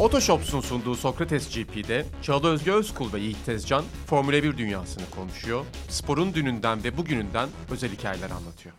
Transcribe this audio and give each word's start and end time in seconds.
Otoshops'un 0.00 0.60
sunduğu 0.60 0.94
Sokrates 0.94 1.54
GP'de 1.54 2.04
Çağla 2.22 2.48
Özge 2.48 2.72
Özkul 2.72 3.12
ve 3.12 3.20
Yiğit 3.20 3.46
Tezcan 3.46 3.84
Formula 4.06 4.42
1 4.42 4.56
dünyasını 4.56 5.04
konuşuyor, 5.10 5.64
sporun 5.88 6.34
dününden 6.34 6.84
ve 6.84 6.96
bugününden 6.96 7.48
özel 7.70 7.90
hikayeler 7.90 8.30
anlatıyor. 8.30 8.74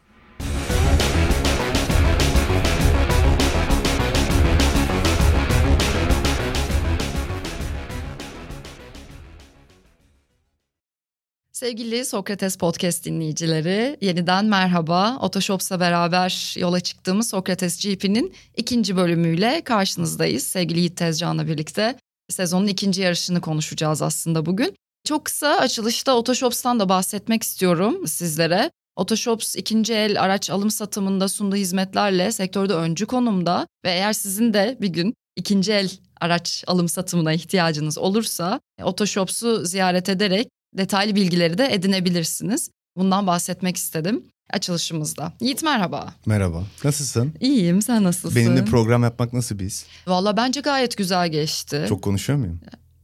Sevgili 11.59 12.05
Sokrates 12.05 12.57
Podcast 12.57 13.05
dinleyicileri, 13.05 13.97
yeniden 14.01 14.45
merhaba. 14.45 15.17
Otoshops'la 15.21 15.79
beraber 15.79 16.55
yola 16.57 16.79
çıktığımız 16.79 17.29
Sokrates 17.29 17.85
GP'nin 17.85 18.33
ikinci 18.57 18.95
bölümüyle 18.95 19.61
karşınızdayız. 19.61 20.43
Sevgili 20.43 20.79
Yiğit 20.79 20.97
Tezcan'la 20.97 21.47
birlikte 21.47 21.95
sezonun 22.29 22.67
ikinci 22.67 23.01
yarışını 23.01 23.41
konuşacağız 23.41 24.01
aslında 24.01 24.45
bugün. 24.45 24.75
Çok 25.07 25.25
kısa 25.25 25.57
açılışta 25.57 26.15
Otoshops'tan 26.15 26.79
da 26.79 26.89
bahsetmek 26.89 27.43
istiyorum 27.43 28.07
sizlere. 28.07 28.71
Otoshops 28.95 29.55
ikinci 29.55 29.93
el 29.93 30.21
araç 30.21 30.49
alım 30.49 30.71
satımında 30.71 31.27
sunduğu 31.27 31.55
hizmetlerle 31.55 32.31
sektörde 32.31 32.73
öncü 32.73 33.05
konumda 33.05 33.67
ve 33.85 33.91
eğer 33.91 34.13
sizin 34.13 34.53
de 34.53 34.77
bir 34.81 34.89
gün 34.89 35.13
ikinci 35.35 35.71
el 35.71 35.91
araç 36.21 36.63
alım 36.67 36.89
satımına 36.89 37.33
ihtiyacınız 37.33 37.97
olursa 37.97 38.59
Otoshops'u 38.83 39.65
ziyaret 39.65 40.09
ederek 40.09 40.47
detaylı 40.73 41.15
bilgileri 41.15 41.57
de 41.57 41.73
edinebilirsiniz. 41.73 42.69
Bundan 42.97 43.27
bahsetmek 43.27 43.77
istedim 43.77 44.23
açılışımızda. 44.53 45.33
Yiğit 45.41 45.63
merhaba. 45.63 46.13
Merhaba. 46.25 46.63
Nasılsın? 46.83 47.33
İyiyim 47.39 47.81
sen 47.81 48.03
nasılsın? 48.03 48.35
Benimle 48.35 48.65
program 48.65 49.03
yapmak 49.03 49.33
nasıl 49.33 49.59
biz? 49.59 49.85
Valla 50.07 50.37
bence 50.37 50.61
gayet 50.61 50.97
güzel 50.97 51.29
geçti. 51.29 51.85
Çok 51.89 52.01
konuşuyor 52.01 52.39
muyum? 52.39 52.59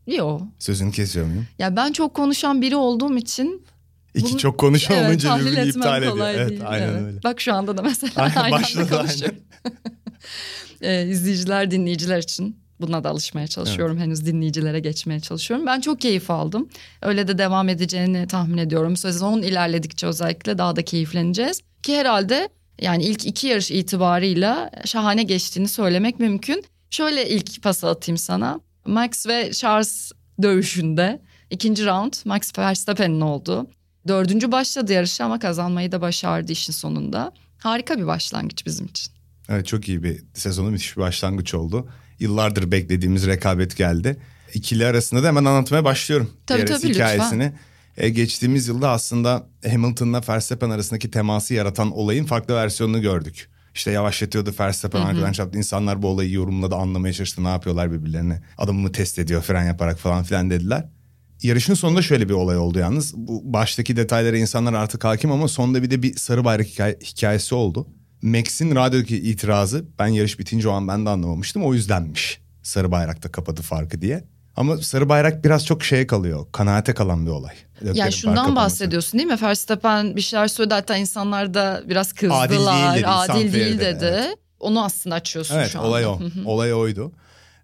Yo. 0.07 0.39
Sözünü 0.59 0.91
kesiyor 0.91 1.25
muyum? 1.25 1.47
Ya 1.59 1.75
ben 1.75 1.91
çok 1.91 2.13
konuşan 2.13 2.61
biri 2.61 2.75
olduğum 2.75 3.17
için 3.17 3.65
İki 4.15 4.31
Bunu- 4.31 4.37
çok 4.37 4.57
konuşan 4.57 4.97
evet, 4.97 5.09
olunca 5.09 5.39
birbirini 5.39 5.69
iptal 5.69 6.03
ediyor. 6.03 6.27
Evet 6.29 6.49
değil. 6.49 6.61
aynen 6.65 6.87
Evet. 6.87 7.01
öyle. 7.01 7.23
Bak 7.23 7.41
şu 7.41 7.53
anda 7.53 7.77
da 7.77 7.81
mesela 7.81 8.13
Aynen, 8.15 8.35
aynı 8.35 8.55
anda 8.55 8.97
konuşuyorum. 8.97 9.37
ee, 10.81 11.07
izleyiciler, 11.07 11.71
dinleyiciler 11.71 12.17
için 12.19 12.59
buna 12.81 13.03
da 13.03 13.09
alışmaya 13.09 13.47
çalışıyorum. 13.47 13.97
Henüz 13.97 14.25
dinleyicilere 14.25 14.79
geçmeye 14.79 15.19
çalışıyorum. 15.19 15.65
Ben 15.65 15.81
çok 15.81 16.01
keyif 16.01 16.31
aldım. 16.31 16.69
Öyle 17.01 17.27
de 17.27 17.37
devam 17.37 17.69
edeceğini 17.69 18.27
tahmin 18.27 18.57
ediyorum. 18.57 18.97
Sezon 18.97 19.41
ilerledikçe 19.41 20.07
özellikle 20.07 20.57
daha 20.57 20.75
da 20.75 20.81
keyifleneceğiz. 20.85 21.61
Ki 21.83 21.97
herhalde 21.97 22.49
yani 22.81 23.03
ilk 23.03 23.25
iki 23.25 23.47
yarış 23.47 23.71
itibarıyla 23.71 24.71
şahane 24.85 25.23
geçtiğini 25.23 25.67
söylemek 25.67 26.19
mümkün. 26.19 26.63
Şöyle 26.89 27.29
ilk 27.29 27.63
pası 27.63 27.89
atayım 27.89 28.17
sana. 28.17 28.59
Max 28.85 29.27
ve 29.27 29.51
Charles 29.51 30.11
dövüşünde 30.41 31.21
ikinci 31.49 31.85
round 31.85 32.13
Max 32.25 32.57
Verstappen'in 32.57 33.21
oldu. 33.21 33.67
Dördüncü 34.07 34.51
başladı 34.51 34.93
yarışı 34.93 35.23
ama 35.23 35.39
kazanmayı 35.39 35.91
da 35.91 36.01
başardı 36.01 36.51
işin 36.51 36.73
sonunda. 36.73 37.31
Harika 37.57 37.97
bir 37.97 38.07
başlangıç 38.07 38.65
bizim 38.65 38.85
için. 38.85 39.13
Evet 39.49 39.67
çok 39.67 39.89
iyi 39.89 40.03
bir 40.03 40.23
sezonu 40.33 40.71
müthiş 40.71 40.97
bir 40.97 41.01
başlangıç 41.01 41.53
oldu. 41.53 41.89
Yıllardır 42.19 42.71
beklediğimiz 42.71 43.27
rekabet 43.27 43.77
geldi. 43.77 44.17
İkili 44.53 44.85
arasında 44.85 45.23
da 45.23 45.27
hemen 45.27 45.45
anlatmaya 45.45 45.83
başlıyorum. 45.83 46.29
Tabii, 46.47 46.59
tabii, 46.65 46.93
hikayesini. 46.93 47.53
E, 47.97 48.09
geçtiğimiz 48.09 48.67
yılda 48.67 48.89
aslında 48.89 49.47
Hamilton'la 49.69 50.21
Verstappen 50.29 50.69
arasındaki 50.69 51.11
teması 51.11 51.53
yaratan 51.53 51.91
olayın 51.91 52.25
farklı 52.25 52.55
versiyonunu 52.55 53.01
gördük. 53.01 53.49
İşte 53.75 53.91
yavaşlatıyordu 53.91 54.53
Verstappen 54.59 54.99
arkadan 55.01 55.31
çarptı. 55.31 55.57
İnsanlar 55.57 56.01
bu 56.01 56.07
olayı 56.07 56.31
yorumladı 56.31 56.75
anlamaya 56.75 57.13
çalıştı 57.13 57.43
ne 57.43 57.47
yapıyorlar 57.47 57.91
birbirlerine. 57.91 58.41
Adamımı 58.57 58.91
test 58.91 59.19
ediyor 59.19 59.41
fren 59.41 59.65
yaparak 59.65 59.99
falan 59.99 60.23
filan 60.23 60.49
dediler. 60.49 60.89
Yarışın 61.41 61.73
sonunda 61.73 62.01
şöyle 62.01 62.29
bir 62.29 62.33
olay 62.33 62.57
oldu 62.57 62.79
yalnız. 62.79 63.13
Bu 63.17 63.41
baştaki 63.53 63.95
detaylara 63.97 64.37
insanlar 64.37 64.73
artık 64.73 65.03
hakim 65.03 65.31
ama 65.31 65.47
sonunda 65.47 65.83
bir 65.83 65.91
de 65.91 66.03
bir 66.03 66.15
sarı 66.15 66.45
bayrak 66.45 66.67
hikaye- 66.67 66.99
hikayesi 67.03 67.55
oldu. 67.55 67.87
Max'in 68.25 68.75
radyodaki 68.75 69.17
itirazı 69.17 69.85
ben 69.99 70.07
yarış 70.07 70.39
bitince 70.39 70.69
o 70.69 70.71
an 70.71 70.87
ben 70.87 71.05
de 71.05 71.09
anlamamıştım. 71.09 71.63
O 71.63 71.73
yüzdenmiş. 71.73 72.39
Sarı 72.63 72.91
bayrakta 72.91 73.31
kapadı 73.31 73.61
farkı 73.61 74.01
diye. 74.01 74.23
Ama 74.55 74.77
sarı 74.77 75.09
bayrak 75.09 75.45
biraz 75.45 75.65
çok 75.65 75.83
şeye 75.83 76.07
kalıyor. 76.07 76.45
Kanaate 76.51 76.93
kalan 76.93 77.25
bir 77.25 77.31
olay. 77.31 77.55
Leclerc'in 77.81 77.99
Yani 77.99 78.13
şundan 78.13 78.55
bahsediyorsun 78.55 79.19
değil 79.19 79.29
mi? 79.29 79.37
Verstappen 79.41 80.15
bir 80.15 80.21
şeyler 80.21 80.47
söyledi 80.47 80.73
hatta 80.73 80.97
insanlar 80.97 81.53
da 81.53 81.83
biraz 81.89 82.13
kızdılar. 82.13 82.45
Adil 82.45 82.55
değil 82.55 82.95
dedi, 82.95 83.07
Adil 83.07 83.53
değil 83.53 83.79
dedi. 83.79 83.79
dedi, 83.79 84.05
evet. 84.05 84.35
Onu 84.59 84.83
aslında 84.85 85.15
açıyorsun 85.15 85.55
Evet 85.55 85.69
şu 85.71 85.79
anda. 85.79 85.87
olay 85.89 86.05
o. 86.05 86.19
Olay 86.45 86.73
oydu. 86.73 87.11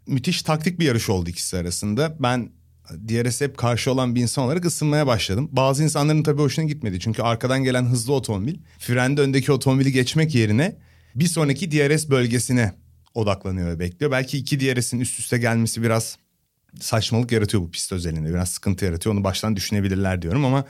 Müthiş 0.07 0.41
taktik 0.41 0.79
bir 0.79 0.85
yarış 0.85 1.09
oldu 1.09 1.29
ikisi 1.29 1.57
arasında. 1.57 2.15
Ben 2.19 2.51
DRS'e 2.91 3.45
hep 3.45 3.57
karşı 3.57 3.91
olan 3.91 4.15
bir 4.15 4.21
insan 4.21 4.45
olarak 4.45 4.65
ısınmaya 4.65 5.07
başladım. 5.07 5.49
Bazı 5.51 5.83
insanların 5.83 6.23
tabii 6.23 6.41
hoşuna 6.41 6.65
gitmedi. 6.65 6.99
Çünkü 6.99 7.21
arkadan 7.21 7.63
gelen 7.63 7.85
hızlı 7.85 8.13
otomobil 8.13 8.55
frende 8.79 9.21
öndeki 9.21 9.51
otomobili 9.51 9.91
geçmek 9.91 10.35
yerine 10.35 10.77
bir 11.15 11.27
sonraki 11.27 11.71
DRS 11.71 12.09
bölgesine 12.09 12.73
odaklanıyor 13.13 13.67
ve 13.67 13.79
bekliyor. 13.79 14.11
Belki 14.11 14.37
iki 14.37 14.59
DRS'in 14.59 14.99
üst 14.99 15.19
üste 15.19 15.37
gelmesi 15.37 15.83
biraz 15.83 16.17
saçmalık 16.79 17.31
yaratıyor 17.31 17.63
bu 17.63 17.71
pist 17.71 17.91
özelinde. 17.91 18.29
Biraz 18.29 18.49
sıkıntı 18.49 18.85
yaratıyor. 18.85 19.15
Onu 19.15 19.23
baştan 19.23 19.55
düşünebilirler 19.55 20.21
diyorum 20.21 20.45
ama 20.45 20.65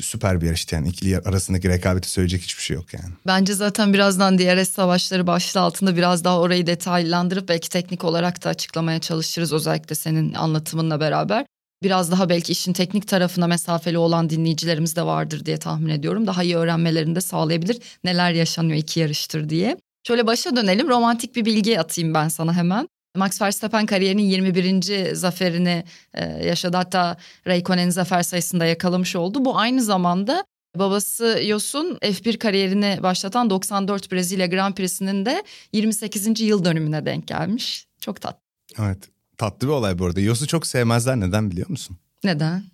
süper 0.00 0.40
bir 0.40 0.46
yarıştı 0.46 0.74
yani. 0.74 0.88
ikili 0.88 1.18
arasındaki 1.18 1.68
rekabeti 1.68 2.10
söyleyecek 2.10 2.42
hiçbir 2.42 2.62
şey 2.62 2.76
yok 2.76 2.94
yani. 2.94 3.12
Bence 3.26 3.54
zaten 3.54 3.94
birazdan 3.94 4.38
DRS 4.38 4.70
savaşları 4.70 5.26
başlığı 5.26 5.60
altında 5.60 5.96
biraz 5.96 6.24
daha 6.24 6.40
orayı 6.40 6.66
detaylandırıp 6.66 7.48
belki 7.48 7.68
teknik 7.68 8.04
olarak 8.04 8.44
da 8.44 8.48
açıklamaya 8.48 8.98
çalışırız 8.98 9.52
özellikle 9.52 9.94
senin 9.94 10.34
anlatımınla 10.34 11.00
beraber. 11.00 11.46
Biraz 11.82 12.10
daha 12.10 12.28
belki 12.28 12.52
işin 12.52 12.72
teknik 12.72 13.08
tarafına 13.08 13.46
mesafeli 13.46 13.98
olan 13.98 14.30
dinleyicilerimiz 14.30 14.96
de 14.96 15.02
vardır 15.02 15.44
diye 15.46 15.56
tahmin 15.56 15.88
ediyorum. 15.88 16.26
Daha 16.26 16.42
iyi 16.42 16.56
öğrenmelerini 16.56 17.14
de 17.14 17.20
sağlayabilir. 17.20 17.78
Neler 18.04 18.32
yaşanıyor 18.32 18.78
iki 18.78 19.00
yarıştır 19.00 19.48
diye. 19.48 19.76
Şöyle 20.06 20.26
başa 20.26 20.56
dönelim. 20.56 20.88
Romantik 20.88 21.36
bir 21.36 21.44
bilgi 21.44 21.80
atayım 21.80 22.14
ben 22.14 22.28
sana 22.28 22.54
hemen. 22.54 22.88
Max 23.16 23.42
Verstappen 23.42 23.86
kariyerinin 23.86 24.22
21. 24.22 25.14
zaferini 25.14 25.84
e, 26.14 26.24
yaşadı. 26.24 26.76
Hatta 26.76 27.16
Raikkonen'in 27.46 27.90
zafer 27.90 28.22
sayısında 28.22 28.64
yakalamış 28.64 29.16
oldu. 29.16 29.44
Bu 29.44 29.58
aynı 29.58 29.82
zamanda 29.82 30.44
babası 30.78 31.40
Yos'un 31.46 31.98
F1 32.02 32.38
kariyerini 32.38 32.98
başlatan 33.02 33.50
94 33.50 34.12
Brezilya 34.12 34.46
Grand 34.46 34.74
Prix'sinin 34.74 35.26
de 35.26 35.42
28. 35.72 36.40
yıl 36.40 36.64
dönümüne 36.64 37.06
denk 37.06 37.28
gelmiş. 37.28 37.86
Çok 38.00 38.20
tatlı. 38.20 38.40
Evet 38.78 38.98
tatlı 39.38 39.68
bir 39.68 39.72
olay 39.72 39.98
bu 39.98 40.06
arada. 40.06 40.20
Yos'u 40.20 40.46
çok 40.46 40.66
sevmezler 40.66 41.20
neden 41.20 41.50
biliyor 41.50 41.68
musun? 41.68 41.96
Neden? 42.24 42.64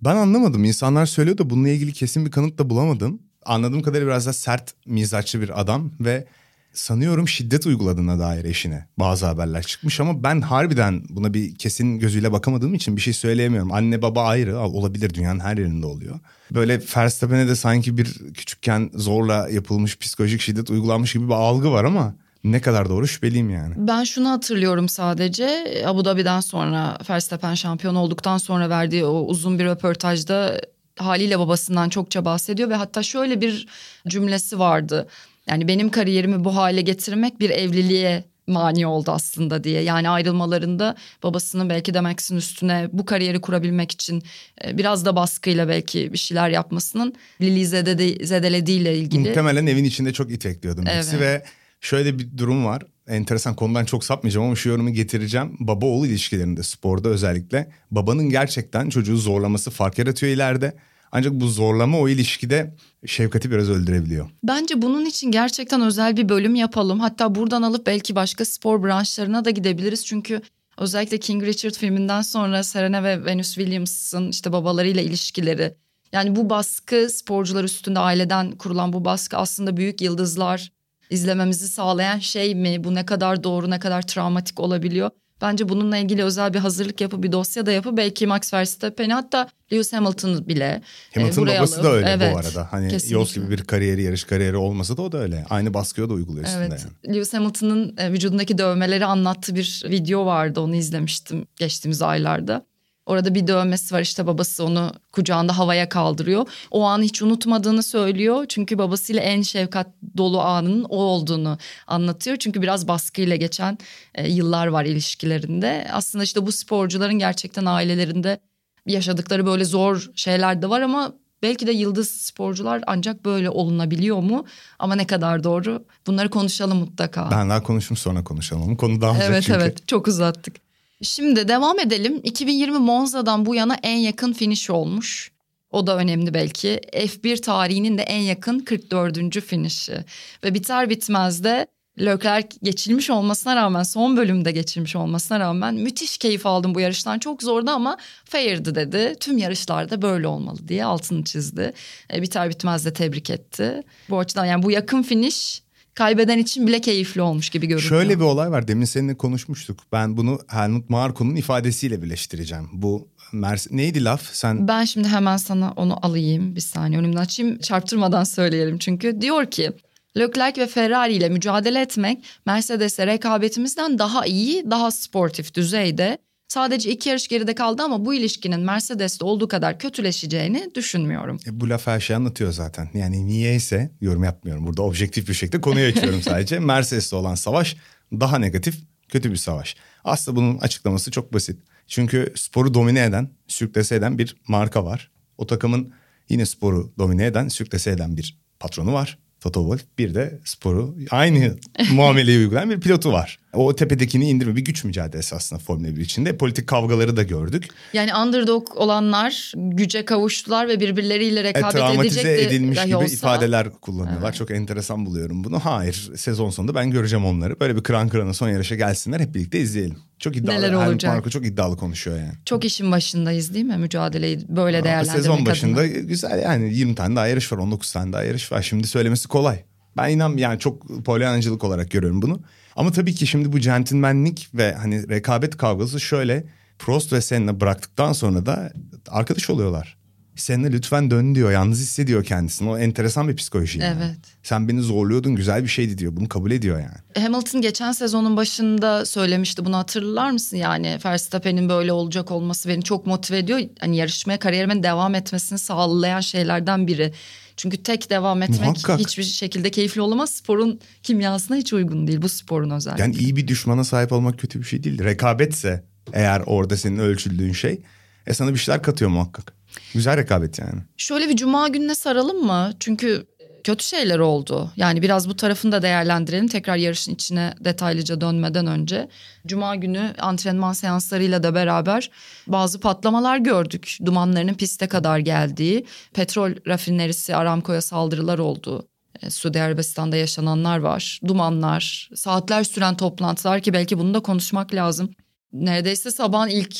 Ben 0.00 0.16
anlamadım. 0.16 0.64
İnsanlar 0.64 1.06
söylüyor 1.06 1.38
da 1.38 1.50
bununla 1.50 1.68
ilgili 1.68 1.92
kesin 1.92 2.26
bir 2.26 2.30
kanıt 2.30 2.58
da 2.58 2.70
bulamadım. 2.70 3.22
Anladığım 3.46 3.82
kadarıyla 3.82 4.06
biraz 4.06 4.26
da 4.26 4.32
sert 4.32 4.74
mizaçlı 4.86 5.40
bir 5.40 5.60
adam 5.60 5.90
ve 6.00 6.26
sanıyorum 6.74 7.28
şiddet 7.28 7.66
uyguladığına 7.66 8.18
dair 8.18 8.44
eşine 8.44 8.86
bazı 8.98 9.26
haberler 9.26 9.62
çıkmış 9.62 10.00
ama 10.00 10.22
ben 10.22 10.40
harbiden 10.40 11.02
buna 11.08 11.34
bir 11.34 11.54
kesin 11.54 11.98
gözüyle 11.98 12.32
bakamadığım 12.32 12.74
için 12.74 12.96
bir 12.96 13.00
şey 13.00 13.12
söyleyemiyorum. 13.12 13.72
Anne 13.72 14.02
baba 14.02 14.24
ayrı 14.24 14.58
olabilir 14.58 15.14
dünyanın 15.14 15.40
her 15.40 15.56
yerinde 15.56 15.86
oluyor. 15.86 16.20
Böyle 16.50 16.80
Verstappen'e 16.96 17.48
de 17.48 17.56
sanki 17.56 17.98
bir 17.98 18.32
küçükken 18.34 18.90
zorla 18.94 19.48
yapılmış 19.48 19.98
psikolojik 19.98 20.40
şiddet 20.40 20.70
uygulanmış 20.70 21.12
gibi 21.12 21.28
bir 21.28 21.34
algı 21.34 21.72
var 21.72 21.84
ama 21.84 22.14
ne 22.44 22.60
kadar 22.60 22.88
doğru 22.88 23.06
şüpheliyim 23.08 23.50
yani. 23.50 23.74
Ben 23.76 24.04
şunu 24.04 24.30
hatırlıyorum 24.30 24.88
sadece 24.88 25.82
Abu 25.86 26.04
Dhabi'den 26.04 26.40
sonra 26.40 26.98
Verstappen 27.10 27.54
şampiyon 27.54 27.94
olduktan 27.94 28.38
sonra 28.38 28.68
verdiği 28.68 29.04
o 29.04 29.20
uzun 29.20 29.58
bir 29.58 29.64
röportajda 29.64 30.60
haliyle 30.96 31.38
babasından 31.38 31.88
çokça 31.88 32.24
bahsediyor 32.24 32.68
ve 32.70 32.74
hatta 32.74 33.02
şöyle 33.02 33.40
bir 33.40 33.66
cümlesi 34.08 34.58
vardı. 34.58 35.08
Yani 35.48 35.68
benim 35.68 35.90
kariyerimi 35.90 36.44
bu 36.44 36.56
hale 36.56 36.80
getirmek 36.80 37.40
bir 37.40 37.50
evliliğe 37.50 38.24
mani 38.46 38.86
oldu 38.86 39.10
aslında 39.10 39.64
diye. 39.64 39.82
Yani 39.82 40.08
ayrılmalarında 40.08 40.96
babasının 41.22 41.68
belki 41.68 41.94
de 41.94 42.00
Max'in 42.00 42.36
üstüne 42.36 42.88
bu 42.92 43.04
kariyeri 43.04 43.40
kurabilmek 43.40 43.92
için 43.92 44.22
e, 44.64 44.78
biraz 44.78 45.04
da 45.04 45.16
baskıyla 45.16 45.68
belki 45.68 46.12
bir 46.12 46.18
şeyler 46.18 46.48
yapmasının 46.48 47.14
Lili 47.40 47.66
zedede, 47.66 48.26
zedelediğiyle 48.26 48.98
ilgili. 48.98 49.28
Muhtemelen 49.28 49.66
evin 49.66 49.84
içinde 49.84 50.12
çok 50.12 50.30
itekliyordum 50.30 50.84
Evet. 50.88 51.14
ve 51.20 51.42
şöyle 51.80 52.18
bir 52.18 52.38
durum 52.38 52.64
var. 52.64 52.82
Enteresan 53.08 53.56
konudan 53.56 53.84
çok 53.84 54.04
sapmayacağım 54.04 54.46
ama 54.46 54.56
şu 54.56 54.68
yorumu 54.68 54.90
getireceğim. 54.90 55.56
Baba 55.60 55.86
oğul 55.86 56.06
ilişkilerinde 56.06 56.62
sporda 56.62 57.08
özellikle 57.08 57.70
babanın 57.90 58.30
gerçekten 58.30 58.88
çocuğu 58.88 59.16
zorlaması 59.16 59.70
fark 59.70 59.98
yaratıyor 59.98 60.32
ileride. 60.32 60.76
Ancak 61.16 61.32
bu 61.32 61.48
zorlama 61.48 61.98
o 61.98 62.08
ilişkide 62.08 62.74
şefkati 63.06 63.50
biraz 63.50 63.70
öldürebiliyor. 63.70 64.30
Bence 64.42 64.82
bunun 64.82 65.04
için 65.04 65.30
gerçekten 65.30 65.80
özel 65.80 66.16
bir 66.16 66.28
bölüm 66.28 66.54
yapalım. 66.54 67.00
Hatta 67.00 67.34
buradan 67.34 67.62
alıp 67.62 67.86
belki 67.86 68.14
başka 68.16 68.44
spor 68.44 68.82
branşlarına 68.82 69.44
da 69.44 69.50
gidebiliriz. 69.50 70.06
Çünkü 70.06 70.40
özellikle 70.78 71.18
King 71.18 71.42
Richard 71.44 71.74
filminden 71.74 72.22
sonra 72.22 72.62
Serena 72.62 73.02
ve 73.04 73.24
Venus 73.24 73.54
Williams'ın 73.54 74.28
işte 74.30 74.52
babalarıyla 74.52 75.02
ilişkileri 75.02 75.74
Yani 76.12 76.36
bu 76.36 76.50
baskı 76.50 77.08
sporcular 77.10 77.64
üstünde 77.64 77.98
aileden 77.98 78.52
kurulan 78.52 78.92
bu 78.92 79.04
baskı 79.04 79.36
aslında 79.36 79.76
büyük 79.76 80.00
yıldızlar 80.00 80.72
izlememizi 81.10 81.68
sağlayan 81.68 82.18
şey 82.18 82.54
mi? 82.54 82.84
Bu 82.84 82.94
ne 82.94 83.06
kadar 83.06 83.44
doğru 83.44 83.70
ne 83.70 83.78
kadar 83.78 84.02
travmatik 84.02 84.60
olabiliyor? 84.60 85.10
Bence 85.44 85.68
bununla 85.68 85.96
ilgili 85.96 86.24
özel 86.24 86.54
bir 86.54 86.58
hazırlık 86.58 87.00
yapıp 87.00 87.22
bir 87.22 87.32
dosya 87.32 87.66
da 87.66 87.72
yapıp 87.72 87.96
belki 87.96 88.26
Max 88.26 88.54
Verstappen'i 88.54 89.12
hatta 89.12 89.48
Lewis 89.72 89.92
Hamilton 89.92 90.48
bile 90.48 90.82
e, 91.14 91.20
Hamilton 91.20 91.42
buraya 91.42 91.58
babası 91.58 91.74
alıp, 91.74 91.84
da 91.84 91.92
öyle 91.92 92.08
evet, 92.08 92.34
bu 92.34 92.38
arada. 92.38 92.68
Hani 92.72 92.88
kesinlikle. 92.88 93.18
Yos 93.18 93.34
gibi 93.34 93.50
bir 93.50 93.64
kariyeri, 93.64 94.02
yarış 94.02 94.24
kariyeri 94.24 94.56
olmasa 94.56 94.96
da 94.96 95.02
o 95.02 95.12
da 95.12 95.18
öyle. 95.18 95.44
Aynı 95.50 95.74
baskıyı 95.74 96.08
da 96.08 96.12
uyguluyor 96.12 96.46
üstünde 96.46 96.66
Evet. 96.66 96.86
yani. 97.04 97.16
Lewis 97.16 97.34
Hamilton'ın 97.34 97.96
e, 97.96 98.12
vücudundaki 98.12 98.58
dövmeleri 98.58 99.04
anlattığı 99.04 99.54
bir 99.54 99.82
video 99.84 100.26
vardı. 100.26 100.60
Onu 100.60 100.74
izlemiştim 100.74 101.46
geçtiğimiz 101.56 102.02
aylarda. 102.02 102.66
Orada 103.06 103.34
bir 103.34 103.46
dövmesi 103.46 103.94
var 103.94 104.00
işte 104.00 104.26
babası 104.26 104.64
onu 104.64 104.92
kucağında 105.12 105.58
havaya 105.58 105.88
kaldırıyor. 105.88 106.46
O 106.70 106.84
anı 106.84 107.02
hiç 107.02 107.22
unutmadığını 107.22 107.82
söylüyor. 107.82 108.46
Çünkü 108.48 108.78
babasıyla 108.78 109.22
en 109.22 109.42
şefkat 109.42 109.86
dolu 110.16 110.40
anının 110.40 110.84
o 110.84 110.96
olduğunu 110.96 111.58
anlatıyor. 111.86 112.36
Çünkü 112.36 112.62
biraz 112.62 112.88
baskıyla 112.88 113.36
geçen 113.36 113.78
e, 114.14 114.30
yıllar 114.30 114.66
var 114.66 114.84
ilişkilerinde. 114.84 115.88
Aslında 115.92 116.24
işte 116.24 116.46
bu 116.46 116.52
sporcuların 116.52 117.18
gerçekten 117.18 117.64
ailelerinde 117.64 118.40
yaşadıkları 118.86 119.46
böyle 119.46 119.64
zor 119.64 120.10
şeyler 120.14 120.62
de 120.62 120.70
var 120.70 120.80
ama 120.80 121.12
belki 121.42 121.66
de 121.66 121.72
yıldız 121.72 122.10
sporcular 122.10 122.82
ancak 122.86 123.24
böyle 123.24 123.50
olunabiliyor 123.50 124.20
mu? 124.20 124.44
Ama 124.78 124.94
ne 124.94 125.06
kadar 125.06 125.44
doğru? 125.44 125.84
Bunları 126.06 126.30
konuşalım 126.30 126.78
mutlaka. 126.78 127.30
Ben 127.30 127.50
daha 127.50 127.62
konuşayım 127.62 127.96
sonra 127.96 128.24
konuşalım. 128.24 128.76
Konu 128.76 129.00
daha 129.00 129.22
Evet 129.22 129.42
çünkü. 129.42 129.60
evet 129.60 129.88
çok 129.88 130.08
uzattık. 130.08 130.63
Şimdi 131.04 131.48
devam 131.48 131.78
edelim. 131.78 132.20
2020 132.22 132.78
Monza'dan 132.78 133.46
bu 133.46 133.54
yana 133.54 133.76
en 133.82 133.96
yakın 133.96 134.32
finish 134.32 134.70
olmuş. 134.70 135.32
O 135.70 135.86
da 135.86 135.96
önemli 135.96 136.34
belki. 136.34 136.80
F1 136.92 137.40
tarihinin 137.40 137.98
de 137.98 138.02
en 138.02 138.20
yakın 138.20 138.58
44. 138.58 139.40
finişi. 139.40 140.04
Ve 140.44 140.54
biter 140.54 140.90
bitmez 140.90 141.44
de 141.44 141.66
Leclerc 142.00 142.48
geçilmiş 142.62 143.10
olmasına 143.10 143.56
rağmen 143.56 143.82
son 143.82 144.16
bölümde 144.16 144.52
geçilmiş 144.52 144.96
olmasına 144.96 145.40
rağmen 145.40 145.74
müthiş 145.74 146.18
keyif 146.18 146.46
aldım 146.46 146.74
bu 146.74 146.80
yarıştan. 146.80 147.18
Çok 147.18 147.42
zordu 147.42 147.70
ama 147.70 147.96
fairdi 148.24 148.74
dedi. 148.74 149.14
Tüm 149.20 149.38
yarışlarda 149.38 150.02
böyle 150.02 150.26
olmalı 150.26 150.68
diye 150.68 150.84
altını 150.84 151.24
çizdi. 151.24 151.72
E, 152.14 152.22
biter 152.22 152.50
bitmez 152.50 152.84
de 152.84 152.92
tebrik 152.92 153.30
etti. 153.30 153.82
Bu 154.10 154.18
açıdan 154.18 154.44
yani 154.44 154.62
bu 154.62 154.70
yakın 154.70 155.02
finish 155.02 155.63
kaybeden 155.94 156.38
için 156.38 156.66
bile 156.66 156.80
keyifli 156.80 157.22
olmuş 157.22 157.50
gibi 157.50 157.66
görünüyor. 157.66 157.88
Şöyle 157.88 158.18
bir 158.18 158.24
olay 158.24 158.50
var. 158.50 158.68
Demin 158.68 158.84
seninle 158.84 159.16
konuşmuştuk. 159.16 159.80
Ben 159.92 160.16
bunu 160.16 160.38
Helmut 160.48 160.90
Marko'nun 160.90 161.36
ifadesiyle 161.36 162.02
birleştireceğim. 162.02 162.68
Bu 162.72 163.08
Mercedes 163.32 163.72
neydi 163.72 164.04
laf? 164.04 164.22
Sen 164.32 164.68
Ben 164.68 164.84
şimdi 164.84 165.08
hemen 165.08 165.36
sana 165.36 165.72
onu 165.76 166.06
alayım 166.06 166.56
bir 166.56 166.60
saniye 166.60 167.00
önümden 167.00 167.20
açayım 167.20 167.58
çarptırmadan 167.58 168.24
söyleyelim 168.24 168.78
çünkü 168.78 169.20
diyor 169.20 169.46
ki 169.46 169.72
Leclerc 170.16 170.60
ve 170.60 170.66
Ferrari 170.66 171.14
ile 171.14 171.28
mücadele 171.28 171.80
etmek 171.80 172.24
Mercedes'e 172.46 173.06
rekabetimizden 173.06 173.98
daha 173.98 174.26
iyi, 174.26 174.70
daha 174.70 174.90
sportif 174.90 175.54
düzeyde. 175.54 176.18
Sadece 176.54 176.90
iki 176.90 177.08
yarış 177.08 177.28
geride 177.28 177.54
kaldı 177.54 177.82
ama 177.82 178.04
bu 178.04 178.14
ilişkinin 178.14 178.60
Mercedes'te 178.60 179.24
olduğu 179.24 179.48
kadar 179.48 179.78
kötüleşeceğini 179.78 180.70
düşünmüyorum. 180.74 181.38
E, 181.46 181.60
bu 181.60 181.68
laf 181.68 181.86
her 181.86 182.00
şeyi 182.00 182.16
anlatıyor 182.16 182.52
zaten. 182.52 182.88
Yani 182.94 183.26
niyeyse 183.26 183.90
yorum 184.00 184.24
yapmıyorum. 184.24 184.66
Burada 184.66 184.82
objektif 184.82 185.28
bir 185.28 185.34
şekilde 185.34 185.60
konuyu 185.60 185.86
açıyorum 185.86 186.22
sadece. 186.22 186.58
Mercedes'le 186.58 187.12
olan 187.12 187.34
savaş 187.34 187.76
daha 188.12 188.38
negatif, 188.38 188.74
kötü 189.08 189.30
bir 189.30 189.36
savaş. 189.36 189.76
Aslında 190.04 190.36
bunun 190.36 190.58
açıklaması 190.58 191.10
çok 191.10 191.32
basit. 191.32 191.60
Çünkü 191.86 192.32
sporu 192.36 192.74
domine 192.74 193.04
eden, 193.04 193.30
sürklese 193.48 193.94
eden 193.94 194.18
bir 194.18 194.36
marka 194.48 194.84
var. 194.84 195.10
O 195.38 195.46
takımın 195.46 195.92
yine 196.28 196.46
sporu 196.46 196.92
domine 196.98 197.26
eden, 197.26 197.48
sürklese 197.48 197.90
eden 197.90 198.16
bir 198.16 198.38
patronu 198.60 198.92
var. 198.92 199.18
Toto 199.40 199.60
Wolff. 199.60 199.98
Bir 199.98 200.14
de 200.14 200.40
sporu 200.44 200.96
aynı 201.10 201.56
muameleyi 201.92 202.38
uygulayan 202.38 202.70
bir 202.70 202.80
pilotu 202.80 203.12
var. 203.12 203.38
O 203.54 203.76
tepedekini 203.76 204.30
indirme 204.30 204.56
bir 204.56 204.64
güç 204.64 204.84
mücadelesi 204.84 205.34
aslında 205.34 205.62
Formula 205.62 205.96
1 205.96 206.00
içinde. 206.00 206.36
Politik 206.36 206.66
kavgaları 206.66 207.16
da 207.16 207.22
gördük. 207.22 207.68
Yani 207.92 208.14
underdog 208.14 208.68
olanlar 208.76 209.52
güce 209.56 210.04
kavuştular 210.04 210.68
ve 210.68 210.80
birbirleriyle 210.80 211.40
E, 211.40 211.44
rekabet 211.44 211.72
travmatize 211.72 212.20
edecekti 212.20 212.46
edilmiş 212.56 212.84
gibi 212.84 212.96
olsa. 212.96 213.14
ifadeler 213.14 213.70
kullanıyorlar. 213.70 214.32
Çok 214.32 214.50
enteresan 214.50 215.06
buluyorum 215.06 215.44
bunu. 215.44 215.58
Hayır 215.60 216.10
sezon 216.16 216.50
sonunda 216.50 216.74
ben 216.74 216.90
göreceğim 216.90 217.24
onları. 217.24 217.60
Böyle 217.60 217.76
bir 217.76 217.82
kıran 217.82 218.08
kırana 218.08 218.34
son 218.34 218.48
yarışa 218.48 218.74
gelsinler 218.74 219.20
hep 219.20 219.34
birlikte 219.34 219.60
izleyelim. 219.60 219.98
Çok 220.18 220.36
iddialı. 220.36 220.56
Neler 220.58 220.68
Helmut 220.72 220.88
olacak? 220.88 221.14
Marko 221.14 221.30
çok 221.30 221.46
iddialı 221.46 221.76
konuşuyor 221.76 222.18
yani. 222.18 222.32
Çok 222.44 222.64
işin 222.64 222.92
başındayız 222.92 223.54
değil 223.54 223.64
mi 223.64 223.76
mücadeleyi 223.76 224.38
böyle 224.48 224.84
değerlendirmek 224.84 225.16
Sezon 225.16 225.46
başında 225.46 225.80
adına. 225.80 225.98
güzel 225.98 226.42
yani 226.42 226.74
20 226.74 226.94
tane 226.94 227.16
daha 227.16 227.26
yarış 227.26 227.52
var 227.52 227.58
19 227.58 227.92
tane 227.92 228.12
daha 228.12 228.24
yarış 228.24 228.52
var. 228.52 228.62
Şimdi 228.62 228.86
söylemesi 228.86 229.28
kolay. 229.28 229.64
Ben 229.96 230.10
inan 230.10 230.36
yani 230.36 230.58
çok 230.58 231.04
polyanacılık 231.04 231.64
olarak 231.64 231.90
görüyorum 231.90 232.22
bunu. 232.22 232.40
Ama 232.76 232.92
tabii 232.92 233.14
ki 233.14 233.26
şimdi 233.26 233.52
bu 233.52 233.60
centilmenlik 233.60 234.48
ve 234.54 234.74
hani 234.74 235.08
rekabet 235.08 235.56
kavgası 235.56 236.00
şöyle 236.00 236.44
Prost 236.78 237.12
ve 237.12 237.20
Senna 237.20 237.60
bıraktıktan 237.60 238.12
sonra 238.12 238.46
da 238.46 238.72
arkadaş 239.08 239.50
oluyorlar. 239.50 239.96
Senna 240.36 240.66
lütfen 240.66 241.10
dön 241.10 241.34
diyor. 241.34 241.52
Yalnız 241.52 241.80
hissediyor 241.80 242.24
kendisini. 242.24 242.70
O 242.70 242.78
enteresan 242.78 243.28
bir 243.28 243.36
psikoloji. 243.36 243.78
yani. 243.78 243.96
Evet. 243.98 244.18
Sen 244.42 244.68
beni 244.68 244.82
zorluyordun 244.82 245.36
güzel 245.36 245.62
bir 245.62 245.68
şeydi 245.68 245.98
diyor. 245.98 246.16
Bunu 246.16 246.28
kabul 246.28 246.50
ediyor 246.50 246.80
yani. 246.80 247.24
Hamilton 247.26 247.60
geçen 247.60 247.92
sezonun 247.92 248.36
başında 248.36 249.06
söylemişti 249.06 249.64
bunu 249.64 249.76
hatırlar 249.76 250.30
mısın? 250.30 250.56
Yani 250.56 250.98
Verstappen'in 251.04 251.68
böyle 251.68 251.92
olacak 251.92 252.30
olması 252.30 252.68
beni 252.68 252.82
çok 252.82 253.06
motive 253.06 253.38
ediyor. 253.38 253.60
Hani 253.80 253.96
yarışmaya 253.96 254.38
kariyerimin 254.38 254.82
devam 254.82 255.14
etmesini 255.14 255.58
sağlayan 255.58 256.20
şeylerden 256.20 256.86
biri. 256.86 257.12
Çünkü 257.56 257.82
tek 257.82 258.10
devam 258.10 258.42
etmek 258.42 258.60
Muhakkak. 258.60 259.00
hiçbir 259.00 259.22
şekilde 259.22 259.70
keyifli 259.70 260.00
olamaz. 260.00 260.30
Sporun 260.30 260.80
kimyasına 261.02 261.56
hiç 261.56 261.72
uygun 261.72 262.06
değil 262.06 262.22
bu 262.22 262.28
sporun 262.28 262.70
özellikle. 262.70 263.02
Yani 263.02 263.16
iyi 263.16 263.36
bir 263.36 263.48
düşmana 263.48 263.84
sahip 263.84 264.12
olmak 264.12 264.38
kötü 264.38 264.58
bir 264.58 264.64
şey 264.64 264.84
değil. 264.84 265.04
Rekabetse 265.04 265.84
eğer 266.12 266.42
orada 266.46 266.76
senin 266.76 266.98
ölçüldüğün 266.98 267.52
şey 267.52 267.80
e 268.26 268.34
sana 268.34 268.52
bir 268.52 268.58
şeyler 268.58 268.82
katıyor 268.82 269.10
muhakkak. 269.10 269.54
Güzel 269.94 270.16
rekabet 270.16 270.58
yani. 270.58 270.80
Şöyle 270.96 271.28
bir 271.28 271.36
cuma 271.36 271.68
gününe 271.68 271.94
saralım 271.94 272.46
mı? 272.46 272.72
Çünkü 272.80 273.26
kötü 273.64 273.84
şeyler 273.84 274.18
oldu. 274.18 274.70
Yani 274.76 275.02
biraz 275.02 275.28
bu 275.28 275.36
tarafını 275.36 275.72
da 275.72 275.82
değerlendirelim. 275.82 276.48
Tekrar 276.48 276.76
yarışın 276.76 277.14
içine 277.14 277.54
detaylıca 277.60 278.20
dönmeden 278.20 278.66
önce. 278.66 279.08
Cuma 279.46 279.76
günü 279.76 280.14
antrenman 280.18 280.72
seanslarıyla 280.72 281.42
da 281.42 281.54
beraber 281.54 282.10
bazı 282.46 282.80
patlamalar 282.80 283.38
gördük. 283.38 283.98
Dumanlarının 284.04 284.54
piste 284.54 284.86
kadar 284.86 285.18
geldiği, 285.18 285.86
petrol 286.14 286.52
rafinerisi 286.66 287.36
Aramco'ya 287.36 287.80
saldırılar 287.80 288.38
oldu. 288.38 288.88
E, 289.22 289.30
Suudi 289.30 289.62
Arabistan'da 289.62 290.16
yaşananlar 290.16 290.78
var. 290.78 291.20
Dumanlar, 291.26 292.10
saatler 292.14 292.64
süren 292.64 292.96
toplantılar 292.96 293.60
ki 293.60 293.72
belki 293.72 293.98
bunu 293.98 294.14
da 294.14 294.20
konuşmak 294.20 294.74
lazım. 294.74 295.10
Neredeyse 295.52 296.10
sabahın 296.10 296.48
ilk 296.48 296.76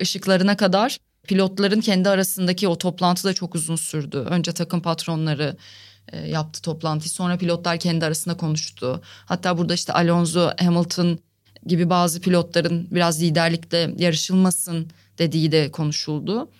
ışıklarına 0.00 0.56
kadar 0.56 0.98
pilotların 1.28 1.80
kendi 1.80 2.08
arasındaki 2.08 2.68
o 2.68 2.78
toplantı 2.78 3.24
da 3.24 3.34
çok 3.34 3.54
uzun 3.54 3.76
sürdü. 3.76 4.18
Önce 4.18 4.52
takım 4.52 4.82
patronları 4.82 5.56
e, 6.12 6.28
yaptı 6.28 6.62
toplantıyı 6.62 7.10
sonra 7.10 7.36
pilotlar 7.36 7.78
kendi 7.78 8.04
arasında 8.04 8.36
konuştu. 8.36 9.00
Hatta 9.24 9.58
burada 9.58 9.74
işte 9.74 9.92
Alonso, 9.92 10.50
Hamilton 10.58 11.18
gibi 11.66 11.90
bazı 11.90 12.20
pilotların 12.20 12.88
biraz 12.90 13.22
liderlikte 13.22 13.94
yarışılmasın 13.98 14.90
dediği 15.18 15.52
de 15.52 15.70
konuşuldu. 15.70 16.50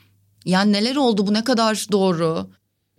Yani 0.44 0.72
neler 0.72 0.96
oldu 0.96 1.26
bu 1.26 1.34
ne 1.34 1.44
kadar 1.44 1.86
doğru? 1.92 2.50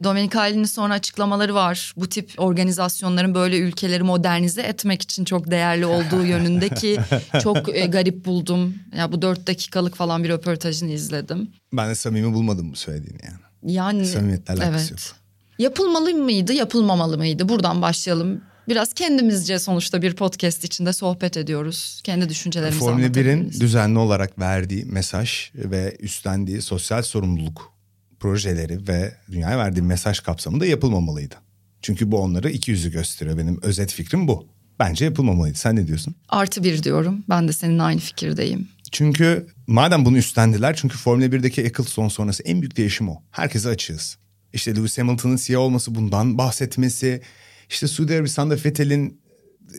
Domenicali'nin 0.03 0.63
sonra 0.63 0.93
açıklamaları 0.93 1.55
var. 1.55 1.93
Bu 1.97 2.09
tip 2.09 2.33
organizasyonların 2.37 3.35
böyle 3.35 3.57
ülkeleri 3.57 4.03
modernize 4.03 4.61
etmek 4.61 5.01
için 5.01 5.25
çok 5.25 5.51
değerli 5.51 5.85
olduğu 5.85 6.25
yönündeki 6.25 6.99
çok 7.43 7.75
e, 7.75 7.85
garip 7.85 8.25
buldum. 8.25 8.75
Ya 8.97 9.11
bu 9.11 9.21
dört 9.21 9.47
dakikalık 9.47 9.95
falan 9.95 10.23
bir 10.23 10.29
röportajını 10.29 10.91
izledim. 10.91 11.51
Ben 11.73 11.89
de 11.89 11.95
samimi 11.95 12.33
bulmadım 12.33 12.71
bu 12.71 12.75
söylediğini 12.75 13.19
yani. 13.25 13.73
Yani 13.75 14.05
Samimiyetle 14.05 14.53
alakası 14.53 14.93
evet. 14.93 15.05
yok. 15.07 15.26
Yapılmalı 15.59 16.13
mıydı, 16.13 16.53
yapılmamalı 16.53 17.17
mıydı? 17.17 17.49
Buradan 17.49 17.81
başlayalım. 17.81 18.41
Biraz 18.67 18.93
kendimizce 18.93 19.59
sonuçta 19.59 20.01
bir 20.01 20.15
podcast 20.15 20.63
içinde 20.63 20.93
sohbet 20.93 21.37
ediyoruz. 21.37 22.01
Kendi 22.03 22.29
düşüncelerimizi 22.29 22.79
Formula 22.79 22.99
1'in 22.99 23.03
anlatabiliriz. 23.29 23.61
düzenli 23.61 23.99
olarak 23.99 24.39
verdiği 24.39 24.85
mesaj 24.85 25.51
ve 25.55 25.97
üstlendiği 25.99 26.61
sosyal 26.61 27.01
sorumluluk 27.01 27.73
projeleri 28.19 28.87
ve 28.87 29.13
dünyaya 29.31 29.57
verdiği 29.57 29.81
mesaj 29.81 30.19
kapsamında 30.19 30.65
yapılmamalıydı. 30.65 31.35
Çünkü 31.81 32.11
bu 32.11 32.19
onları 32.21 32.49
iki 32.49 32.71
yüzü 32.71 32.91
gösteriyor. 32.91 33.37
Benim 33.37 33.59
özet 33.63 33.91
fikrim 33.93 34.27
bu. 34.27 34.47
Bence 34.79 35.05
yapılmamalıydı. 35.05 35.57
Sen 35.57 35.75
ne 35.75 35.87
diyorsun? 35.87 36.15
Artı 36.29 36.63
bir 36.63 36.83
diyorum. 36.83 37.23
Ben 37.29 37.47
de 37.47 37.53
seninle 37.53 37.81
aynı 37.83 37.99
fikirdeyim. 37.99 38.67
Çünkü 38.91 39.47
madem 39.67 40.05
bunu 40.05 40.17
üstlendiler 40.17 40.75
çünkü 40.75 40.97
Formula 40.97 41.25
1'deki 41.25 41.61
Eccleston 41.61 42.07
sonrası 42.07 42.43
en 42.43 42.61
büyük 42.61 42.77
değişim 42.77 43.09
o. 43.09 43.21
Herkese 43.31 43.69
açığız. 43.69 44.17
İşte 44.57 44.75
Lewis 44.75 44.97
Hamilton'ın 44.97 45.35
siyah 45.35 45.59
olması 45.61 45.95
bundan 45.95 46.37
bahsetmesi. 46.37 47.21
işte 47.69 47.87
Suudi 47.87 48.13
Arabistan'da 48.13 48.55
Vettel'in 48.65 49.21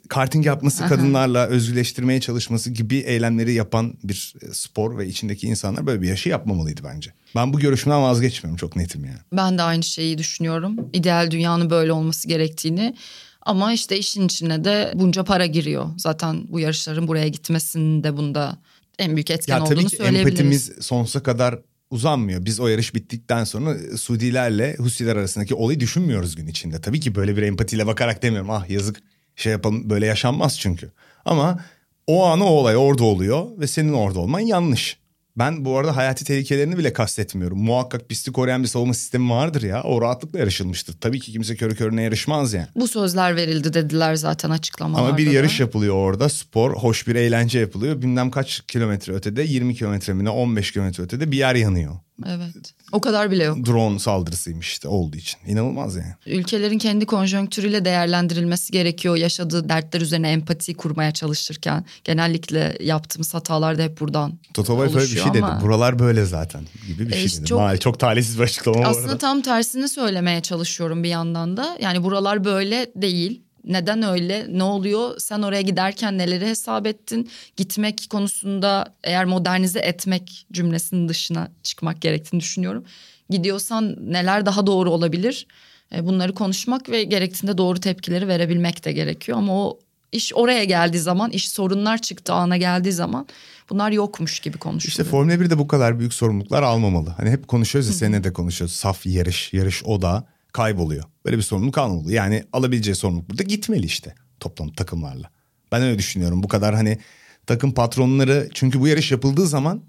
karting 0.08 0.47
yapması, 0.47 0.82
Aha. 0.85 0.88
kadınlarla 0.88 1.47
özgürleştirmeye 1.47 2.20
çalışması 2.20 2.70
gibi 2.70 2.97
eylemleri 2.97 3.52
yapan 3.52 3.94
bir 4.04 4.35
e, 4.42 4.54
spor 4.54 4.99
ve 4.99 5.06
içindeki 5.08 5.47
insanlar 5.47 5.87
böyle 5.87 6.02
bir 6.02 6.08
yaşı 6.08 6.28
yapmamalıydı 6.28 6.80
bence. 6.85 7.12
Ben 7.35 7.52
bu 7.52 7.58
görüşümden 7.61 8.02
vazgeçmiyorum 8.02 8.56
çok 8.56 8.76
netim 8.76 9.04
yani. 9.04 9.18
Ben 9.32 9.58
de 9.58 9.62
aynı 9.62 9.82
şeyi 9.82 10.18
düşünüyorum. 10.18 10.76
İdeal 10.92 11.30
dünyanın 11.30 11.70
böyle 11.70 11.92
olması 11.92 12.28
gerektiğini. 12.28 12.94
Ama 13.42 13.73
işte 13.73 13.99
işin 13.99 14.26
içine 14.26 14.64
de 14.64 14.92
bunca 14.94 15.25
para 15.25 15.47
giriyor. 15.47 15.87
Zaten 15.97 16.44
bu 16.49 16.61
yarışların 16.61 17.08
buraya 17.08 17.28
gitmesinin 17.28 18.04
de 18.04 18.16
bunda 18.16 18.58
en 18.99 19.16
büyük 19.16 19.30
etken 19.30 19.58
Ya 19.58 19.64
tabii 19.64 19.75
olduğunu 19.75 19.88
ki 19.88 19.97
söyleyebiliriz. 19.97 20.28
empatimiz 20.30 20.70
sonsuza 20.80 21.23
kadar 21.23 21.58
uzanmıyor. 21.90 22.45
Biz 22.45 22.61
o 22.61 22.68
yarış 22.68 22.95
bittikten 22.95 23.45
sonra 23.45 23.97
Suudilerle 23.97 24.76
Husiler 24.76 25.16
arasındaki 25.16 25.54
olayı 25.54 25.80
düşünmüyoruz 25.80 26.37
gün 26.37 26.47
içinde. 26.47 26.80
Tabii 26.80 27.00
ki 27.00 27.14
böyle 27.14 27.37
bir 27.37 27.42
empatiyle 27.42 27.87
bakarak 27.87 28.23
demiyorum. 28.23 28.50
Ah 28.50 28.71
yazık 28.71 29.02
şey 29.37 29.52
yapalım 29.52 29.90
böyle 29.90 30.07
yaşanmaz 30.07 30.61
çünkü. 30.61 30.92
Ama 31.25 31.64
o 32.07 32.26
an 32.26 32.40
o 32.40 32.45
olay 32.45 32.76
orada 32.76 33.04
oluyor 33.04 33.59
ve 33.59 33.66
senin 33.66 33.92
orada 33.92 34.21
olman 34.21 34.40
yanlış. 34.40 34.99
Ben 35.38 35.64
bu 35.64 35.78
arada 35.78 35.97
hayati 35.97 36.25
tehlikelerini 36.25 36.78
bile 36.78 36.92
kastetmiyorum. 36.92 37.59
Muhakkak 37.59 38.09
pisti 38.09 38.33
koruyan 38.33 38.62
bir 38.62 38.68
savunma 38.68 38.95
sistemi 38.95 39.30
vardır 39.30 39.62
ya. 39.62 39.83
O 39.83 40.02
rahatlıkla 40.02 40.38
yarışılmıştır. 40.38 41.00
Tabii 41.00 41.21
ki 41.21 41.33
kimse 41.33 41.57
körü 41.57 41.75
körüne 41.75 42.02
yarışmaz 42.02 42.52
yani. 42.52 42.66
Bu 42.76 42.88
sözler 42.88 43.37
verildi 43.37 43.75
dediler 43.75 44.14
zaten 44.14 44.50
açıklamalarda. 44.50 45.09
Ama 45.09 45.18
bir 45.18 45.26
da. 45.26 45.30
yarış 45.30 45.61
yapılıyor 45.61 45.95
orada. 45.95 46.28
Spor, 46.28 46.73
hoş 46.73 47.07
bir 47.09 47.14
eğlence 47.14 47.59
yapılıyor. 47.59 48.02
Bilmem 48.02 48.30
kaç 48.30 48.62
kilometre 48.68 49.12
ötede, 49.12 49.42
20 49.42 49.75
kilometre 49.75 50.12
mi 50.14 50.25
ne 50.25 50.30
15 50.30 50.73
kilometre 50.73 51.02
ötede 51.02 51.30
bir 51.30 51.37
yer 51.37 51.54
yanıyor. 51.54 51.95
Evet. 52.26 52.75
O 52.92 53.00
kadar 53.00 53.30
bile 53.30 53.44
yok. 53.44 53.66
Drone 53.66 53.98
saldırısıymış 53.98 54.68
işte 54.72 54.88
olduğu 54.88 55.16
için. 55.16 55.38
İnanılmaz 55.46 55.96
yani. 55.96 56.14
Ülkelerin 56.26 56.78
kendi 56.78 57.06
konjonktürüyle 57.06 57.84
değerlendirilmesi 57.84 58.72
gerekiyor. 58.72 59.16
Yaşadığı 59.16 59.68
dertler 59.68 60.00
üzerine 60.00 60.30
empati 60.32 60.75
kurmaya 60.75 61.12
çalışırken. 61.12 61.84
Genellikle 62.04 62.78
yaptığımız 62.80 63.34
hatalar 63.34 63.78
da 63.78 63.82
hep 63.82 64.00
buradan 64.00 64.38
Toto 64.54 64.66
Wolff 64.72 64.80
öyle 64.80 64.94
bir 64.94 65.00
şey 65.00 65.22
oluşuyor 65.22 65.34
dedi. 65.34 65.44
ama- 65.44 65.60
Buralar 65.62 65.98
böyle 65.98 66.25
zaten 66.25 66.62
gibi 66.87 67.06
bir 67.06 67.12
E 67.12 67.14
şey 67.16 67.25
işte 67.25 67.38
dedi. 67.40 67.48
çok- 67.48 67.70
Çok, 67.72 67.80
çok 67.80 67.98
talihsiz 68.00 68.38
bir 68.38 68.44
açıklama 68.44 68.87
Aslında 68.87 69.18
tam 69.18 69.40
tersini 69.42 69.88
söylemeye 69.88 70.40
çalışıyorum 70.42 71.02
bir 71.02 71.08
yandan 71.08 71.56
da. 71.56 71.78
Yani 71.80 72.04
buralar 72.04 72.44
böyle 72.44 72.90
değil. 72.96 73.42
Neden 73.68 74.02
öyle? 74.02 74.46
Ne 74.48 74.62
oluyor? 74.62 75.14
Sen 75.18 75.42
oraya 75.42 75.62
giderken 75.62 76.18
neleri 76.18 76.46
hesap 76.46 76.87
ettin? 76.87 77.30
Gitmek 77.56 78.06
konusunda 78.10 78.94
eğer 79.04 79.25
modernize 79.25 79.78
etmek 79.80 80.46
cümlesinin 80.52 81.08
dışına 81.08 81.48
çıkmak 81.62 82.00
gerektiğini 82.00 82.40
düşünüyorum. 82.40 82.84
Gidiyorsan 83.30 83.96
neler 84.12 84.46
daha 84.46 84.66
doğru 84.66 84.90
olabilir? 84.90 85.46
E, 85.94 86.06
Bunları 86.06 86.34
konuşmak 86.34 86.90
ve 86.90 87.04
gerektiğinde 87.04 87.58
doğru 87.58 87.80
tepkileri 87.80 88.28
verebilmek 88.28 88.84
de 88.84 88.92
gerekiyor. 88.92 89.38
Ama 89.38 89.64
o 89.66 89.78
iş 90.12 90.34
oraya 90.34 90.64
geldiği 90.64 90.98
zaman, 90.98 91.30
iş 91.30 91.48
sorunlar 91.48 91.98
çıktı 92.02 92.32
ana 92.32 92.56
geldiği 92.56 92.92
zaman 92.92 93.26
bunlar 93.70 93.90
yokmuş 93.90 94.40
gibi 94.40 94.54
İşte 94.54 94.68
konuşuluyor. 94.68 95.10
Formula 95.10 95.34
1'de 95.34 95.58
bu 95.58 95.68
kadar 95.68 95.98
büyük 95.98 96.14
sorumluluklar 96.14 96.62
almamalı. 96.62 97.10
Hani 97.16 97.30
hep 97.30 97.48
konuşuyoruz 97.48 97.88
ya 97.88 97.94
seninle 97.94 98.25
de 98.25 98.32
konuşuyoruz. 98.32 98.75
Saf 98.76 99.06
yarış, 99.06 99.52
yarış 99.52 99.84
o 99.84 100.02
da 100.02 100.25
kayboluyor. 100.52 101.05
Böyle 101.25 101.37
bir 101.37 101.43
sorumluluk 101.43 101.78
almamalı. 101.78 102.12
Yani 102.12 102.45
alabileceği 102.52 102.95
sorumluluk 102.95 103.31
burada 103.31 103.43
gitmeli 103.43 103.87
işte 103.87 104.14
toplam 104.40 104.73
takımlarla. 104.73 105.31
Ben 105.73 105.83
öyle 105.83 105.99
düşünüyorum. 105.99 106.43
Bu 106.43 106.49
kadar 106.49 106.75
hani 106.75 106.99
takım 107.47 107.75
patronları 107.75 108.49
çünkü 108.55 108.81
bu 108.81 108.88
yarış 108.88 109.12
yapıldığı 109.12 109.47
zaman 109.47 109.83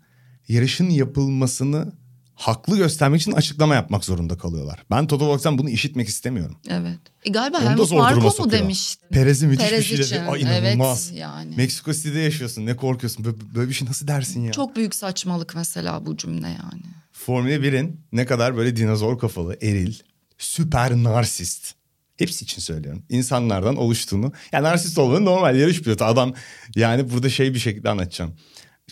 yarışın 0.48 0.89
yapılmasını 0.89 1.94
haklı 2.39 2.78
göstermek 2.78 3.22
için 3.22 3.32
açıklama 3.32 3.75
yapmak 3.75 4.06
zorunda 4.06 4.38
kalıyorlar. 4.38 4.84
Ben 4.92 5.08
Toto 5.08 5.25
Wolff'tan 5.25 5.58
bunu 5.58 5.70
işitmek 5.70 6.08
istemiyorum. 6.08 6.58
Evet. 6.70 7.00
E 7.24 7.30
galiba 7.30 7.58
da 7.58 7.72
Helmut 7.72 7.92
Marko 7.92 8.44
mu 8.44 8.51
demişti? 8.51 9.08
Perez'i 9.12 9.48
müthiş 9.48 9.70
Perez 9.70 9.92
bir 9.92 10.04
şey 10.04 10.20
Ay 10.20 10.42
inanılmaz. 10.42 11.10
Evet 11.12 11.22
yani. 11.22 11.56
Meksiko 11.56 11.94
City'de 11.94 12.20
yaşıyorsun 12.20 12.66
ne 12.66 12.75
korkuyorsun 12.75 13.25
böyle, 13.25 13.38
böyle 13.56 13.70
bir 13.70 13.74
şey 13.74 13.88
nasıl 13.88 14.08
dersin 14.08 14.44
ya? 14.44 14.51
Çok 14.51 14.75
büyük 14.75 14.96
saçmalık 14.96 15.56
mesela 15.56 16.06
bu 16.06 16.18
cümle 16.18 16.48
yani. 16.48 16.84
Formula 17.12 17.54
1'in 17.54 18.01
ne 18.12 18.25
kadar 18.25 18.58
böyle 18.58 18.75
dinozor 18.75 19.20
kafalı, 19.20 19.58
eril, 19.62 19.94
süper 20.39 20.91
narsist. 20.91 21.74
Hepsi 22.17 22.43
için 22.43 22.62
söylüyorum. 22.62 23.03
İnsanlardan 23.10 23.75
oluştuğunu. 23.75 24.34
Yani 24.51 24.63
narsist 24.63 24.98
olmanın 24.98 25.25
normal 25.25 25.55
yarış 25.55 25.81
pilotu. 25.81 26.05
Adam 26.05 26.34
yani 26.75 27.12
burada 27.12 27.29
şey 27.29 27.53
bir 27.53 27.60
şekilde 27.60 27.89
anlatacağım. 27.89 28.36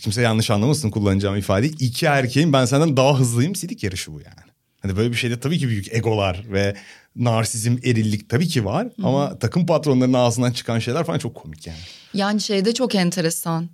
Kimse 0.00 0.22
yanlış 0.22 0.50
anlamasın 0.50 0.90
kullanacağım 0.90 1.36
ifadeyi. 1.36 1.72
İki 1.78 2.06
erkeğin 2.06 2.52
ben 2.52 2.64
senden 2.64 2.96
daha 2.96 3.18
hızlıyım 3.18 3.54
sidik 3.54 3.82
yarışı 3.82 4.12
bu 4.12 4.20
yani. 4.20 4.48
Hani 4.80 4.96
böyle 4.96 5.10
bir 5.10 5.16
şeyde 5.16 5.40
tabii 5.40 5.58
ki 5.58 5.68
büyük 5.68 5.94
egolar 5.94 6.44
ve 6.52 6.76
narsizm, 7.16 7.76
erillik 7.84 8.28
tabii 8.28 8.48
ki 8.48 8.64
var. 8.64 8.88
Ama 9.02 9.38
takım 9.38 9.66
patronlarının 9.66 10.18
ağzından 10.18 10.52
çıkan 10.52 10.78
şeyler 10.78 11.04
falan 11.04 11.18
çok 11.18 11.34
komik 11.34 11.66
yani. 11.66 11.78
Yani 12.14 12.40
şeyde 12.40 12.74
çok 12.74 12.94
enteresan. 12.94 13.68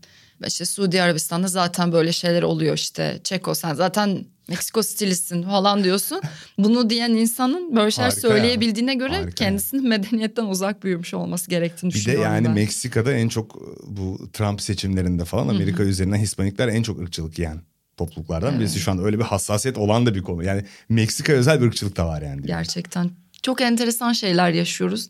İşte 0.47 0.65
Suudi 0.65 1.03
Arabistan'da 1.03 1.49
zaten 1.49 1.93
böyle 1.93 2.13
şeyler 2.13 2.43
oluyor 2.43 2.75
işte. 2.75 3.21
Çeko 3.25 3.55
sen 3.55 3.75
zaten 3.75 4.25
Meksiko 4.49 4.83
stilisin 4.83 5.43
falan 5.43 5.85
diyorsun. 5.85 6.21
Bunu 6.59 6.91
diyen 6.91 7.11
insanın 7.11 7.77
böyle 7.77 7.91
şeyler 7.91 8.11
Harika 8.11 8.29
söyleyebildiğine 8.29 8.95
göre 8.95 9.17
Harika 9.17 9.31
kendisinin 9.31 9.89
medeniyetten 9.89 10.45
uzak 10.45 10.83
büyümüş 10.83 11.15
olması 11.15 11.51
gerektiğini 11.51 11.91
Bir 11.91 11.95
de 11.95 11.99
düşünüyorum 11.99 12.25
yani 12.25 12.47
ben. 12.47 12.55
Meksika'da 12.55 13.13
en 13.13 13.29
çok 13.29 13.55
bu 13.87 14.29
Trump 14.33 14.61
seçimlerinde 14.61 15.25
falan 15.25 15.49
Amerika 15.49 15.83
üzerinden 15.83 16.19
Hispanikler 16.19 16.69
en 16.69 16.83
çok 16.83 16.99
ırkçılık 16.99 17.39
yiyen 17.39 17.61
topluluklardan 17.97 18.61
birisi. 18.61 18.79
Şu 18.79 18.91
an 18.91 19.05
öyle 19.05 19.19
bir 19.19 19.25
hassasiyet 19.25 19.79
olan 19.79 20.07
da 20.07 20.15
bir 20.15 20.23
konu. 20.23 20.45
Yani 20.45 20.65
Meksika 20.89 21.33
özel 21.33 21.61
bir 21.61 21.67
ırkçılık 21.67 21.97
da 21.97 22.07
var 22.07 22.23
yani. 22.23 22.47
Gerçekten 22.47 23.11
çok 23.43 23.61
enteresan 23.61 24.13
şeyler 24.13 24.51
yaşıyoruz. 24.51 25.09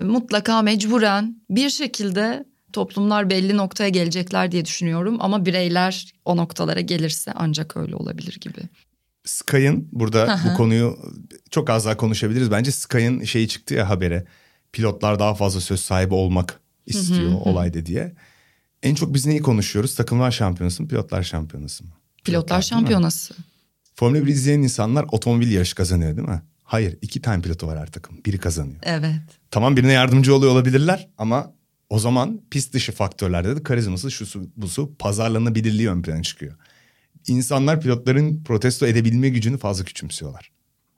Mutlaka 0.00 0.62
mecburen 0.62 1.36
bir 1.50 1.70
şekilde 1.70 2.44
toplumlar 2.74 3.30
belli 3.30 3.56
noktaya 3.56 3.88
gelecekler 3.88 4.52
diye 4.52 4.64
düşünüyorum. 4.64 5.16
Ama 5.20 5.46
bireyler 5.46 6.12
o 6.24 6.36
noktalara 6.36 6.80
gelirse 6.80 7.32
ancak 7.34 7.76
öyle 7.76 7.96
olabilir 7.96 8.38
gibi. 8.40 8.60
Sky'ın 9.24 9.88
burada 9.92 10.40
bu 10.44 10.56
konuyu 10.56 10.98
çok 11.50 11.70
az 11.70 11.84
daha 11.84 11.96
konuşabiliriz. 11.96 12.50
Bence 12.50 12.70
Sky'ın 12.72 13.24
şeyi 13.24 13.48
çıktı 13.48 13.74
ya 13.74 13.88
habere. 13.88 14.24
Pilotlar 14.72 15.18
daha 15.18 15.34
fazla 15.34 15.60
söz 15.60 15.80
sahibi 15.80 16.14
olmak 16.14 16.60
istiyor 16.86 17.32
olayda 17.44 17.86
diye. 17.86 18.14
En 18.82 18.94
çok 18.94 19.14
biz 19.14 19.26
neyi 19.26 19.42
konuşuyoruz? 19.42 19.94
Takımlar 19.94 20.30
şampiyonası 20.30 20.82
mı, 20.82 20.88
pilotlar 20.88 21.22
şampiyonası 21.22 21.84
mı? 21.84 21.90
Pilotlar 22.24 22.56
mi? 22.56 22.64
şampiyonası. 22.64 23.34
Formula 23.94 24.26
1 24.26 24.32
izleyen 24.32 24.62
insanlar 24.62 25.06
otomobil 25.12 25.52
yarışı 25.52 25.74
kazanıyor 25.74 26.16
değil 26.16 26.28
mi? 26.28 26.42
Hayır, 26.62 26.98
iki 27.02 27.22
tane 27.22 27.42
pilotu 27.42 27.66
var 27.66 27.78
her 27.78 27.86
takım. 27.86 28.20
Biri 28.26 28.38
kazanıyor. 28.38 28.78
Evet. 28.82 29.22
Tamam 29.50 29.76
birine 29.76 29.92
yardımcı 29.92 30.34
oluyor 30.34 30.52
olabilirler 30.52 31.08
ama 31.18 31.54
o 31.94 31.98
zaman 31.98 32.40
pist 32.50 32.72
dışı 32.72 32.92
faktörlerde 32.92 33.56
de 33.56 33.62
karizması, 33.62 34.10
şusu, 34.10 34.50
busu, 34.56 34.94
pazarlanabilirliği 34.98 35.90
ön 35.90 36.02
plana 36.02 36.22
çıkıyor. 36.22 36.54
İnsanlar 37.26 37.80
pilotların 37.80 38.44
protesto 38.44 38.86
edebilme 38.86 39.28
gücünü 39.28 39.58
fazla 39.58 39.84
küçümsüyorlar. 39.84 40.50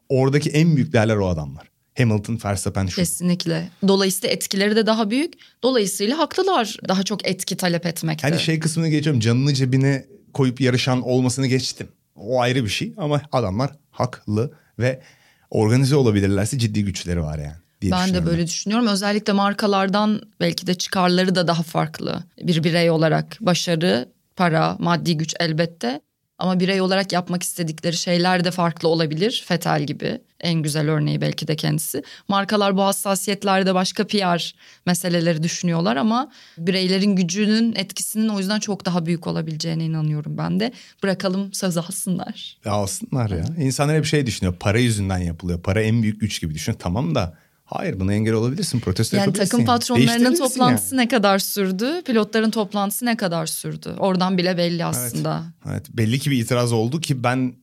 Oradaki 0.09 0.51
en 0.51 0.77
büyük 0.77 0.93
değerler 0.93 1.17
o 1.17 1.29
adamlar. 1.29 1.71
Hamilton, 1.99 2.39
Verstappen 2.45 2.87
şu. 2.87 2.97
Kesinlikle. 2.97 3.69
Dolayısıyla 3.89 4.35
etkileri 4.35 4.77
de 4.77 4.87
daha 4.87 5.11
büyük. 5.11 5.35
Dolayısıyla 5.63 6.19
haklılar 6.19 6.77
daha 6.89 7.03
çok 7.03 7.29
etki 7.29 7.57
talep 7.57 7.87
etmekte. 7.87 8.29
Hani 8.29 8.41
şey 8.41 8.61
kısmını 8.61 8.89
geçiyorum. 8.89 9.21
Canını 9.21 9.55
cebine 9.55 10.07
koyup 10.33 10.61
yarışan 10.61 11.03
olmasını 11.03 11.47
geçtim. 11.47 11.89
O 12.15 12.41
ayrı 12.41 12.65
bir 12.65 12.71
şey 12.71 12.95
ama 12.97 13.23
adamlar 13.33 13.71
haklı 13.91 14.53
ve 14.79 15.03
organize 15.51 15.97
olabilirlerse 15.97 16.59
ciddi 16.59 16.85
güçleri 16.85 17.23
var 17.23 17.39
yani. 17.39 17.66
Diye 17.83 17.93
ben 17.93 18.15
de 18.15 18.27
böyle 18.27 18.47
düşünüyorum. 18.47 18.87
Özellikle 18.87 19.33
markalardan 19.33 20.21
belki 20.41 20.67
de 20.67 20.75
çıkarları 20.75 21.35
da 21.35 21.47
daha 21.47 21.63
farklı. 21.63 22.25
Bir 22.43 22.65
birey 22.65 22.91
olarak 22.91 23.37
başarı, 23.41 24.09
para, 24.37 24.77
maddi 24.79 25.17
güç 25.17 25.35
elbette. 25.41 26.01
Ama 26.39 26.61
birey 26.61 26.81
olarak 26.81 27.13
yapmak 27.13 27.43
istedikleri 27.43 27.97
şeyler 27.97 28.45
de 28.45 28.51
farklı 28.51 28.89
olabilir. 28.89 29.45
Fetel 29.47 29.83
gibi 29.83 30.21
en 30.41 30.63
güzel 30.63 30.91
örneği 30.91 31.21
belki 31.21 31.49
de 31.49 31.57
kendisi. 31.57 32.03
Markalar 32.29 32.77
bu 32.77 32.83
hassasiyetlerde 32.83 33.75
başka 33.75 34.07
PR 34.07 34.55
meseleleri 34.87 35.43
düşünüyorlar 35.43 35.97
ama 35.97 36.31
bireylerin 36.59 37.17
gücünün 37.17 37.75
etkisinin 37.75 38.29
o 38.29 38.39
yüzden 38.39 38.61
çok 38.61 38.87
daha 38.87 39.07
büyük 39.07 39.27
olabileceğine 39.27 39.85
inanıyorum 39.85 40.39
ben 40.39 40.61
de. 40.61 40.73
Bırakalım 41.03 41.53
söz 41.53 41.77
alsınlar. 41.77 42.59
Ya 42.65 42.73
alsınlar 42.73 43.31
ya. 43.31 43.45
İnsanlar 43.59 43.97
hep 43.97 44.05
şey 44.05 44.27
düşünüyor. 44.27 44.57
Para 44.61 44.79
yüzünden 44.79 45.19
yapılıyor. 45.19 45.63
Para 45.63 45.83
en 45.83 46.03
büyük 46.03 46.21
güç 46.21 46.41
gibi 46.41 46.55
düşünüyor. 46.55 46.81
Tamam 46.81 47.15
da 47.15 47.39
hayır 47.67 48.01
buna 48.01 48.15
engel 48.15 48.35
olabilirsin. 48.35 48.81
Protesto 48.81 49.17
Yani 49.17 49.25
yapabilirsin. 49.25 49.51
takım 49.51 49.67
patronlarının 49.67 50.09
Değiştirebilirsin 50.09 50.45
toplantısı 50.45 50.95
yani. 50.95 51.05
ne 51.05 51.09
kadar 51.09 51.39
sürdü? 51.39 52.03
Pilotların 52.07 52.51
toplantısı 52.51 53.05
ne 53.07 53.17
kadar 53.17 53.47
sürdü? 53.47 53.95
Oradan 53.99 54.39
bile 54.39 54.57
belli 54.59 54.85
aslında. 54.85 55.45
Evet 55.71 55.87
belli 55.91 56.19
ki 56.19 56.31
bir 56.31 56.39
itiraz 56.43 56.73
oldu 56.73 57.01
ki 57.01 57.25
ben 57.25 57.55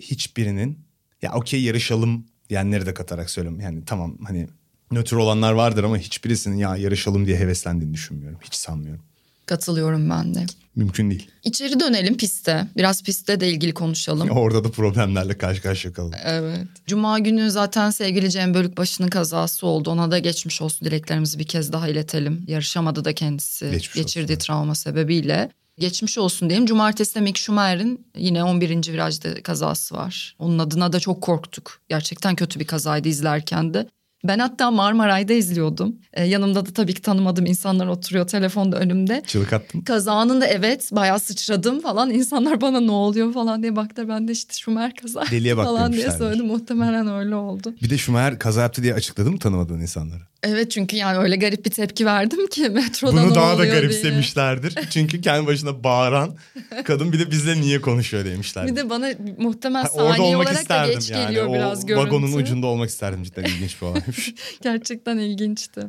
hiçbirinin 0.00 0.78
ya 1.22 1.32
okey 1.34 1.62
yarışalım 1.62 2.26
diyenleri 2.48 2.86
de 2.86 2.94
katarak 2.94 3.30
söylüyorum. 3.30 3.60
Yani 3.60 3.84
tamam 3.86 4.18
hani 4.26 4.48
nötr 4.90 5.12
olanlar 5.16 5.52
vardır 5.52 5.84
ama 5.84 5.98
hiçbirisinin 5.98 6.56
ya 6.56 6.76
yarışalım 6.76 7.26
diye 7.26 7.36
heveslendiğini 7.38 7.94
düşünmüyorum. 7.94 8.38
Hiç 8.42 8.54
sanmıyorum. 8.54 9.02
Katılıyorum 9.48 10.10
ben 10.10 10.34
de. 10.34 10.46
Mümkün 10.76 11.10
değil. 11.10 11.30
İçeri 11.44 11.80
dönelim 11.80 12.16
piste. 12.16 12.66
Biraz 12.76 13.02
pistte 13.02 13.40
de 13.40 13.48
ilgili 13.48 13.74
konuşalım. 13.74 14.30
Orada 14.38 14.64
da 14.64 14.70
problemlerle 14.70 15.38
karşı 15.38 15.62
karşıya 15.62 15.92
kaldık. 15.94 16.18
Evet. 16.24 16.66
Cuma 16.86 17.18
günü 17.18 17.50
zaten 17.50 17.90
sevgili 17.90 18.30
Cem 18.30 18.54
Bölükbaşı'nın 18.54 19.08
kazası 19.08 19.66
oldu. 19.66 19.90
Ona 19.90 20.10
da 20.10 20.18
geçmiş 20.18 20.62
olsun 20.62 20.88
dileklerimizi 20.88 21.38
bir 21.38 21.44
kez 21.46 21.72
daha 21.72 21.88
iletelim. 21.88 22.44
Yarışamadı 22.46 23.04
da 23.04 23.12
kendisi 23.12 23.64
Geçmiş 23.70 23.92
geçirdiği 23.94 24.32
olsun. 24.36 24.46
travma 24.46 24.74
sebebiyle. 24.74 25.50
Geçmiş 25.78 26.18
olsun 26.18 26.48
diyelim. 26.50 26.66
Cumartesi 26.66 27.14
de 27.14 27.20
Mick 27.20 27.38
Schumacher'in 27.38 28.06
yine 28.16 28.44
11. 28.44 28.92
virajda 28.92 29.42
kazası 29.42 29.94
var. 29.94 30.36
Onun 30.38 30.58
adına 30.58 30.92
da 30.92 31.00
çok 31.00 31.22
korktuk. 31.22 31.80
Gerçekten 31.88 32.34
kötü 32.36 32.60
bir 32.60 32.66
kazaydı 32.66 33.08
izlerken 33.08 33.74
de. 33.74 33.86
Ben 34.24 34.38
hatta 34.38 34.70
Marmaray'da 34.70 35.32
izliyordum. 35.32 35.96
Ee, 36.12 36.24
yanımda 36.24 36.66
da 36.66 36.72
tabii 36.72 36.94
ki 36.94 37.02
tanımadığım 37.02 37.46
insanlar 37.46 37.86
oturuyor 37.86 38.26
telefonda 38.26 38.76
önümde. 38.78 39.22
Çığlık 39.26 39.52
attın. 39.52 39.80
Kazanın 39.80 40.40
da 40.40 40.46
evet 40.46 40.88
bayağı 40.92 41.20
sıçradım 41.20 41.80
falan. 41.80 42.10
İnsanlar 42.10 42.60
bana 42.60 42.80
ne 42.80 42.90
oluyor 42.90 43.32
falan 43.32 43.62
diye 43.62 43.76
baktılar. 43.76 44.08
Ben 44.08 44.28
de 44.28 44.32
işte 44.32 44.54
Schumacher 44.54 44.94
kaza 44.94 45.24
Deliye 45.30 45.56
bak 45.56 45.64
falan 45.64 45.92
diye 45.92 46.10
söyledim. 46.10 46.46
Muhtemelen 46.46 47.08
öyle 47.08 47.34
oldu. 47.34 47.74
Bir 47.82 47.90
de 47.90 47.98
Schumacher 47.98 48.38
kaza 48.38 48.60
yaptı 48.62 48.82
diye 48.82 48.94
açıkladı 48.94 49.30
mı 49.30 49.38
tanımadığın 49.38 49.80
insanları? 49.80 50.22
Evet 50.42 50.70
çünkü 50.70 50.96
yani 50.96 51.18
öyle 51.18 51.36
garip 51.36 51.64
bir 51.66 51.70
tepki 51.70 52.06
verdim 52.06 52.46
ki 52.46 52.68
metroda 52.68 53.12
Bunu 53.12 53.34
daha 53.34 53.50
da 53.50 53.54
oluyor 53.54 53.72
diye. 53.72 53.74
garipsemişlerdir. 53.80 54.74
Çünkü 54.90 55.20
kendi 55.20 55.46
başına 55.46 55.84
bağıran 55.84 56.36
kadın 56.84 57.12
bir 57.12 57.18
de 57.18 57.30
bizle 57.30 57.60
niye 57.60 57.80
konuşuyor 57.80 58.24
demişler. 58.24 58.66
Bir 58.66 58.76
de 58.76 58.90
bana 58.90 59.08
muhtemel 59.38 59.82
Ha, 59.82 59.88
saniye 59.88 60.36
olarak 60.36 60.68
da 60.68 60.86
geç 60.86 61.10
yani. 61.10 61.26
geliyor 61.26 61.46
o 61.46 61.52
biraz 61.52 61.86
görüntü. 61.86 62.06
vagonun 62.06 62.32
ucunda 62.32 62.66
olmak 62.66 62.88
isterdim 62.90 63.22
cidden 63.22 63.44
ilginç 63.44 63.82
bir 63.82 63.86
olaymış. 63.86 64.07
Gerçekten 64.62 65.18
ilginçti. 65.18 65.80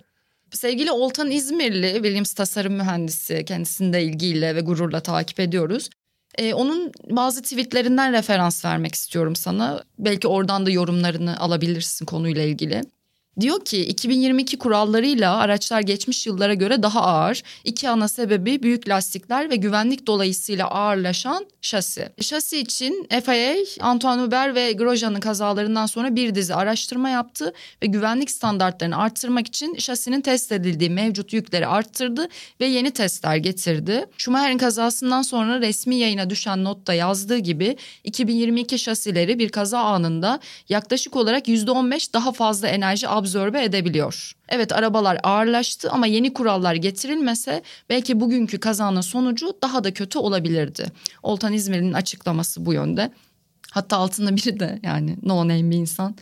Sevgili 0.52 0.92
Oltan 0.92 1.32
İzmirli, 1.32 1.94
Williams 1.94 2.34
tasarım 2.34 2.74
mühendisi 2.74 3.46
kendisini 3.46 3.94
de 3.94 4.04
ilgiyle 4.04 4.56
ve 4.56 4.62
gururla 4.62 5.00
takip 5.00 5.40
ediyoruz. 5.40 5.90
Ee, 6.38 6.54
onun 6.54 6.92
bazı 7.10 7.42
tweetlerinden 7.42 8.14
referans 8.14 8.66
vermek 8.66 8.96
istiyorum 8.96 9.36
sana. 9.36 9.84
Belki 10.00 10.28
oradan 10.28 10.66
da 10.66 10.70
yorumlarını 10.70 11.40
alabilirsin 11.40 12.06
konuyla 12.06 12.44
ilgili. 12.44 12.82
Diyor 13.40 13.66
ki 13.66 13.86
2022 13.86 14.58
kurallarıyla 14.58 15.38
araçlar 15.38 15.82
geçmiş 15.82 16.28
yıllara 16.28 16.54
göre 16.54 16.84
daha 16.84 17.02
ağır. 17.02 17.44
İki 17.64 17.90
ana 17.90 18.08
sebebi 18.08 18.64
büyük 18.64 18.90
lastikler 18.90 19.50
ve 19.50 19.56
güvenlik 19.56 20.08
dolayısıyla 20.08 20.68
ağırlaşan 20.68 21.46
şasi. 21.62 22.10
Şasi 22.22 22.60
için 22.60 23.08
FIA, 23.26 23.56
Antoine 23.80 24.22
Hubert 24.22 24.56
ve 24.56 24.74
Grosjean'ın 24.74 25.20
kazalarından 25.20 25.86
sonra 25.86 26.16
bir 26.16 26.36
dizi 26.36 26.56
araştırma 26.56 27.10
yaptı 27.10 27.54
ve 27.84 27.88
güvenlik 27.88 28.32
standartlarını 28.32 28.98
arttırmak 28.98 29.48
için 29.48 29.76
şasinin 29.76 30.22
test 30.22 30.52
edildiği 30.52 30.90
mevcut 30.90 31.34
yükleri 31.34 31.68
arttırdı 31.68 32.28
ve 32.62 32.66
yeni 32.66 32.92
testler 32.92 33.36
getirdi. 33.36 34.06
Schumacher'in 34.18 34.58
kazasından 34.58 35.22
sonra 35.22 35.62
resmi 35.62 35.96
yayına 35.96 36.30
düşen 36.30 36.64
notta 36.64 36.94
yazdığı 36.94 37.38
gibi 37.38 37.78
2022 38.04 38.80
şasileri 38.80 39.40
bir 39.40 39.50
kaza 39.50 39.80
anında 39.80 40.40
yaklaşık 40.70 41.16
olarak 41.16 41.48
%15 41.48 42.14
daha 42.14 42.32
fazla 42.32 42.68
enerji 42.68 43.10
absorbe 43.10 43.29
edebiliyor. 43.38 44.32
Evet 44.50 44.72
arabalar 44.72 45.20
ağırlaştı 45.24 45.92
ama 45.92 46.08
yeni 46.08 46.34
kurallar 46.34 46.76
getirilmese 46.76 47.64
belki 47.90 48.20
bugünkü 48.20 48.60
kazanın 48.60 49.02
sonucu 49.02 49.58
daha 49.62 49.84
da 49.84 49.94
kötü 49.94 50.20
olabilirdi. 50.20 50.86
Oltan 51.24 51.54
İzmir'in 51.54 51.94
açıklaması 51.94 52.66
bu 52.66 52.74
yönde. 52.74 53.12
Hatta 53.72 53.98
altında 53.98 54.36
biri 54.36 54.60
de 54.60 54.80
yani 54.84 55.18
no 55.24 55.48
name 55.48 55.72
bir 55.72 55.78
insan 55.78 56.16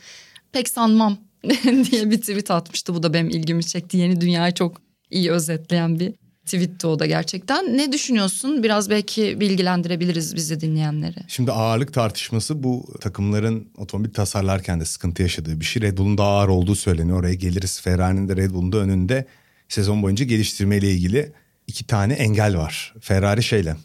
pek 0.52 0.70
sanmam 0.70 1.18
diye 1.92 2.12
bir 2.12 2.22
tweet 2.22 2.52
atmıştı. 2.52 2.96
Bu 2.96 3.04
da 3.04 3.14
benim 3.14 3.30
ilgimi 3.30 3.66
çekti. 3.66 3.98
Yeni 3.98 4.22
dünyayı 4.22 4.54
çok 4.54 4.82
iyi 5.10 5.32
özetleyen 5.32 6.00
bir 6.00 6.14
tweetti 6.48 6.88
o 6.88 7.00
da 7.00 7.06
gerçekten. 7.06 7.78
Ne 7.78 7.92
düşünüyorsun? 7.92 8.64
Biraz 8.64 8.90
belki 8.90 9.40
bilgilendirebiliriz 9.40 10.36
bizi 10.36 10.62
dinleyenleri. 10.62 11.16
Şimdi 11.28 11.52
ağırlık 11.52 11.94
tartışması 11.94 12.64
bu 12.64 12.86
takımların 13.02 13.68
otomobil 13.78 14.10
tasarlarken 14.10 14.80
de 14.80 14.86
sıkıntı 14.86 15.22
yaşadığı 15.22 15.60
bir 15.60 15.66
şey. 15.66 15.82
Red 15.82 15.98
Bull'un 15.98 16.18
daha 16.18 16.30
ağır 16.30 16.48
olduğu 16.48 16.76
söyleniyor. 16.76 17.20
Oraya 17.20 17.34
geliriz. 17.34 17.82
Ferrari'nin 17.82 18.30
de 18.30 18.36
Red 18.36 18.52
Bull'un 18.52 18.72
da 18.72 18.78
önünde 18.78 19.26
sezon 19.70 20.04
boyunca 20.04 20.26
geliştirmeyle 20.26 20.92
ilgili 20.92 21.32
iki 21.68 21.88
tane 21.88 22.14
engel 22.14 22.58
var. 22.58 22.94
Ferrari 23.02 23.44
şeyle 23.44 23.76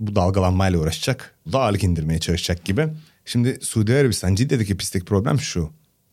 bu 0.00 0.16
dalgalanmayla 0.16 0.78
uğraşacak. 0.78 1.34
Bu 1.46 1.52
da 1.52 1.60
ağırlık 1.60 1.84
indirmeye 1.84 2.18
çalışacak 2.18 2.64
gibi. 2.64 2.88
Şimdi 3.24 3.58
Suudi 3.60 3.94
Arabistan 3.94 4.34
Cidde'deki 4.34 4.76
pistteki 4.76 5.04
problem 5.04 5.40
şu. 5.40 5.70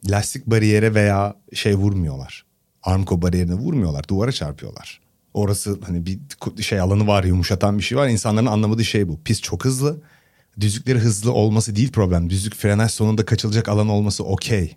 Lastik 0.09 0.45
bariyere 0.45 0.93
veya 0.93 1.35
şey 1.53 1.75
vurmuyorlar. 1.75 2.45
Armco 2.83 3.21
bariyerine 3.21 3.53
vurmuyorlar. 3.53 4.07
Duvara 4.07 4.31
çarpıyorlar. 4.31 4.99
Orası 5.33 5.79
hani 5.85 6.05
bir 6.05 6.63
şey 6.63 6.79
alanı 6.79 7.07
var 7.07 7.23
yumuşatan 7.23 7.77
bir 7.77 7.83
şey 7.83 7.97
var. 7.97 8.07
İnsanların 8.07 8.45
anlamadığı 8.45 8.85
şey 8.85 9.07
bu. 9.07 9.23
Pist 9.23 9.43
çok 9.43 9.65
hızlı. 9.65 10.01
Düzlükleri 10.59 10.99
hızlı 10.99 11.33
olması 11.33 11.75
değil 11.75 11.91
problem. 11.91 12.29
Düzlük 12.29 12.55
frenaj 12.55 12.91
sonunda 12.91 13.25
kaçılacak 13.25 13.69
alan 13.69 13.89
olması 13.89 14.23
okey. 14.23 14.75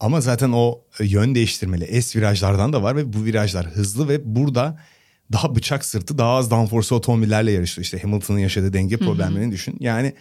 Ama 0.00 0.20
zaten 0.20 0.52
o 0.52 0.80
yön 1.00 1.34
değiştirmeli 1.34 2.02
S 2.02 2.18
virajlardan 2.18 2.72
da 2.72 2.82
var 2.82 2.96
ve 2.96 3.12
bu 3.12 3.24
virajlar 3.24 3.66
hızlı 3.66 4.08
ve 4.08 4.34
burada 4.36 4.78
daha 5.32 5.56
bıçak 5.56 5.84
sırtı 5.84 6.18
daha 6.18 6.30
az 6.30 6.50
downforce 6.50 6.94
otomobillerle 6.94 7.52
yarışıyor. 7.52 7.84
İşte 7.84 7.98
Hamilton'ın 7.98 8.38
yaşadığı 8.38 8.72
denge 8.72 8.96
problemlerini 8.96 9.52
düşün. 9.52 9.76
Yani 9.80 10.14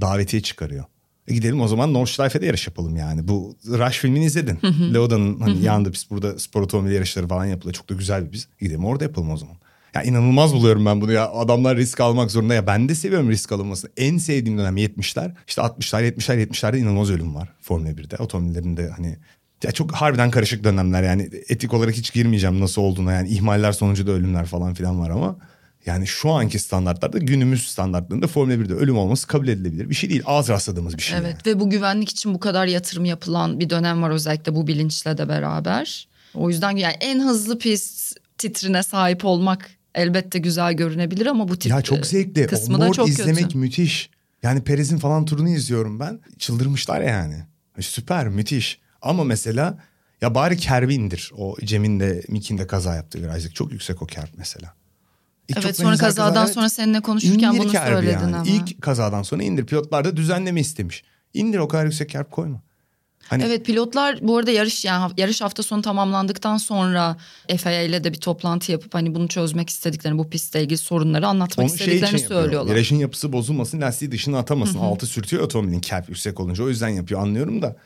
davetiye 0.00 0.42
çıkarıyor. 0.42 0.84
E 1.30 1.34
gidelim 1.34 1.60
o 1.60 1.68
zaman 1.68 1.94
Nordschleife'de 1.94 2.46
yarış 2.46 2.66
yapalım 2.66 2.96
yani. 2.96 3.28
Bu 3.28 3.56
Rush 3.66 3.98
filmini 3.98 4.24
izledin. 4.24 4.58
Leoda'nın 4.94 5.40
hani 5.40 5.62
yanında 5.62 5.90
pist 5.90 6.10
burada 6.10 6.38
spor 6.38 6.62
otomobil 6.62 6.92
yarışları 6.92 7.28
falan 7.28 7.44
yapılıyor. 7.44 7.74
Çok 7.74 7.90
da 7.90 7.94
güzel 7.94 8.24
bir 8.24 8.30
pist. 8.30 8.58
Gidelim 8.60 8.84
orada 8.84 9.04
yapalım 9.04 9.30
o 9.30 9.36
zaman. 9.36 9.56
Ya 9.94 10.02
inanılmaz 10.02 10.54
buluyorum 10.54 10.86
ben 10.86 11.00
bunu 11.00 11.12
ya. 11.12 11.30
Adamlar 11.30 11.76
risk 11.76 12.00
almak 12.00 12.30
zorunda 12.30 12.54
ya. 12.54 12.66
Ben 12.66 12.88
de 12.88 12.94
seviyorum 12.94 13.30
risk 13.30 13.52
alınmasını. 13.52 13.90
En 13.96 14.18
sevdiğim 14.18 14.58
dönem 14.58 14.76
70'ler. 14.76 15.32
İşte 15.48 15.62
60'lar 15.62 16.12
70'ler 16.12 16.46
70'lerde 16.46 16.78
inanılmaz 16.78 17.10
ölüm 17.10 17.34
var 17.34 17.48
Formula 17.60 17.90
1'de. 17.90 18.16
Otomobillerin 18.16 18.76
de 18.76 18.90
hani 18.96 19.16
ya 19.62 19.72
çok 19.72 19.92
harbiden 19.92 20.30
karışık 20.30 20.64
dönemler 20.64 21.02
yani 21.02 21.30
etik 21.48 21.74
olarak 21.74 21.94
hiç 21.94 22.12
girmeyeceğim 22.12 22.60
nasıl 22.60 22.82
olduğuna 22.82 23.12
yani 23.12 23.28
ihmaller 23.28 23.72
sonucu 23.72 24.06
da 24.06 24.12
ölümler 24.12 24.46
falan 24.46 24.74
filan 24.74 25.00
var 25.00 25.10
ama 25.10 25.36
yani 25.86 26.06
şu 26.06 26.30
anki 26.30 26.58
standartlarda 26.58 27.18
günümüz 27.18 27.66
standartlarında 27.66 28.26
Formula 28.26 28.54
1'de 28.54 28.74
ölüm 28.74 28.98
olması 28.98 29.26
kabul 29.26 29.48
edilebilir 29.48 29.90
bir 29.90 29.94
şey 29.94 30.10
değil. 30.10 30.22
Az 30.26 30.48
rastladığımız 30.48 30.96
bir 30.96 31.02
şey. 31.02 31.18
Evet 31.18 31.36
yani. 31.46 31.56
ve 31.56 31.60
bu 31.60 31.70
güvenlik 31.70 32.08
için 32.10 32.34
bu 32.34 32.40
kadar 32.40 32.66
yatırım 32.66 33.04
yapılan 33.04 33.60
bir 33.60 33.70
dönem 33.70 34.02
var 34.02 34.10
özellikle 34.10 34.54
bu 34.54 34.66
bilinçle 34.66 35.18
de 35.18 35.28
beraber. 35.28 36.08
O 36.34 36.50
yüzden 36.50 36.76
yani 36.76 36.94
en 37.00 37.20
hızlı 37.20 37.58
pist 37.58 38.16
titrine 38.38 38.82
sahip 38.82 39.24
olmak 39.24 39.70
elbette 39.94 40.38
güzel 40.38 40.72
görünebilir 40.72 41.26
ama 41.26 41.48
bu 41.48 41.58
tip 41.58 41.70
Ya 41.72 41.82
çok 41.82 42.06
zevkli. 42.06 42.46
kısmı 42.46 42.76
O 42.76 42.80
da 42.80 42.92
çok 42.92 43.08
izlemek 43.08 43.42
kötü. 43.42 43.58
müthiş. 43.58 44.10
Yani 44.42 44.64
Perez'in 44.64 44.98
falan 44.98 45.24
turunu 45.24 45.48
izliyorum 45.48 46.00
ben. 46.00 46.20
Çıldırmışlar 46.38 47.00
yani. 47.00 47.44
Süper 47.80 48.28
müthiş. 48.28 48.80
Ama 49.02 49.24
mesela 49.24 49.78
ya 50.20 50.34
bari 50.34 50.56
kerbi 50.56 50.94
indir. 50.94 51.32
O 51.36 51.56
Cem'in 51.64 52.00
de 52.00 52.22
Mick'in 52.28 52.58
de 52.58 52.66
kaza 52.66 52.94
yaptığı 52.94 53.22
virajdaki 53.22 53.54
çok 53.54 53.72
yüksek 53.72 54.02
o 54.02 54.06
kerb 54.06 54.28
mesela. 54.36 54.74
Çok 55.54 55.64
Evet 55.64 55.76
sonra 55.76 55.96
kazadan 55.96 56.34
kazalar- 56.34 56.52
sonra 56.52 56.68
seninle 56.68 57.00
konuşurken 57.00 57.52
İndir 57.52 57.58
bunu 57.58 57.70
söyledin 57.72 58.12
yani. 58.12 58.36
ama. 58.36 58.44
İlk 58.46 58.82
kazadan 58.82 59.22
sonra 59.22 59.42
indir. 59.42 59.66
Pilotlar 59.66 60.04
da 60.04 60.16
düzenleme 60.16 60.60
istemiş. 60.60 61.02
İndir 61.34 61.58
o 61.58 61.68
kadar 61.68 61.84
yüksek 61.84 62.08
kerb 62.10 62.30
koyma. 62.30 62.60
Hani 63.28 63.44
Evet 63.44 63.66
pilotlar 63.66 64.18
bu 64.22 64.36
arada 64.38 64.50
yarış 64.50 64.84
yani 64.84 65.12
yarış 65.16 65.40
hafta 65.40 65.62
sonu 65.62 65.82
tamamlandıktan 65.82 66.56
sonra 66.56 67.16
FIA 67.56 67.82
ile 67.82 68.04
de 68.04 68.12
bir 68.12 68.18
toplantı 68.20 68.72
yapıp 68.72 68.94
hani 68.94 69.14
bunu 69.14 69.28
çözmek 69.28 69.70
istediklerini 69.70 70.18
bu 70.18 70.30
pistle 70.30 70.62
ilgili 70.62 70.78
sorunları 70.78 71.26
anlatmak 71.28 71.70
onu 71.70 71.78
şey 71.78 71.86
istediklerini 71.86 72.20
yapıyor. 72.20 72.42
söylüyorlar. 72.42 72.74
Virajın 72.74 72.96
yapısı 72.96 73.32
bozulmasın, 73.32 73.80
lastiği 73.80 74.12
dışına 74.12 74.38
atamasın. 74.38 74.78
Altı 74.78 75.06
sürtüyor 75.06 75.42
otomobilin 75.42 75.80
kerb 75.80 76.08
yüksek 76.08 76.40
olunca. 76.40 76.64
O 76.64 76.68
yüzden 76.68 76.88
yapıyor 76.88 77.22
anlıyorum 77.22 77.62
da. 77.62 77.76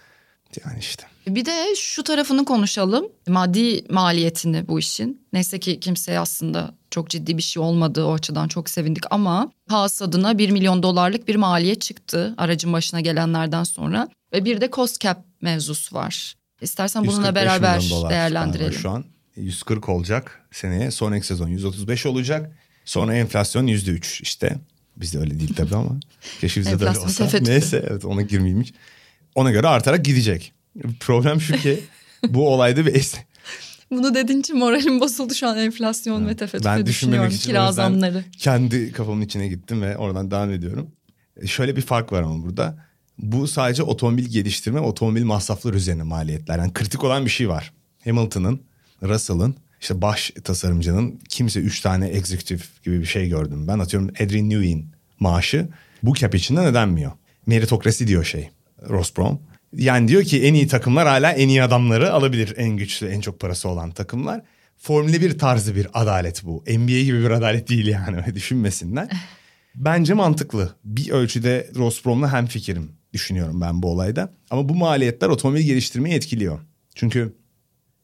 Yani 0.65 0.79
işte. 0.79 1.05
Bir 1.27 1.45
de 1.45 1.75
şu 1.77 2.03
tarafını 2.03 2.45
konuşalım. 2.45 3.07
Maddi 3.29 3.85
maliyetini 3.91 4.69
bu 4.69 4.79
işin. 4.79 5.27
Neyse 5.33 5.61
ki 5.61 5.81
kimseye 5.81 6.19
aslında 6.21 6.75
çok 6.95 7.11
ciddi 7.11 7.39
bir 7.39 7.43
şey 7.43 7.63
olmadı. 7.63 8.05
O 8.05 8.13
açıdan 8.13 8.49
çok 8.49 8.71
sevindik 8.71 9.05
ama 9.11 9.53
Haas 9.69 10.03
adına 10.03 10.39
1 10.39 10.51
milyon 10.51 10.83
dolarlık 10.83 11.29
bir 11.29 11.37
maliyet 11.37 11.81
çıktı 11.81 12.35
aracın 12.39 12.73
başına 12.73 13.01
gelenlerden 13.01 13.65
sonra. 13.65 14.09
Ve 14.33 14.45
bir 14.45 14.61
de 14.61 14.69
cost 14.73 15.01
cap 15.01 15.25
mevzusu 15.41 15.97
var. 15.97 16.35
İstersen 16.61 17.07
bununla 17.07 17.29
145 17.29 17.35
beraber 17.35 18.11
değerlendirelim. 18.11 18.73
Şu 18.73 18.91
an 18.91 19.05
140 19.37 19.89
olacak 19.89 20.47
seneye. 20.53 20.91
Sonraki 20.91 21.27
sezon 21.27 21.49
135 21.49 22.07
olacak. 22.07 22.59
Sonra 22.85 23.15
enflasyon 23.15 23.67
%3 23.67 24.23
işte. 24.23 24.57
Bizde 24.97 25.19
öyle 25.19 25.41
değil 25.41 25.55
tabii 25.57 25.77
ama. 25.77 26.01
Keşke 26.41 26.61
bizde 26.61 26.81
de 26.81 26.89
öyle 26.89 26.99
olsa. 26.99 27.25
tefe 27.25 27.39
tüfe. 27.39 27.53
Neyse 27.53 27.87
evet 27.91 28.05
ona 28.05 28.23
girmeyeyim 28.23 28.63
hiç. 28.63 28.75
Ona 29.35 29.51
göre 29.51 29.69
artarak 29.69 30.05
gidecek. 30.05 30.53
Problem 31.01 31.41
şu 31.41 31.57
ki 31.57 31.81
bu 32.29 32.49
olayda 32.55 32.87
bir 32.87 32.95
es 32.95 33.15
Bunu 33.99 34.15
dediğin 34.15 34.41
için 34.41 34.59
moralim 34.59 35.01
bozuldu 35.01 35.35
şu 35.35 35.49
an 35.49 35.57
enflasyon 35.59 36.29
ve 36.29 36.37
tefe 36.37 36.59
Ben 36.65 36.87
düşünmemek 36.87 37.33
için 37.33 37.47
Kira 37.51 37.73
zamları. 37.73 38.25
kendi 38.39 38.93
kafamın 38.93 39.21
içine 39.23 39.49
gittim 39.49 39.83
ve 39.83 39.97
oradan 39.97 40.31
devam 40.31 40.51
ediyorum. 40.51 40.91
E, 41.43 41.47
Şöyle 41.47 41.77
bir 41.77 41.83
fark 41.83 42.13
var 42.13 42.23
ama 42.23 42.43
burada. 42.43 42.85
Bu 43.19 43.49
sadece 43.49 43.83
otomobil 43.83 44.25
geliştirme, 44.25 44.81
otomobil 44.81 45.25
masrafları 45.25 45.77
üzerine 45.77 46.03
maliyetler. 46.03 46.59
Yani 46.59 46.73
kritik 46.73 47.05
olan 47.05 47.25
bir 47.25 47.31
şey 47.31 47.49
var. 47.49 47.73
Hamilton'ın, 48.05 48.61
Russell'ın, 49.03 49.55
işte 49.81 50.03
baş 50.03 50.33
tasarımcının 50.45 51.21
kimse 51.29 51.61
üç 51.61 51.81
tane 51.81 52.07
executive 52.09 52.63
gibi 52.85 53.01
bir 53.01 53.05
şey 53.07 53.29
gördüm. 53.29 53.69
Ben 53.69 53.79
atıyorum 53.79 54.09
Adrian 54.21 54.51
Newey'in 54.51 54.87
maaşı 55.21 55.69
bu 56.03 56.15
cap 56.15 56.35
içinde 56.35 56.61
ödenmiyor. 56.61 57.13
Meritokrasi 57.47 58.07
diyor 58.09 58.25
şey 58.25 58.51
Ross 58.89 59.17
Brown. 59.17 59.35
Yani 59.77 60.09
diyor 60.09 60.23
ki 60.23 60.43
en 60.43 60.55
iyi 60.55 60.69
takımlar 60.69 61.09
hala 61.09 61.33
en 61.33 61.49
iyi 61.49 61.63
adamları 61.63 62.13
alabilir. 62.13 62.55
En 62.57 62.77
güçlü, 62.77 63.07
en 63.07 63.21
çok 63.21 63.41
parası 63.41 63.69
olan 63.69 63.91
takımlar. 63.91 64.43
Formüle 64.79 65.21
bir 65.21 65.39
tarzı 65.39 65.77
bir 65.77 65.89
adalet 65.95 66.45
bu. 66.45 66.65
NBA 66.69 67.01
gibi 67.01 67.21
bir 67.21 67.31
adalet 67.31 67.69
değil 67.69 67.87
yani 67.87 68.17
öyle 68.17 68.35
düşünmesinler. 68.35 69.09
Bence 69.75 70.15
mantıklı. 70.15 70.75
Bir 70.85 71.11
ölçüde 71.11 71.71
Ross 71.75 72.05
Brown'la 72.05 72.33
hem 72.33 72.47
fikrim 72.47 72.93
düşünüyorum 73.13 73.61
ben 73.61 73.83
bu 73.83 73.91
olayda. 73.91 74.33
Ama 74.51 74.69
bu 74.69 74.75
maliyetler 74.75 75.29
otomobil 75.29 75.63
geliştirmeyi 75.63 76.15
etkiliyor. 76.17 76.59
Çünkü 76.95 77.35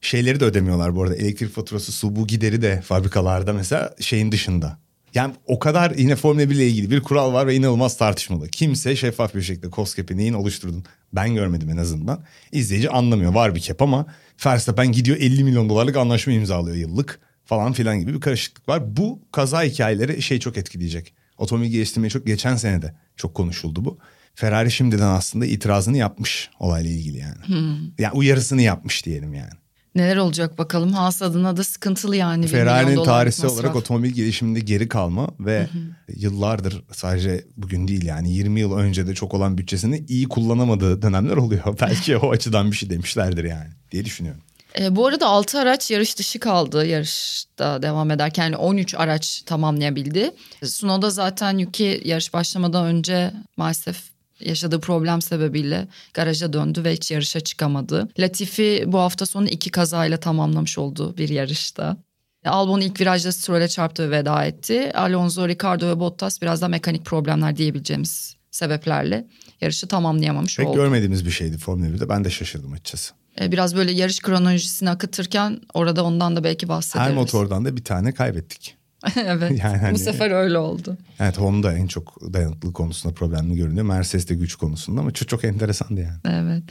şeyleri 0.00 0.40
de 0.40 0.44
ödemiyorlar 0.44 0.96
bu 0.96 1.02
arada. 1.02 1.16
Elektrik 1.16 1.52
faturası, 1.52 1.92
su 1.92 2.16
bu 2.16 2.26
gideri 2.26 2.62
de 2.62 2.80
fabrikalarda 2.80 3.52
mesela 3.52 3.94
şeyin 4.00 4.32
dışında. 4.32 4.78
Yani 5.14 5.34
o 5.46 5.58
kadar 5.58 5.90
yine 5.90 6.16
Formula 6.16 6.50
1 6.50 6.54
ile 6.54 6.68
ilgili 6.68 6.90
bir 6.90 7.00
kural 7.00 7.32
var 7.32 7.46
ve 7.46 7.54
inanılmaz 7.54 7.96
tartışmalı. 7.96 8.48
Kimse 8.48 8.96
şeffaf 8.96 9.34
bir 9.34 9.42
şekilde 9.42 9.70
COSGAP'i 9.70 10.16
neyin 10.16 10.32
oluşturdun 10.32 10.84
ben 11.12 11.34
görmedim 11.34 11.70
en 11.70 11.76
azından. 11.76 12.24
İzleyici 12.52 12.90
anlamıyor 12.90 13.34
var 13.34 13.54
bir 13.54 13.60
cap 13.60 13.82
ama 13.82 14.06
Verstappen 14.46 14.92
gidiyor 14.92 15.16
50 15.16 15.44
milyon 15.44 15.68
dolarlık 15.68 15.96
anlaşma 15.96 16.32
imzalıyor 16.32 16.76
yıllık 16.76 17.20
falan 17.44 17.72
filan 17.72 18.00
gibi 18.00 18.14
bir 18.14 18.20
karışıklık 18.20 18.68
var. 18.68 18.96
Bu 18.96 19.22
kaza 19.32 19.62
hikayeleri 19.62 20.22
şey 20.22 20.40
çok 20.40 20.56
etkileyecek. 20.56 21.14
Otomobil 21.38 21.70
geliştirmeye 21.70 22.10
çok 22.10 22.26
geçen 22.26 22.56
sene 22.56 22.82
de 22.82 22.94
çok 23.16 23.34
konuşuldu 23.34 23.84
bu. 23.84 23.98
Ferrari 24.34 24.70
şimdiden 24.70 25.06
aslında 25.06 25.46
itirazını 25.46 25.96
yapmış 25.96 26.50
olayla 26.60 26.90
ilgili 26.90 27.18
yani. 27.18 27.46
Hmm. 27.46 27.76
Yani 27.98 28.12
uyarısını 28.14 28.62
yapmış 28.62 29.06
diyelim 29.06 29.34
yani. 29.34 29.50
Neler 29.94 30.16
olacak 30.16 30.58
bakalım. 30.58 30.92
Haas 30.92 31.22
adına 31.22 31.56
da 31.56 31.64
sıkıntılı 31.64 32.16
yani. 32.16 32.46
Ferrari'nin 32.46 33.04
tarihsel 33.04 33.50
olarak 33.50 33.76
otomobil 33.76 34.10
gelişiminde 34.10 34.60
geri 34.60 34.88
kalma 34.88 35.28
ve 35.40 35.60
hı 35.60 35.64
hı. 35.64 36.16
yıllardır 36.16 36.82
sadece 36.92 37.44
bugün 37.56 37.88
değil 37.88 38.04
yani 38.04 38.32
20 38.32 38.60
yıl 38.60 38.76
önce 38.76 39.06
de 39.06 39.14
çok 39.14 39.34
olan 39.34 39.58
bütçesini 39.58 40.04
iyi 40.08 40.28
kullanamadığı 40.28 41.02
dönemler 41.02 41.36
oluyor. 41.36 41.76
Belki 41.80 42.16
o 42.16 42.30
açıdan 42.30 42.70
bir 42.70 42.76
şey 42.76 42.90
demişlerdir 42.90 43.44
yani 43.44 43.70
diye 43.92 44.04
düşünüyorum. 44.04 44.42
E, 44.78 44.96
bu 44.96 45.06
arada 45.06 45.26
6 45.26 45.58
araç 45.58 45.90
yarış 45.90 46.18
dışı 46.18 46.40
kaldı 46.40 46.86
yarışta 46.86 47.82
devam 47.82 48.10
ederken. 48.10 48.44
Yani 48.44 48.56
13 48.56 48.94
araç 48.94 49.42
tamamlayabildi. 49.46 50.30
Sunoda 50.64 51.10
zaten 51.10 51.58
Yuki 51.58 52.02
yarış 52.04 52.34
başlamadan 52.34 52.86
önce 52.86 53.32
maalesef 53.56 54.09
yaşadığı 54.40 54.80
problem 54.80 55.22
sebebiyle 55.22 55.88
garaja 56.14 56.52
döndü 56.52 56.84
ve 56.84 56.92
hiç 56.92 57.10
yarışa 57.10 57.40
çıkamadı. 57.40 58.08
Latifi 58.18 58.84
bu 58.86 58.98
hafta 58.98 59.26
sonu 59.26 59.48
iki 59.48 59.70
kazayla 59.70 60.16
tamamlamış 60.16 60.78
oldu 60.78 61.16
bir 61.16 61.28
yarışta. 61.28 61.96
Albon 62.44 62.80
ilk 62.80 63.00
virajda 63.00 63.32
Stroll'e 63.32 63.68
çarptı 63.68 64.10
ve 64.10 64.18
veda 64.18 64.44
etti. 64.44 64.92
Alonso, 64.94 65.48
Ricardo 65.48 65.88
ve 65.88 66.00
Bottas 66.00 66.42
biraz 66.42 66.62
da 66.62 66.68
mekanik 66.68 67.04
problemler 67.04 67.56
diyebileceğimiz 67.56 68.36
sebeplerle 68.50 69.26
yarışı 69.60 69.86
tamamlayamamış 69.86 70.56
Pek 70.56 70.66
oldu. 70.66 70.74
Pek 70.74 70.82
görmediğimiz 70.82 71.26
bir 71.26 71.30
şeydi 71.30 71.58
Formula 71.58 71.86
1'de. 71.86 72.08
Ben 72.08 72.24
de 72.24 72.30
şaşırdım 72.30 72.72
açıkçası. 72.72 73.14
E, 73.40 73.52
biraz 73.52 73.76
böyle 73.76 73.92
yarış 73.92 74.20
kronolojisini 74.20 74.90
akıtırken 74.90 75.60
orada 75.74 76.04
ondan 76.04 76.36
da 76.36 76.44
belki 76.44 76.68
bahsederiz. 76.68 77.08
Her 77.08 77.14
motordan 77.14 77.64
da 77.64 77.76
bir 77.76 77.84
tane 77.84 78.12
kaybettik. 78.12 78.76
evet. 79.16 79.58
Yani 79.64 79.78
hani, 79.78 79.94
bu 79.94 79.98
sefer 79.98 80.30
öyle 80.30 80.58
oldu. 80.58 80.96
Evet 81.20 81.38
Honda 81.38 81.72
en 81.72 81.86
çok 81.86 82.32
dayanıklılık 82.32 82.76
konusunda 82.76 83.14
problemli 83.14 83.56
görünüyor. 83.56 83.86
Mercedes 83.86 84.28
de 84.28 84.34
güç 84.34 84.54
konusunda 84.54 85.00
ama 85.00 85.10
çok 85.10 85.28
çok 85.28 85.44
enteresandı 85.44 86.00
yani. 86.00 86.44
Evet. 86.44 86.62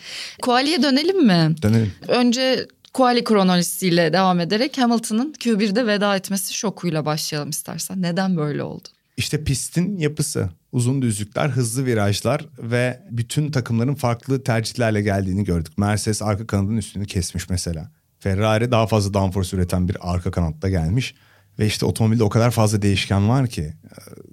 Quali'ye 0.42 0.84
dönelim 0.84 1.26
mi? 1.26 1.56
Dönelim. 1.62 1.92
Önce 2.08 2.68
Quali 2.94 3.24
kronolojisiyle 3.24 4.14
devam 4.14 4.40
ederek 4.40 4.78
Hamilton'ın 4.78 5.34
Q1'de 5.34 5.88
veda 5.88 6.16
etmesi 6.16 6.54
şokuyla 6.54 7.06
başlayalım 7.06 7.50
istersen. 7.50 8.02
Neden 8.02 8.38
böyle 8.38 8.64
oldu? 8.64 8.88
İşte 9.18 9.44
pistin 9.44 9.98
yapısı. 9.98 10.50
Uzun 10.72 11.02
düzlükler, 11.02 11.50
hızlı 11.50 11.86
virajlar 11.86 12.46
ve 12.60 13.00
bütün 13.12 13.52
takımların 13.52 13.96
farklı 13.96 14.44
tercihlerle 14.44 15.02
geldiğini 15.02 15.44
gördük. 15.44 15.78
Mercedes 15.78 16.22
arka 16.22 16.48
kanadın 16.48 16.78
üstünü 16.78 17.06
kesmiş 17.06 17.50
mesela. 17.50 17.92
Ferrari 18.20 18.72
daha 18.72 18.88
fazla 18.88 19.14
downforce 19.14 19.58
üreten 19.58 19.88
bir 19.88 19.98
arka 20.02 20.32
kanatta 20.32 20.70
gelmiş. 20.70 21.16
Ve 21.60 21.66
işte 21.66 21.86
otomobilde 21.86 22.24
o 22.24 22.30
kadar 22.30 22.52
fazla 22.52 22.82
değişken 22.82 23.30
var 23.30 23.48
ki. 23.48 23.74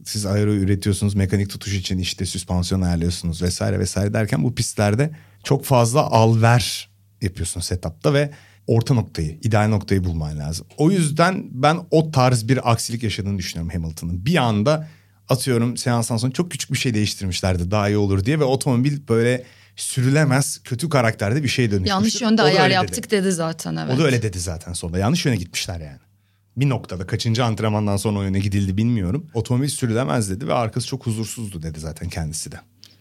Siz 0.04 0.26
aero 0.26 0.52
üretiyorsunuz, 0.52 1.14
mekanik 1.14 1.50
tutuş 1.50 1.74
için 1.74 1.98
işte 1.98 2.26
süspansiyon 2.26 2.80
ayarlıyorsunuz 2.80 3.42
vesaire 3.42 3.78
vesaire 3.78 4.12
derken 4.12 4.42
bu 4.44 4.54
pistlerde 4.54 5.10
çok 5.44 5.64
fazla 5.64 6.00
al 6.00 6.42
ver 6.42 6.90
yapıyorsun 7.22 7.60
setupta 7.60 8.14
ve 8.14 8.30
orta 8.66 8.94
noktayı, 8.94 9.38
ideal 9.42 9.68
noktayı 9.68 10.04
bulman 10.04 10.38
lazım. 10.38 10.66
O 10.76 10.90
yüzden 10.90 11.44
ben 11.50 11.78
o 11.90 12.10
tarz 12.10 12.48
bir 12.48 12.70
aksilik 12.72 13.02
yaşadığını 13.02 13.38
düşünüyorum 13.38 13.72
Hamilton'ın. 13.72 14.26
Bir 14.26 14.36
anda 14.36 14.88
atıyorum 15.28 15.76
seanstan 15.76 16.16
sonra 16.16 16.32
çok 16.32 16.50
küçük 16.50 16.72
bir 16.72 16.78
şey 16.78 16.94
değiştirmişlerdi 16.94 17.70
daha 17.70 17.88
iyi 17.88 17.96
olur 17.96 18.24
diye 18.24 18.40
ve 18.40 18.44
otomobil 18.44 19.08
böyle 19.08 19.44
sürülemez 19.76 20.60
kötü 20.64 20.88
karakterde 20.88 21.42
bir 21.42 21.48
şey 21.48 21.70
dönüşmüş. 21.70 21.88
Yanlış 21.88 22.20
yönde 22.20 22.42
ayar 22.42 22.70
yaptık 22.70 23.10
dedi. 23.10 23.24
dedi 23.24 23.32
zaten 23.32 23.76
evet. 23.76 23.94
O 23.94 23.98
da 23.98 24.04
öyle 24.04 24.22
dedi 24.22 24.40
zaten 24.40 24.72
sonunda. 24.72 24.98
Yanlış 24.98 25.26
yöne 25.26 25.36
gitmişler 25.36 25.80
yani 25.80 26.06
bir 26.57 26.69
noktada 26.69 27.07
kaçıncı 27.07 27.45
antrenmandan 27.45 27.97
sonra 27.97 28.19
o 28.19 28.23
yöne 28.23 28.38
gidildi 28.38 28.77
bilmiyorum. 28.77 29.27
Otomobil 29.35 29.69
sürülemez 29.69 30.31
dedi 30.31 30.49
ve 30.49 30.55
arkası 30.55 30.87
çok 30.87 31.07
huzursuzdu 31.07 31.62
dedi 31.62 31.81
zaten 31.81 32.09
kendisi 32.09 32.53
de. 32.53 32.57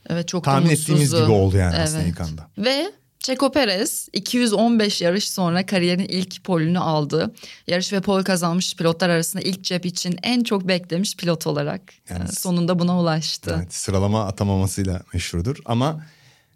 Evet 0.09 0.27
çok 0.27 0.43
Tahmin 0.43 0.69
ettiğimiz 0.69 1.11
gibi 1.11 1.31
oldu 1.31 1.57
yani 1.57 1.75
evet. 1.75 1.87
aslında 1.87 2.03
ilk 2.03 2.21
anda. 2.21 2.47
Ve 2.57 2.91
Checo 3.19 3.51
Perez 3.51 4.09
215 4.13 5.01
yarış 5.01 5.29
sonra 5.29 5.65
kariyerin 5.65 6.05
ilk 6.05 6.43
polünü 6.43 6.79
aldı. 6.79 7.33
Yarış 7.67 7.93
ve 7.93 8.01
pol 8.01 8.23
kazanmış 8.23 8.75
pilotlar 8.75 9.09
arasında 9.09 9.43
ilk 9.43 9.63
cep 9.63 9.85
için 9.85 10.19
en 10.23 10.43
çok 10.43 10.67
beklemiş 10.67 11.17
pilot 11.17 11.47
olarak 11.47 11.81
yani, 12.09 12.23
e, 12.23 12.27
sonunda 12.27 12.79
buna 12.79 12.99
ulaştı. 12.99 13.55
Evet, 13.57 13.73
sıralama 13.73 14.25
atamamasıyla 14.25 15.01
meşhurdur 15.13 15.57
ama 15.65 16.05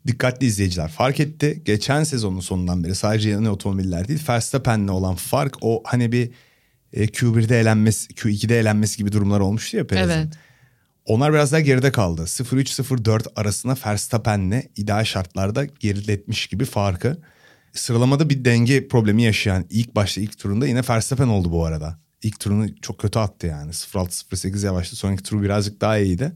dikkatli 0.08 0.46
izleyiciler 0.46 0.90
fark 0.90 1.20
etti. 1.20 1.62
Geçen 1.66 2.04
sezonun 2.04 2.40
sonundan 2.40 2.84
beri 2.84 2.96
sadece 2.96 3.30
yeni 3.30 3.50
otomobiller 3.50 4.08
değil 4.08 4.24
Verstappen'le 4.30 4.88
olan 4.88 5.16
fark 5.16 5.56
o 5.62 5.84
hani 5.86 6.12
bir 6.12 6.32
e, 6.94 7.06
Q1'de 7.06 7.60
elenmesi, 7.60 8.14
Q2'de 8.14 8.60
elenmesi 8.60 8.98
gibi 8.98 9.12
durumlar 9.12 9.40
olmuştu 9.40 9.78
ya 9.78 9.88
Perez'in. 9.88 10.14
Evet. 10.14 10.34
Onlar 11.06 11.34
biraz 11.34 11.52
daha 11.52 11.62
geride 11.62 11.92
kaldı. 11.92 12.22
0-3-0-4 12.22 13.28
arasına 13.36 13.76
Verstappen'le 13.86 14.64
ideal 14.76 15.04
şartlarda 15.04 15.66
geriletmiş 15.66 16.48
gibi 16.48 16.66
farkı. 16.66 17.18
Sıralamada 17.74 18.30
bir 18.30 18.46
denge 18.46 18.88
problemi 18.88 19.24
yaşayan 19.24 19.66
ilk 19.70 19.96
başta 19.96 20.22
ilk 20.22 20.38
turunda 20.38 20.68
yine 20.68 20.82
Verstappen 20.90 21.28
oldu 21.28 21.52
bu 21.52 21.66
arada. 21.66 22.00
İlk 22.24 22.40
turunu 22.40 22.82
çok 22.82 23.00
kötü 23.00 23.20
attı 23.20 23.48
yani. 23.48 23.72
0-6-0-8 23.72 24.66
yavaştı. 24.66 24.96
Sonraki 24.96 25.24
turu 25.24 25.42
birazcık 25.42 25.82
daha 25.82 25.98
iyiydi. 25.98 26.32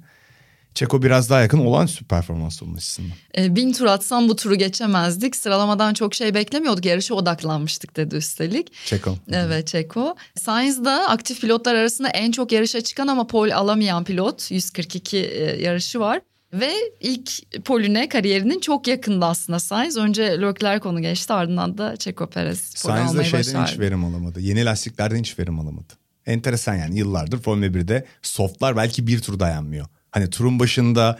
Çeko 0.75 1.03
biraz 1.03 1.29
daha 1.29 1.41
yakın 1.41 1.57
olağanüstü 1.57 2.05
performans 2.05 2.63
onun 2.63 2.75
açısından. 2.75 3.11
E, 3.37 3.55
bin 3.55 3.73
tur 3.73 3.85
atsam 3.85 4.29
bu 4.29 4.35
turu 4.35 4.55
geçemezdik. 4.55 5.35
Sıralamadan 5.35 5.93
çok 5.93 6.15
şey 6.15 6.33
beklemiyorduk. 6.33 6.85
Yarışa 6.85 7.15
odaklanmıştık 7.15 7.95
dedi 7.95 8.15
üstelik. 8.15 8.71
Çeko. 8.85 9.17
Evet 9.31 9.67
Çeko. 9.67 10.15
Sainz 10.35 10.85
da 10.85 11.09
aktif 11.09 11.41
pilotlar 11.41 11.75
arasında 11.75 12.09
en 12.09 12.31
çok 12.31 12.51
yarışa 12.51 12.81
çıkan 12.81 13.07
ama 13.07 13.27
pol 13.27 13.49
alamayan 13.49 14.03
pilot. 14.03 14.51
142 14.51 15.17
e, 15.17 15.61
yarışı 15.61 15.99
var. 15.99 16.21
Ve 16.53 16.73
ilk 16.99 17.31
polüne 17.65 18.09
kariyerinin 18.09 18.59
çok 18.59 18.87
yakında 18.87 19.27
aslında 19.27 19.59
Sainz. 19.59 19.97
Önce 19.97 20.41
Leclerc 20.41 20.79
konu 20.79 21.01
geçti 21.01 21.33
ardından 21.33 21.77
da 21.77 21.97
Checo 21.97 22.27
Perez 22.29 22.59
Sainz 22.59 23.17
de 23.17 23.23
şeyden 23.23 23.65
hiç 23.65 23.79
verim 23.79 24.05
alamadı. 24.05 24.39
Yeni 24.39 24.65
lastiklerden 24.65 25.19
hiç 25.19 25.39
verim 25.39 25.59
alamadı. 25.59 25.93
Enteresan 26.25 26.75
yani 26.75 26.97
yıllardır 26.97 27.41
Formula 27.41 27.65
1'de 27.65 28.05
softlar 28.21 28.77
belki 28.77 29.07
bir 29.07 29.19
tur 29.19 29.39
dayanmıyor. 29.39 29.87
Hani 30.13 30.29
turun 30.29 30.59
başında 30.59 31.19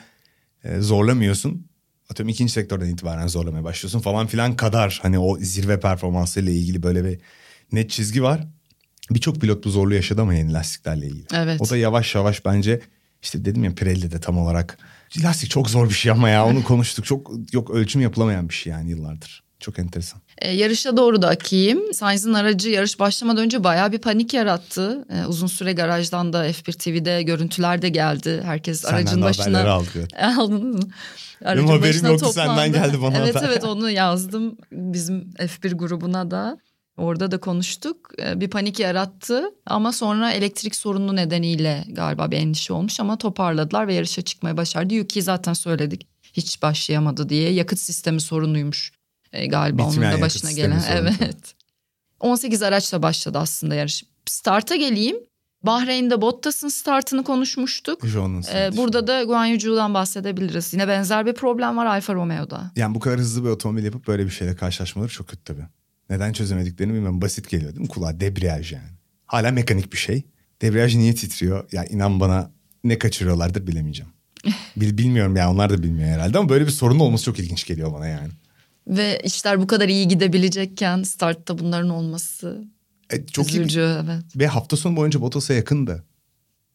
e, 0.64 0.80
zorlamıyorsun. 0.80 1.68
Atıyorum 2.10 2.30
ikinci 2.30 2.54
sektörden 2.54 2.90
itibaren 2.90 3.28
zorlamaya 3.28 3.64
başlıyorsun 3.64 4.00
falan 4.00 4.28
filan 4.28 4.56
kadar. 4.56 5.00
Hani 5.02 5.20
o 5.20 5.38
zirve 5.38 5.80
performansıyla 5.80 6.52
ilgili 6.52 6.84
böyle 6.84 7.06
bir 7.06 7.20
net 7.72 7.90
çizgi 7.90 8.24
var. 8.24 8.48
Birçok 9.12 9.42
pilot 9.42 9.66
bu 9.66 9.70
zorluğu 9.70 9.94
yaşadı 9.94 10.22
ama 10.22 10.34
yeni 10.34 10.54
lastiklerle 10.54 11.08
ilgili. 11.08 11.26
Evet. 11.34 11.62
O 11.62 11.70
da 11.70 11.78
yavaş 11.78 12.16
yavaş 12.16 12.46
bence 12.46 12.82
işte 13.22 13.46
dedim 13.46 13.64
ya 13.64 13.76
Pirelli 13.76 14.12
de 14.12 14.20
tam 14.20 14.38
olarak 14.38 14.78
lastik 15.24 15.50
çok 15.50 15.70
zor 15.70 15.90
bir 15.90 15.94
şey 15.94 16.12
ama 16.12 16.30
ya 16.30 16.46
onu 16.46 16.64
konuştuk. 16.64 17.06
Çok 17.06 17.32
yok 17.54 17.70
ölçüm 17.70 18.02
yapılamayan 18.02 18.50
bir 18.50 18.54
şey 18.54 18.72
yani 18.72 18.90
yıllardır. 18.90 19.44
Çok 19.60 19.80
enteresan. 19.80 20.22
E, 20.38 20.52
yarışa 20.52 20.98
doğru 20.98 21.22
da 21.22 21.30
akayım. 21.30 21.94
Sainz'ın 21.94 22.34
aracı 22.34 22.70
yarış 22.70 23.00
başlamadan 23.00 23.44
önce 23.44 23.64
bayağı 23.64 23.92
bir 23.92 23.98
panik 23.98 24.34
yarattı. 24.34 25.06
E, 25.10 25.26
uzun 25.26 25.48
süre 25.48 25.74
garajdan 25.74 26.34
da 26.34 26.50
F1 26.50 26.74
TV'de 26.78 27.24
görüntüler 27.24 27.82
de 27.82 27.90
geldi. 27.90 28.42
Herkes 28.46 28.82
Senden 28.82 28.98
aracın 28.98 29.22
başına... 29.22 29.72
aldık. 29.72 29.94
Aldınız 30.38 30.84
mı? 30.84 30.92
Aracın 31.46 31.68
Benim 31.68 31.80
haberim 31.80 32.06
yoktu 32.06 32.26
toplandı. 32.26 32.62
senden 32.62 32.72
geldi 32.84 33.02
bana 33.02 33.18
Evet 33.18 33.34
da. 33.36 33.42
evet 33.46 33.64
onu 33.64 33.90
yazdım 33.90 34.58
bizim 34.72 35.22
F1 35.40 35.74
grubuna 35.74 36.32
da. 36.32 36.58
Orada 36.98 37.32
da 37.32 37.38
konuştuk. 37.38 37.98
E, 38.22 38.42
bir 38.42 38.50
panik 38.50 38.80
yarattı 38.80 39.44
ama 39.66 39.92
sonra 39.92 40.32
elektrik 40.32 40.76
sorunu 40.76 41.16
nedeniyle 41.16 41.84
galiba 41.88 42.32
bir 42.32 42.38
endişe 42.38 42.74
olmuş 42.74 43.00
ama 43.00 43.18
toparladılar 43.18 43.88
ve 43.88 43.94
yarışa 43.94 44.22
çıkmaya 44.22 44.58
başardı. 44.58 44.94
Yuki 44.94 45.22
zaten 45.22 45.54
söyledik 45.54 46.08
hiç 46.34 46.62
başlayamadı 46.62 47.30
diye 47.30 47.52
yakıt 47.54 47.80
sistemi 47.80 48.22
sorunuymuş 48.22 48.92
e, 49.34 49.48
galiba 49.48 49.90
Bitmeyen 49.90 50.12
onun 50.12 50.18
da 50.18 50.26
başına 50.26 50.52
gelen. 50.52 50.82
Evet. 50.92 51.56
18 52.20 52.62
araçla 52.62 53.02
başladı 53.02 53.38
aslında 53.38 53.76
yarış. 53.76 54.04
Start'a 54.26 54.76
geleyim. 54.76 55.18
Bahreyn'de 55.64 56.22
Bottas'ın 56.22 56.70
startını 56.70 57.24
konuşmuştuk. 57.24 58.04
Ee, 58.54 58.78
burada 58.78 59.08
da 59.08 59.24
Guan 59.24 59.46
Yu 59.46 59.60
Zhu'dan 59.60 59.94
bahsedebiliriz. 59.94 60.74
Yine 60.74 60.88
benzer 60.88 61.26
bir 61.26 61.34
problem 61.34 61.78
var 61.78 61.86
Alfa 61.86 62.14
Romeo'da. 62.14 62.72
Yani 62.76 62.96
bu 62.96 63.00
kadar 63.00 63.20
hızlı 63.20 63.44
bir 63.44 63.50
otomobil 63.50 63.84
yapıp 63.84 64.08
böyle 64.08 64.26
bir 64.26 64.30
şeyle 64.30 64.56
karşılaşmaları 64.56 65.12
çok 65.12 65.28
kötü 65.28 65.44
tabii. 65.44 65.66
Neden 66.10 66.34
çözemediklerini 66.34 66.94
bilmiyorum. 66.94 67.22
Basit 67.22 67.50
geliyor 67.50 67.72
değil 67.72 67.82
mi 67.82 67.88
kulağa? 67.88 68.20
Debriyaj 68.20 68.72
yani. 68.72 68.90
Hala 69.26 69.52
mekanik 69.52 69.94
bir 69.94 69.98
şey. 69.98 70.24
Debriyaj 70.62 70.96
niye 70.96 71.16
titriyor? 71.16 71.72
Ya 71.72 71.86
inan 71.86 72.20
bana 72.20 72.52
ne 72.84 73.00
kaçırıyorlardır 73.00 73.68
bilemeyeceğim. 73.68 74.12
Bil, 74.76 74.98
bilmiyorum 74.98 75.36
ya 75.36 75.52
onlar 75.52 75.70
da 75.70 75.84
bilmiyor 75.84 76.10
herhalde 76.10 76.38
ama 76.38 76.50
böyle 76.50 76.66
bir 76.66 76.72
sorun 76.72 77.00
olması 77.00 77.26
çok 77.26 77.40
ilginç 77.40 77.66
geliyor 77.66 77.94
bana 77.94 78.08
yani. 78.08 78.30
Ve 78.88 79.22
işler 79.24 79.62
bu 79.62 79.68
kadar 79.68 79.90
iyi 79.90 80.08
gidebilecekken 80.08 81.04
startta 81.04 81.58
bunların 81.60 81.90
olması 81.90 82.64
E, 83.10 83.26
çok 83.26 83.54
iyi 83.54 83.60
üzücü 83.60 83.80
bir- 83.80 84.06
evet. 84.06 84.24
ve 84.36 84.48
hafta 84.48 84.78
sonu 84.78 84.96
boyunca 84.96 85.22
Bottas'a 85.22 85.54
yakındı. 85.54 86.04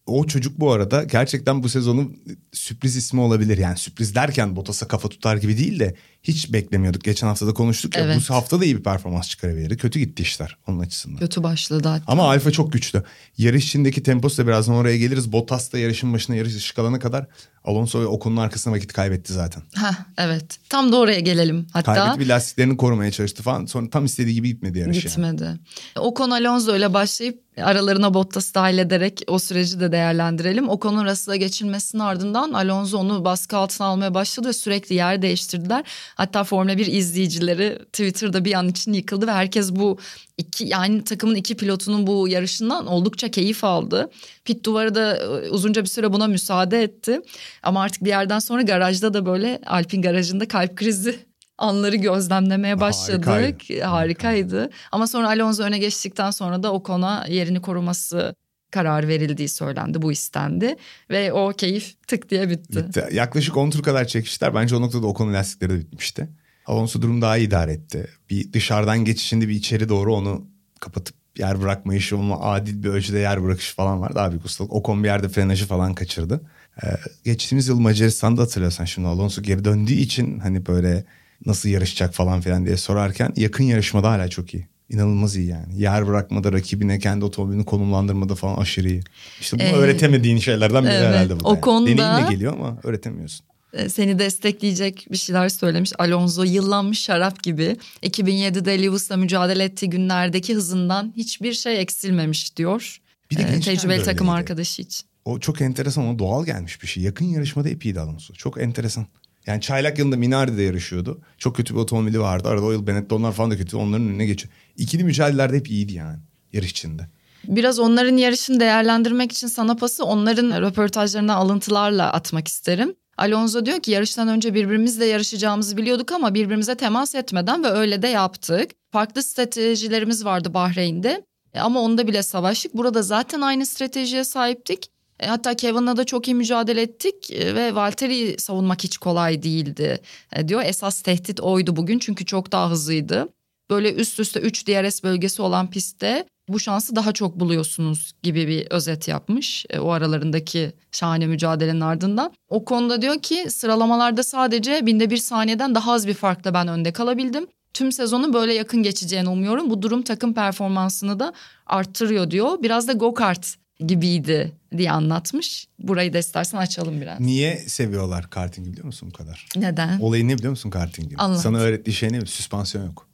O 0.07 0.25
çocuk 0.27 0.61
bu 0.61 0.73
arada 0.73 1.05
gerçekten 1.05 1.63
bu 1.63 1.69
sezonun 1.69 2.17
sürpriz 2.53 2.97
ismi 2.97 3.21
olabilir. 3.21 3.59
Yani 3.59 3.79
sürpriz 3.79 4.15
derken 4.15 4.57
Bottas'a 4.57 4.89
kafa 4.89 5.09
tutar 5.09 5.37
gibi 5.37 5.59
değil 5.59 5.79
de 5.81 5.95
hiç 6.29 6.53
beklemiyorduk. 6.53 7.05
Geçen 7.05 7.27
hafta 7.27 7.47
da 7.47 7.55
konuştuk 7.55 7.97
ya 7.97 8.03
Evet. 8.03 8.23
bu 8.31 8.35
hafta 8.35 8.61
da 8.61 8.65
iyi 8.65 8.77
bir 8.77 8.83
performans 8.83 9.29
çıkarabilirdi. 9.29 9.77
Kötü 9.77 9.99
gitti 9.99 10.23
işler 10.23 10.57
onun 10.67 10.79
açısından. 10.79 11.19
Kötü 11.19 11.43
başladı 11.43 11.89
hatta. 11.89 12.13
Ama 12.13 12.29
Alfa 12.29 12.51
çok 12.51 12.73
güçlü. 12.73 13.03
Yarış 13.39 13.65
içindeki 13.65 14.03
temposu 14.03 14.43
da 14.43 14.47
birazdan 14.47 14.75
oraya 14.75 14.99
geliriz. 14.99 15.33
Bottas 15.33 15.73
da 15.73 15.79
yarışın 15.79 16.13
başına 16.13 16.37
yarış 16.37 16.57
ışık 16.57 16.79
alana 16.79 16.99
kadar 16.99 17.27
Alonso 17.65 18.01
ve 18.01 18.07
Ocon'un 18.07 18.37
arkasına 18.37 18.75
vakit 18.75 18.93
kaybetti 18.93 19.33
zaten. 19.33 19.63
Heh, 19.77 19.95
evet 20.19 20.59
tam 20.69 20.93
da 20.93 20.97
oraya 20.97 21.21
gelelim 21.21 21.67
hatta. 21.73 21.95
Kaybetti 21.95 22.21
bir 22.21 22.27
lastiklerini 22.27 22.77
korumaya 22.77 23.11
çalıştı 23.11 23.43
falan. 23.43 23.67
Sonra 23.67 23.91
tam 23.91 24.05
istediği 24.05 24.35
gibi 24.35 24.49
gitmedi 24.49 24.79
yarış 24.79 24.97
yani. 24.97 25.05
Gitmedi. 25.05 25.59
Ocon 25.99 26.31
Alonso 26.31 26.77
ile 26.77 26.95
başlayıp 26.95 27.43
aralarına 27.63 28.15
Bottas'ı 28.15 28.55
dahil 28.55 28.79
ederek 28.79 29.23
o 29.27 29.39
süreci 29.39 29.81
de 29.81 29.93
değerlendirelim. 29.93 30.69
Ocon'un 30.69 31.05
Russell'a 31.05 31.37
geçilmesinin 31.37 32.03
ardından 32.03 32.53
Alonso 32.53 32.99
onu 32.99 33.25
baskı 33.25 33.57
altına 33.57 33.87
almaya 33.87 34.15
başladı 34.15 34.49
ve 34.49 34.53
sürekli 34.53 34.95
yer 34.95 35.23
değiştirdiler. 35.23 35.85
Hatta 36.19 36.45
Formula 36.45 36.79
1 36.79 36.87
izleyicileri 36.87 37.79
Twitter'da 37.79 38.45
bir 38.45 38.55
an 38.55 38.69
için 38.69 38.93
yıkıldı 38.93 39.27
ve 39.27 39.33
herkes 39.33 39.73
bu 39.73 39.99
iki 40.39 40.67
yani 40.67 41.05
takımın 41.05 41.35
iki 41.35 41.57
pilotunun 41.57 42.07
bu 42.07 42.29
yarışından 42.29 42.87
oldukça 42.87 43.31
keyif 43.31 43.65
aldı. 43.65 44.11
Pit 44.45 44.65
duvarı 44.65 44.95
da 44.95 45.17
e, 45.17 45.51
uzunca 45.51 45.83
bir 45.83 45.89
süre 45.89 46.13
buna 46.13 46.27
müsaade 46.27 46.83
etti. 46.83 47.21
Ama 47.63 47.83
artık 47.83 48.05
bir 48.05 48.09
yerden 48.09 48.39
sonra 48.39 48.63
garajda 48.63 49.15
da 49.15 49.27
böyle 49.27 49.61
Alpin 49.67 50.03
garajında 50.03 50.49
kalp 50.49 50.77
krizi 50.77 51.19
anları 51.59 51.97
gözlemlemeye 51.97 52.81
başladık. 52.81 53.27
Harikaydı. 53.27 53.83
Harikaydı. 53.83 54.71
Ama 54.93 55.07
sonra 55.07 55.29
Alonso 55.29 55.63
öne 55.63 55.79
geçtikten 55.79 56.31
sonra 56.31 56.63
da 56.63 56.73
Ocon'a 56.73 57.27
yerini 57.29 57.63
koruması 57.63 58.35
karar 58.71 59.09
verildiği 59.09 59.49
söylendi. 59.49 60.03
Bu 60.03 60.13
istendi. 60.13 60.77
Ve 61.11 61.33
o 61.33 61.53
keyif 61.53 61.95
tık 62.07 62.31
diye 62.31 62.51
bitti. 62.51 62.77
Bitti. 62.77 63.05
Yaklaşık 63.13 63.57
10 63.57 63.71
tur 63.71 63.83
kadar 63.83 64.05
çekiştiler. 64.05 64.55
Bence 64.55 64.77
o 64.77 64.81
noktada 64.81 65.07
Ocon'un 65.07 65.35
lastikleri 65.35 65.71
de 65.71 65.79
bitmişti. 65.79 66.29
Alonso 66.67 67.03
durum 67.03 67.23
daha 67.23 67.37
iyi 67.37 67.47
idare 67.47 67.73
etti. 67.73 68.09
Bir 68.31 68.53
dışarıdan 68.53 69.05
geçişinde 69.05 69.49
bir 69.49 69.55
içeri 69.55 69.89
doğru 69.89 70.15
onu 70.15 70.47
kapatıp 70.81 71.17
yer 71.39 71.63
bırakma 71.63 71.95
işi, 71.95 72.15
onu 72.15 72.45
adil 72.47 72.83
bir 72.83 72.89
ölçüde 72.89 73.19
yer 73.19 73.43
bırakış 73.43 73.75
falan 73.75 74.01
var. 74.01 74.15
Daha 74.15 74.31
büyük 74.31 74.45
ustalık. 74.45 74.73
Ocon 74.73 75.03
bir 75.05 75.09
yerde 75.09 75.29
frenajı 75.29 75.67
falan 75.67 75.95
kaçırdı. 75.95 76.41
Ee, 76.85 76.87
geçtiğimiz 77.25 77.69
yıl 77.69 77.79
Macaristan'da 77.79 78.43
hatırlıyorsan 78.43 78.85
şimdi 78.85 79.09
Alonso 79.09 79.43
geri 79.43 79.65
döndüğü 79.65 79.95
için 79.95 80.39
hani 80.39 80.67
böyle 80.67 81.05
nasıl 81.47 81.69
yarışacak 81.69 82.15
falan 82.15 82.41
filan 82.41 82.67
diye 82.67 82.77
sorarken 82.77 83.33
yakın 83.37 83.65
yarışmada 83.65 84.11
hala 84.11 84.29
çok 84.29 84.55
iyi. 84.55 84.69
İnanılmaz 84.91 85.37
iyi 85.37 85.47
yani. 85.49 85.81
Yer 85.83 86.07
bırakmada, 86.07 86.53
rakibine 86.53 86.99
kendi 86.99 87.25
otomobilini 87.25 87.65
konumlandırmada 87.65 88.35
falan 88.35 88.57
aşırı 88.57 88.89
iyi. 88.91 89.01
İşte 89.41 89.59
bu 89.59 89.63
Ee, 89.63 89.73
öğretemediğin 89.73 90.39
şeylerden 90.39 90.85
biri 90.85 90.93
evet, 90.93 91.07
herhalde 91.07 91.41
bu. 91.41 91.45
o 91.49 91.51
yani. 91.53 91.61
konuda- 91.61 91.87
Deneyimle 91.99 92.33
geliyor 92.35 92.53
ama 92.53 92.79
öğretemiyorsun. 92.83 93.47
E, 93.73 93.89
seni 93.89 94.19
destekleyecek 94.19 95.07
bir 95.11 95.17
şeyler 95.17 95.49
söylemiş. 95.49 95.93
Alonso 95.99 96.43
yıllanmış 96.45 96.99
şarap 97.03 97.43
gibi 97.43 97.77
2007'de 98.03 98.83
Lewis'la 98.83 99.17
mücadele 99.17 99.65
ettiği 99.65 99.91
günlerdeki 99.91 100.55
hızından 100.55 101.13
hiçbir 101.17 101.53
şey 101.53 101.81
eksilmemiş 101.81 102.57
diyor. 102.57 102.99
Bir 103.31 103.37
de 103.37 103.43
E, 103.43 103.47
de 103.53 103.61
tecrübeli 103.61 104.03
takım 104.03 104.29
öyleydi. 104.29 104.41
arkadaşı 104.41 104.83
için. 104.83 105.07
O 105.25 105.39
çok 105.41 105.61
enteresan, 105.61 106.09
o 106.09 106.19
doğal 106.19 106.47
gelmiş 106.47 106.83
bir 106.83 106.87
şey. 106.87 107.03
Yakın 107.03 107.25
yarışmada 107.25 107.69
hep 107.69 107.85
iyiydi 107.85 108.01
Alonso. 108.01 108.35
Çok 108.35 108.61
enteresan. 108.63 109.07
Yani 109.49 109.61
çaylak 109.61 109.99
yılında 109.99 110.17
Minardi'de 110.17 110.63
yarışıyordu. 110.63 111.21
Çok 111.39 111.57
kötü 111.57 111.75
bir 111.75 111.79
otomobili 111.81 112.21
vardı. 112.21 112.49
Arada 112.49 112.65
o 112.67 112.73
yıl 112.73 112.87
Benettonlar 112.87 113.33
falan 113.33 113.51
da 113.51 113.57
kötü. 113.57 113.77
Onların 113.77 114.07
önüne 114.07 114.27
geçiyor. 114.27 114.55
İkili 114.77 115.05
mücadelelerde 115.05 115.57
hep 115.57 115.71
iyiydi 115.71 115.93
yani 115.93 116.19
yarış 116.53 116.71
içinde. 116.71 117.03
Biraz 117.45 117.79
onların 117.79 118.17
yarışını 118.17 118.61
değerlendirmek 118.61 119.33
için 119.33 119.47
sana 119.47 119.77
pası 119.77 120.05
onların 120.05 120.63
röportajlarından 120.63 121.37
alıntılarla 121.37 122.13
atmak 122.13 122.49
isterim. 122.49 122.95
Alonso 123.17 123.67
diyor 123.67 123.81
ki 123.81 123.91
yarıştan 123.91 124.29
önce 124.29 124.55
birbirimizle 124.55 125.05
yarışacağımızı 125.05 125.77
biliyorduk 125.77 126.13
ama 126.13 126.35
birbirimize 126.35 126.75
temas 126.75 127.15
etmeden 127.15 127.65
ve 127.65 127.69
öyle 127.69 128.03
de 128.03 128.09
yaptık. 128.09 128.71
Farklı 128.93 129.23
stratejilerimiz 129.23 130.25
vardı 130.25 130.55
Bahreyn'de 130.55 131.25
E, 131.55 131.61
ama 131.61 131.81
onda 131.81 132.07
bile 132.07 132.23
savaştık. 132.23 132.75
Burada 132.75 133.03
zaten 133.03 133.41
aynı 133.41 133.67
stratejiye 133.67 134.25
sahiptik. 134.25 134.91
E, 135.21 135.27
Hatta 135.27 135.55
Kevin'la 135.55 135.97
da 135.97 136.05
çok 136.05 136.29
iyi 136.29 136.35
mücadele 136.35 136.83
ettik 136.83 137.31
e, 137.31 137.55
ve 137.55 137.75
Valtteri'yi 137.75 138.39
savunmak 138.39 138.85
hiç 138.85 138.99
kolay 138.99 139.43
değildi 139.43 140.01
e, 140.33 140.49
diyor. 140.49 140.63
Esas 140.65 141.03
tehdit 141.03 141.41
oydu 141.41 141.77
bugün 141.77 141.99
çünkü 141.99 142.27
çok 142.27 142.53
daha 142.53 142.71
hızlıydı. 142.71 143.29
Böyle 143.71 143.95
üst 143.95 144.21
üste 144.21 144.41
3 144.41 144.69
DRS 144.69 145.03
bölgesi 145.03 145.43
olan 145.43 145.71
pistte 145.71 146.27
bu 146.49 146.61
şansı 146.61 146.97
daha 146.97 147.13
çok 147.13 147.41
buluyorsunuz 147.41 148.13
gibi 148.23 148.49
bir 148.49 148.67
özet 148.71 149.09
yapmış 149.09 149.67
o 149.81 149.91
aralarındaki 149.91 150.73
şahane 150.93 151.27
mücadelenin 151.27 151.81
ardından. 151.81 152.33
O 152.49 152.65
konuda 152.65 153.03
diyor 153.03 153.23
ki 153.23 153.51
sıralamalarda 153.51 154.23
sadece 154.23 154.87
binde 154.87 155.11
bir 155.11 155.17
saniyeden 155.17 155.75
daha 155.75 155.93
az 155.93 156.07
bir 156.09 156.15
farkla 156.15 156.55
ben 156.55 156.69
önde 156.69 156.93
kalabildim. 156.93 157.47
Tüm 157.75 157.93
sezonu 157.93 158.33
böyle 158.33 158.55
yakın 158.55 158.83
geçeceğini 158.83 159.29
umuyorum. 159.29 159.71
Bu 159.71 159.83
durum 159.83 160.03
takım 160.03 160.35
performansını 160.35 161.21
da 161.21 161.33
arttırıyor 161.67 162.31
diyor. 162.31 162.63
Biraz 162.63 162.89
da 162.89 162.93
go-kart 162.93 163.57
gibiydi 163.87 164.53
diye 164.77 164.91
anlatmış. 164.91 165.69
Burayı 165.79 166.13
da 166.13 166.19
istersen 166.19 166.59
açalım 166.59 167.01
biraz. 167.01 167.21
Niye 167.21 167.57
seviyorlar 167.57 168.31
kartingi 168.31 168.73
biliyor 168.73 168.87
musun 168.87 169.11
bu 169.13 169.17
kadar? 169.17 169.47
Neden? 169.57 170.01
Olayı 170.01 170.29
ne 170.29 170.39
biliyor 170.39 170.51
musun 170.51 170.71
kartingin? 170.71 171.19
Anlat. 171.19 171.41
Sana 171.41 171.59
öğrettiği 171.59 171.95
şey 171.95 172.13
ne? 172.13 172.27
Süspansiyon 172.27 172.87
yok. 172.87 173.09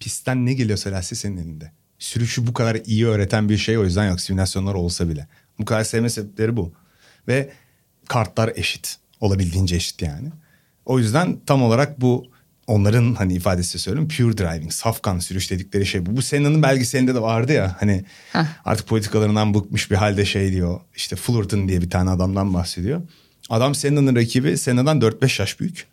Pistten 0.00 0.46
ne 0.46 0.54
geliyorsa 0.54 0.90
lastik 0.92 1.18
senin 1.18 1.36
elinde. 1.36 1.72
Sürüşü 1.98 2.46
bu 2.46 2.52
kadar 2.52 2.74
iyi 2.84 3.06
öğreten 3.06 3.48
bir 3.48 3.56
şey 3.56 3.78
o 3.78 3.84
yüzden 3.84 4.08
yok. 4.08 4.20
Simülasyonlar 4.20 4.74
olsa 4.74 5.08
bile. 5.08 5.26
Bu 5.58 5.64
kadar 5.64 5.84
sevme 5.84 6.10
sebepleri 6.10 6.56
bu. 6.56 6.72
Ve 7.28 7.50
kartlar 8.08 8.52
eşit. 8.54 8.96
Olabildiğince 9.20 9.76
eşit 9.76 10.02
yani. 10.02 10.28
O 10.86 10.98
yüzden 10.98 11.38
tam 11.46 11.62
olarak 11.62 12.00
bu 12.00 12.30
onların 12.70 13.14
hani 13.14 13.34
ifadesi 13.34 13.78
söylüyorum 13.78 14.08
pure 14.16 14.38
driving, 14.38 14.72
safkan 14.72 15.18
sürüş 15.18 15.50
dedikleri 15.50 15.86
şey 15.86 16.06
bu. 16.06 16.16
Bu 16.16 16.22
Senna'nın 16.22 16.62
belgeselinde 16.62 17.14
de 17.14 17.22
vardı 17.22 17.52
ya 17.52 17.76
hani 17.80 18.04
Heh. 18.32 18.44
artık 18.64 18.86
politikalarından 18.86 19.54
bıkmış 19.54 19.90
bir 19.90 19.96
halde 19.96 20.24
şey 20.24 20.52
diyor. 20.52 20.80
İşte 20.96 21.16
Fullerton 21.16 21.68
diye 21.68 21.80
bir 21.80 21.90
tane 21.90 22.10
adamdan 22.10 22.54
bahsediyor. 22.54 23.02
Adam 23.50 23.74
Senna'nın 23.74 24.16
rakibi 24.16 24.58
Senna'dan 24.58 25.00
4-5 25.00 25.42
yaş 25.42 25.60
büyük. 25.60 25.86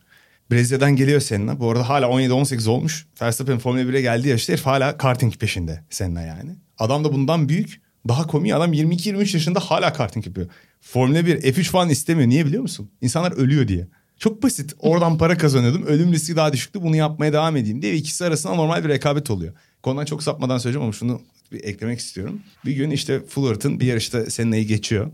Brezilya'dan 0.51 0.95
geliyor 0.95 1.19
Senna. 1.21 1.59
Bu 1.59 1.71
arada 1.71 1.89
hala 1.89 2.05
17-18 2.05 2.69
olmuş. 2.69 3.07
Verstappen 3.21 3.59
Formula 3.59 3.81
1'e 3.81 4.01
geldiği 4.01 4.27
yaşta 4.27 4.53
herif 4.53 4.65
hala 4.65 4.97
karting 4.97 5.35
peşinde 5.35 5.83
Senna 5.89 6.21
yani. 6.21 6.55
Adam 6.77 7.03
da 7.03 7.13
bundan 7.13 7.49
büyük. 7.49 7.81
Daha 8.07 8.27
komik 8.27 8.53
adam 8.53 8.73
22-23 8.73 9.33
yaşında 9.33 9.59
hala 9.59 9.93
karting 9.93 10.27
yapıyor. 10.27 10.47
Formula 10.81 11.25
1 11.25 11.41
F3 11.41 11.63
falan 11.63 11.89
istemiyor. 11.89 12.29
Niye 12.29 12.45
biliyor 12.45 12.61
musun? 12.61 12.91
İnsanlar 13.01 13.31
ölüyor 13.31 13.67
diye. 13.67 13.87
Çok 14.19 14.43
basit. 14.43 14.73
Oradan 14.79 15.17
para 15.17 15.37
kazanıyordum. 15.37 15.83
Ölüm 15.83 16.13
riski 16.13 16.35
daha 16.35 16.53
düşüktü. 16.53 16.81
Bunu 16.81 16.95
yapmaya 16.95 17.33
devam 17.33 17.57
edeyim 17.57 17.81
diye. 17.81 17.93
Ve 17.93 17.97
ikisi 17.97 18.25
arasında 18.25 18.55
normal 18.55 18.83
bir 18.83 18.89
rekabet 18.89 19.29
oluyor. 19.31 19.53
Konudan 19.83 20.05
çok 20.05 20.23
sapmadan 20.23 20.57
söyleyeceğim 20.57 20.83
ama 20.83 20.93
şunu 20.93 21.21
bir 21.51 21.63
eklemek 21.63 21.99
istiyorum. 21.99 22.41
Bir 22.65 22.71
gün 22.71 22.91
işte 22.91 23.25
Fullerton 23.25 23.79
bir 23.79 23.85
yarışta 23.85 24.29
Senna'yı 24.29 24.67
geçiyor. 24.67 25.11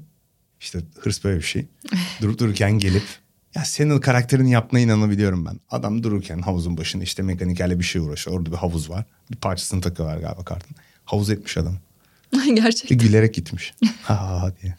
İşte 0.59 0.79
hırs 0.99 1.23
böyle 1.23 1.37
bir 1.37 1.43
şey. 1.43 1.65
Durup 2.21 2.39
dururken 2.39 2.71
gelip 2.71 3.03
ya 3.55 3.65
senin 3.65 3.99
karakterini 3.99 4.51
yapmaya 4.51 4.79
inanabiliyorum 4.79 5.45
ben. 5.45 5.59
Adam 5.69 6.03
dururken 6.03 6.39
havuzun 6.39 6.77
başında 6.77 7.03
işte 7.03 7.23
mekanikerle 7.23 7.79
bir 7.79 7.83
şey 7.83 8.01
uğraşıyor. 8.01 8.37
Orada 8.37 8.51
bir 8.51 8.57
havuz 8.57 8.89
var. 8.89 9.05
Bir 9.31 9.35
parçasını 9.35 9.81
takıyorlar 9.81 10.17
galiba 10.17 10.43
kartın. 10.43 10.75
Havuz 11.05 11.29
etmiş 11.29 11.57
adam. 11.57 11.77
Gerçekten. 12.55 12.99
Bir 12.99 13.05
gülerek 13.05 13.33
gitmiş. 13.33 13.73
ha 14.01 14.21
ha 14.21 14.41
ha 14.41 14.53
diye. 14.61 14.75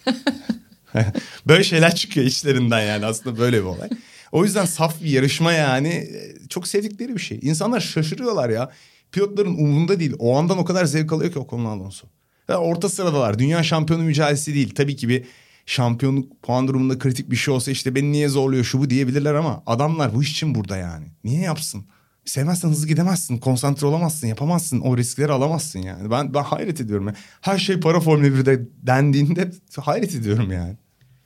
böyle 1.47 1.65
şeyler 1.65 1.95
çıkıyor 1.95 2.27
içlerinden 2.27 2.81
yani 2.81 3.07
aslında 3.07 3.39
böyle 3.39 3.59
bir 3.59 3.67
olay. 3.67 3.89
O 4.35 4.45
yüzden 4.45 4.65
saf 4.65 5.03
bir 5.03 5.11
yarışma 5.11 5.53
yani 5.53 5.89
e, 5.89 6.35
çok 6.49 6.69
sevdikleri 6.69 7.15
bir 7.15 7.21
şey. 7.21 7.39
İnsanlar 7.43 7.81
şaşırıyorlar 7.81 8.51
ya. 8.51 8.71
Pilotların 9.13 9.55
umurunda 9.55 10.01
değil. 10.01 10.15
O 10.19 10.37
andan 10.37 10.59
o 10.59 10.65
kadar 10.65 10.85
zevk 10.85 11.13
alıyor 11.13 11.33
ki 11.33 11.39
Ocon 11.39 11.65
Alonso. 11.65 12.07
Ya 12.49 12.59
orta 12.59 12.89
sıradalar. 12.89 13.39
Dünya 13.39 13.63
şampiyonu 13.63 14.03
mücadelesi 14.03 14.55
değil. 14.55 14.75
Tabii 14.75 14.97
ki 14.97 15.09
bir 15.09 15.25
şampiyonluk 15.67 16.43
puan 16.43 16.69
durumunda 16.69 16.99
kritik 16.99 17.31
bir 17.31 17.37
şey 17.37 17.55
olsa 17.55 17.71
işte 17.71 17.95
beni 17.95 18.13
niye 18.13 18.29
zorluyor 18.29 18.65
şu 18.65 18.79
bu 18.79 18.91
diyebilirler 18.91 19.35
ama 19.35 19.63
adamlar 19.67 20.15
bu 20.15 20.23
iş 20.23 20.31
için 20.31 20.55
burada 20.55 20.77
yani. 20.77 21.07
Niye 21.25 21.41
yapsın? 21.41 21.85
Sevmezsen 22.25 22.69
hızlı 22.69 22.89
gidemezsin, 22.89 23.39
konsantre 23.39 23.87
olamazsın, 23.87 24.27
yapamazsın, 24.27 24.81
o 24.81 24.97
riskleri 24.97 25.33
alamazsın 25.33 25.79
yani. 25.79 26.11
Ben 26.11 26.35
ben 26.35 26.43
hayret 26.43 26.81
ediyorum. 26.81 27.13
Her 27.41 27.59
şey 27.59 27.81
para 27.81 28.01
Formula 28.01 28.27
1'de 28.27 28.69
dendiğinde 28.83 29.51
hayret 29.81 30.15
ediyorum 30.15 30.53
yani. 30.53 30.77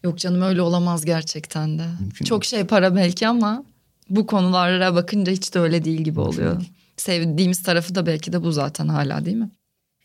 Yok 0.04 0.18
canım 0.18 0.42
öyle 0.42 0.62
olamaz 0.62 1.04
gerçekten 1.04 1.78
de. 1.78 1.82
Mümkün 2.00 2.24
Çok 2.24 2.44
şey 2.44 2.64
para 2.64 2.96
belki 2.96 3.28
ama 3.28 3.64
bu 4.10 4.26
konulara 4.26 4.94
bakınca 4.94 5.32
hiç 5.32 5.54
de 5.54 5.58
öyle 5.58 5.84
değil 5.84 6.00
gibi 6.00 6.20
oluyor. 6.20 6.62
Sevdiğimiz 6.96 7.62
tarafı 7.62 7.94
da 7.94 8.06
belki 8.06 8.32
de 8.32 8.42
bu 8.42 8.52
zaten 8.52 8.88
hala 8.88 9.24
değil 9.24 9.36
mi? 9.36 9.50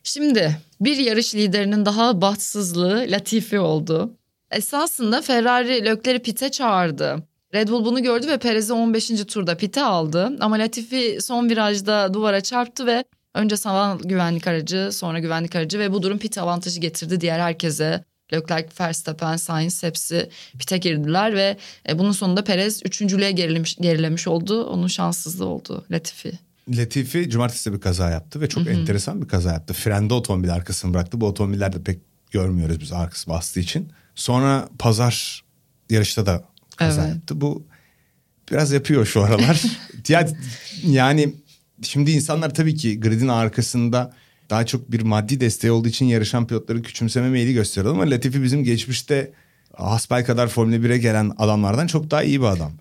Şimdi 0.02 0.58
bir 0.80 0.96
yarış 0.96 1.34
liderinin 1.34 1.86
daha 1.86 2.20
bahtsızlığı 2.20 3.06
Latifi 3.08 3.58
oldu. 3.58 4.14
Esasında 4.50 5.22
Ferrari 5.22 5.84
Lökler'i 5.84 6.18
pite 6.18 6.50
çağırdı. 6.50 7.22
Red 7.54 7.68
Bull 7.68 7.84
bunu 7.84 8.02
gördü 8.02 8.28
ve 8.28 8.38
Perez'i 8.38 8.72
15. 8.72 9.08
turda 9.08 9.56
pite 9.56 9.82
aldı. 9.82 10.36
Ama 10.40 10.58
Latifi 10.58 11.18
son 11.20 11.48
virajda 11.48 12.14
duvara 12.14 12.40
çarptı 12.40 12.86
ve 12.86 13.04
önce 13.34 13.56
sağ 13.56 13.98
güvenlik 14.04 14.46
aracı 14.46 14.88
sonra 14.92 15.18
güvenlik 15.18 15.56
aracı 15.56 15.78
ve 15.78 15.92
bu 15.92 16.02
durum 16.02 16.18
pit 16.18 16.38
avantajı 16.38 16.80
getirdi 16.80 17.20
diğer 17.20 17.40
herkese. 17.40 18.04
Leclerc, 18.36 18.68
Verstappen, 18.80 19.36
Sainz 19.36 19.82
hepsi 19.82 20.28
pite 20.58 20.78
girdiler 20.78 21.34
ve 21.34 21.56
e, 21.88 21.98
bunun 21.98 22.12
sonunda 22.12 22.44
Perez 22.44 22.80
üçüncülüğe 22.84 23.30
gerilemiş, 23.32 23.76
gerilemiş 23.76 24.28
oldu. 24.28 24.64
Onun 24.64 24.86
şanssızlığı 24.86 25.46
oldu 25.46 25.84
Latifi. 25.90 26.32
Latifi 26.68 27.30
cumartesi 27.30 27.72
bir 27.72 27.80
kaza 27.80 28.10
yaptı 28.10 28.40
ve 28.40 28.48
çok 28.48 28.66
enteresan 28.66 29.22
bir 29.22 29.28
kaza 29.28 29.52
yaptı. 29.52 29.74
Frende 29.74 30.14
otomobil 30.14 30.52
arkasını 30.54 30.94
bıraktı. 30.94 31.20
Bu 31.20 31.26
otomobillerde 31.26 31.82
pek 31.82 31.98
görmüyoruz 32.30 32.80
biz 32.80 32.92
arkası 32.92 33.30
bastığı 33.30 33.60
için. 33.60 33.88
Sonra 34.14 34.68
pazar 34.78 35.44
yarışta 35.90 36.26
da 36.26 36.44
kaza 36.76 37.04
Evet. 37.04 37.14
yaptı. 37.14 37.40
Bu 37.40 37.66
biraz 38.50 38.72
yapıyor 38.72 39.06
şu 39.06 39.22
aralar. 39.22 39.62
Ya- 40.08 40.28
yani 40.86 41.34
şimdi 41.82 42.10
insanlar 42.10 42.54
tabii 42.54 42.74
ki 42.74 43.00
gridin 43.00 43.28
arkasında 43.28 44.12
daha 44.50 44.66
çok 44.66 44.92
bir 44.92 45.02
maddi 45.02 45.40
desteği 45.40 45.70
olduğu 45.70 45.88
için 45.88 46.06
yarışan 46.06 46.46
pilotları 46.46 46.82
küçümseme 46.82 47.28
meyili 47.28 47.54
gösteriyor. 47.54 47.94
Ama 47.94 48.10
Latifi 48.10 48.42
bizim 48.42 48.64
geçmişte 48.64 49.32
hasbel 49.76 50.24
kadar 50.24 50.48
Formula 50.48 50.76
1'e 50.76 50.98
gelen 50.98 51.32
adamlardan 51.38 51.86
çok 51.86 52.10
daha 52.10 52.22
iyi 52.22 52.40
bir 52.40 52.46
adam. 52.46 52.72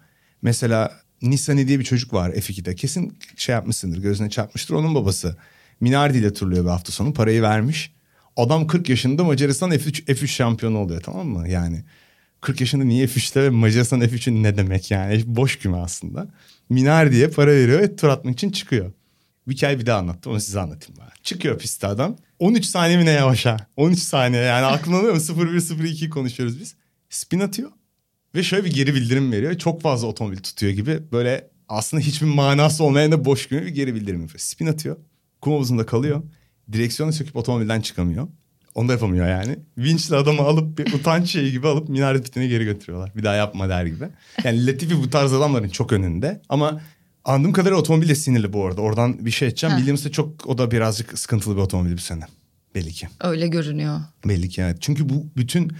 Mesela 0.41 0.91
Nissani 1.21 1.67
diye 1.67 1.79
bir 1.79 1.83
çocuk 1.83 2.13
var 2.13 2.29
F2'de. 2.29 2.75
Kesin 2.75 3.17
şey 3.35 3.53
yapmışsındır 3.53 3.97
gözüne 3.97 4.29
çarpmıştır. 4.29 4.73
Onun 4.73 4.95
babası 4.95 5.37
Minardi 5.79 6.17
ile 6.17 6.33
turluyor 6.33 6.63
bir 6.65 6.69
hafta 6.69 6.91
sonu 6.91 7.13
parayı 7.13 7.41
vermiş. 7.41 7.93
Adam 8.37 8.67
40 8.67 8.89
yaşında 8.89 9.23
Macaristan 9.23 9.71
F3, 9.71 10.05
F3 10.05 10.27
şampiyonu 10.27 10.77
oluyor 10.77 11.01
tamam 11.01 11.27
mı? 11.27 11.49
Yani 11.49 11.83
40 12.41 12.61
yaşında 12.61 12.83
niye 12.83 13.05
F3'te 13.05 13.43
ve 13.43 13.49
Macaristan 13.49 14.01
F3'ün 14.01 14.43
ne 14.43 14.57
demek 14.57 14.91
yani? 14.91 15.23
Boş 15.25 15.59
küme 15.59 15.77
aslında. 15.77 16.27
Minardi'ye 16.69 17.27
para 17.27 17.51
veriyor 17.51 17.79
ve 17.79 17.95
tur 17.95 18.07
atmak 18.07 18.33
için 18.33 18.49
çıkıyor. 18.49 18.91
Hikaye 19.47 19.79
bir 19.79 19.85
daha 19.85 19.99
anlattım 19.99 20.31
onu 20.31 20.39
size 20.39 20.59
anlatayım 20.59 21.01
bari. 21.01 21.11
Çıkıyor 21.23 21.59
pistte 21.59 21.87
adam. 21.87 22.17
13 22.39 22.65
saniye 22.65 22.97
mi 22.97 23.05
ne 23.05 23.11
yavaş 23.11 23.45
ha? 23.45 23.57
13 23.77 23.99
saniye 23.99 24.41
yani 24.41 24.65
aklına 24.65 24.97
alıyor 24.97 25.13
mu? 25.13 25.19
0-1-0-2 25.19 26.09
konuşuyoruz 26.09 26.59
biz. 26.59 26.75
Spin 27.09 27.39
atıyor. 27.39 27.71
Ve 28.35 28.43
şöyle 28.43 28.65
bir 28.65 28.73
geri 28.73 28.95
bildirim 28.95 29.31
veriyor. 29.31 29.57
Çok 29.57 29.81
fazla 29.81 30.07
otomobil 30.07 30.37
tutuyor 30.37 30.71
gibi. 30.71 31.11
Böyle 31.11 31.49
aslında 31.69 32.03
hiçbir 32.03 32.27
manası 32.27 32.83
olmayan 32.83 33.11
da 33.11 33.25
boş 33.25 33.49
gibi 33.49 33.61
bir 33.61 33.67
geri 33.67 33.95
bildirim 33.95 34.21
yapıyor. 34.21 34.39
Spin 34.39 34.67
atıyor. 34.67 34.97
Kum 35.41 35.53
havuzunda 35.53 35.85
kalıyor. 35.85 36.23
Direksiyonu 36.71 37.13
söküp 37.13 37.35
otomobilden 37.35 37.81
çıkamıyor. 37.81 38.27
Onu 38.75 38.87
da 38.87 38.91
yapamıyor 38.93 39.27
yani. 39.27 39.59
Vinçle 39.77 40.15
adamı 40.15 40.41
alıp 40.41 40.77
bir 40.77 40.93
utanç 40.93 41.29
şeyi 41.29 41.51
gibi 41.51 41.67
alıp 41.67 41.89
minaret 41.89 42.23
pitine 42.23 42.47
geri 42.47 42.63
götürüyorlar. 42.65 43.11
Bir 43.15 43.23
daha 43.23 43.35
yapma 43.35 43.69
der 43.69 43.85
gibi. 43.85 44.05
Yani 44.43 44.67
Latifi 44.67 44.97
bu 44.97 45.09
tarz 45.09 45.33
adamların 45.33 45.69
çok 45.69 45.93
önünde. 45.93 46.41
Ama 46.49 46.81
anladığım 47.25 47.53
kadarıyla 47.53 47.79
otomobil 47.79 48.09
de 48.09 48.15
sinirli 48.15 48.53
bu 48.53 48.65
arada. 48.65 48.81
Oradan 48.81 49.25
bir 49.25 49.31
şey 49.31 49.47
edeceğim. 49.47 49.71
Ha. 49.71 49.77
Williams 49.77 50.05
de 50.05 50.11
çok 50.11 50.47
o 50.47 50.57
da 50.57 50.71
birazcık 50.71 51.19
sıkıntılı 51.19 51.55
bir 51.55 51.61
otomobil 51.61 51.93
bu 51.93 52.01
sene. 52.01 52.23
Belli 52.75 52.91
ki. 52.91 53.07
Öyle 53.21 53.47
görünüyor. 53.47 53.99
Belli 54.25 54.49
ki 54.49 54.61
evet. 54.61 54.77
Çünkü 54.81 55.09
bu 55.09 55.25
bütün 55.37 55.71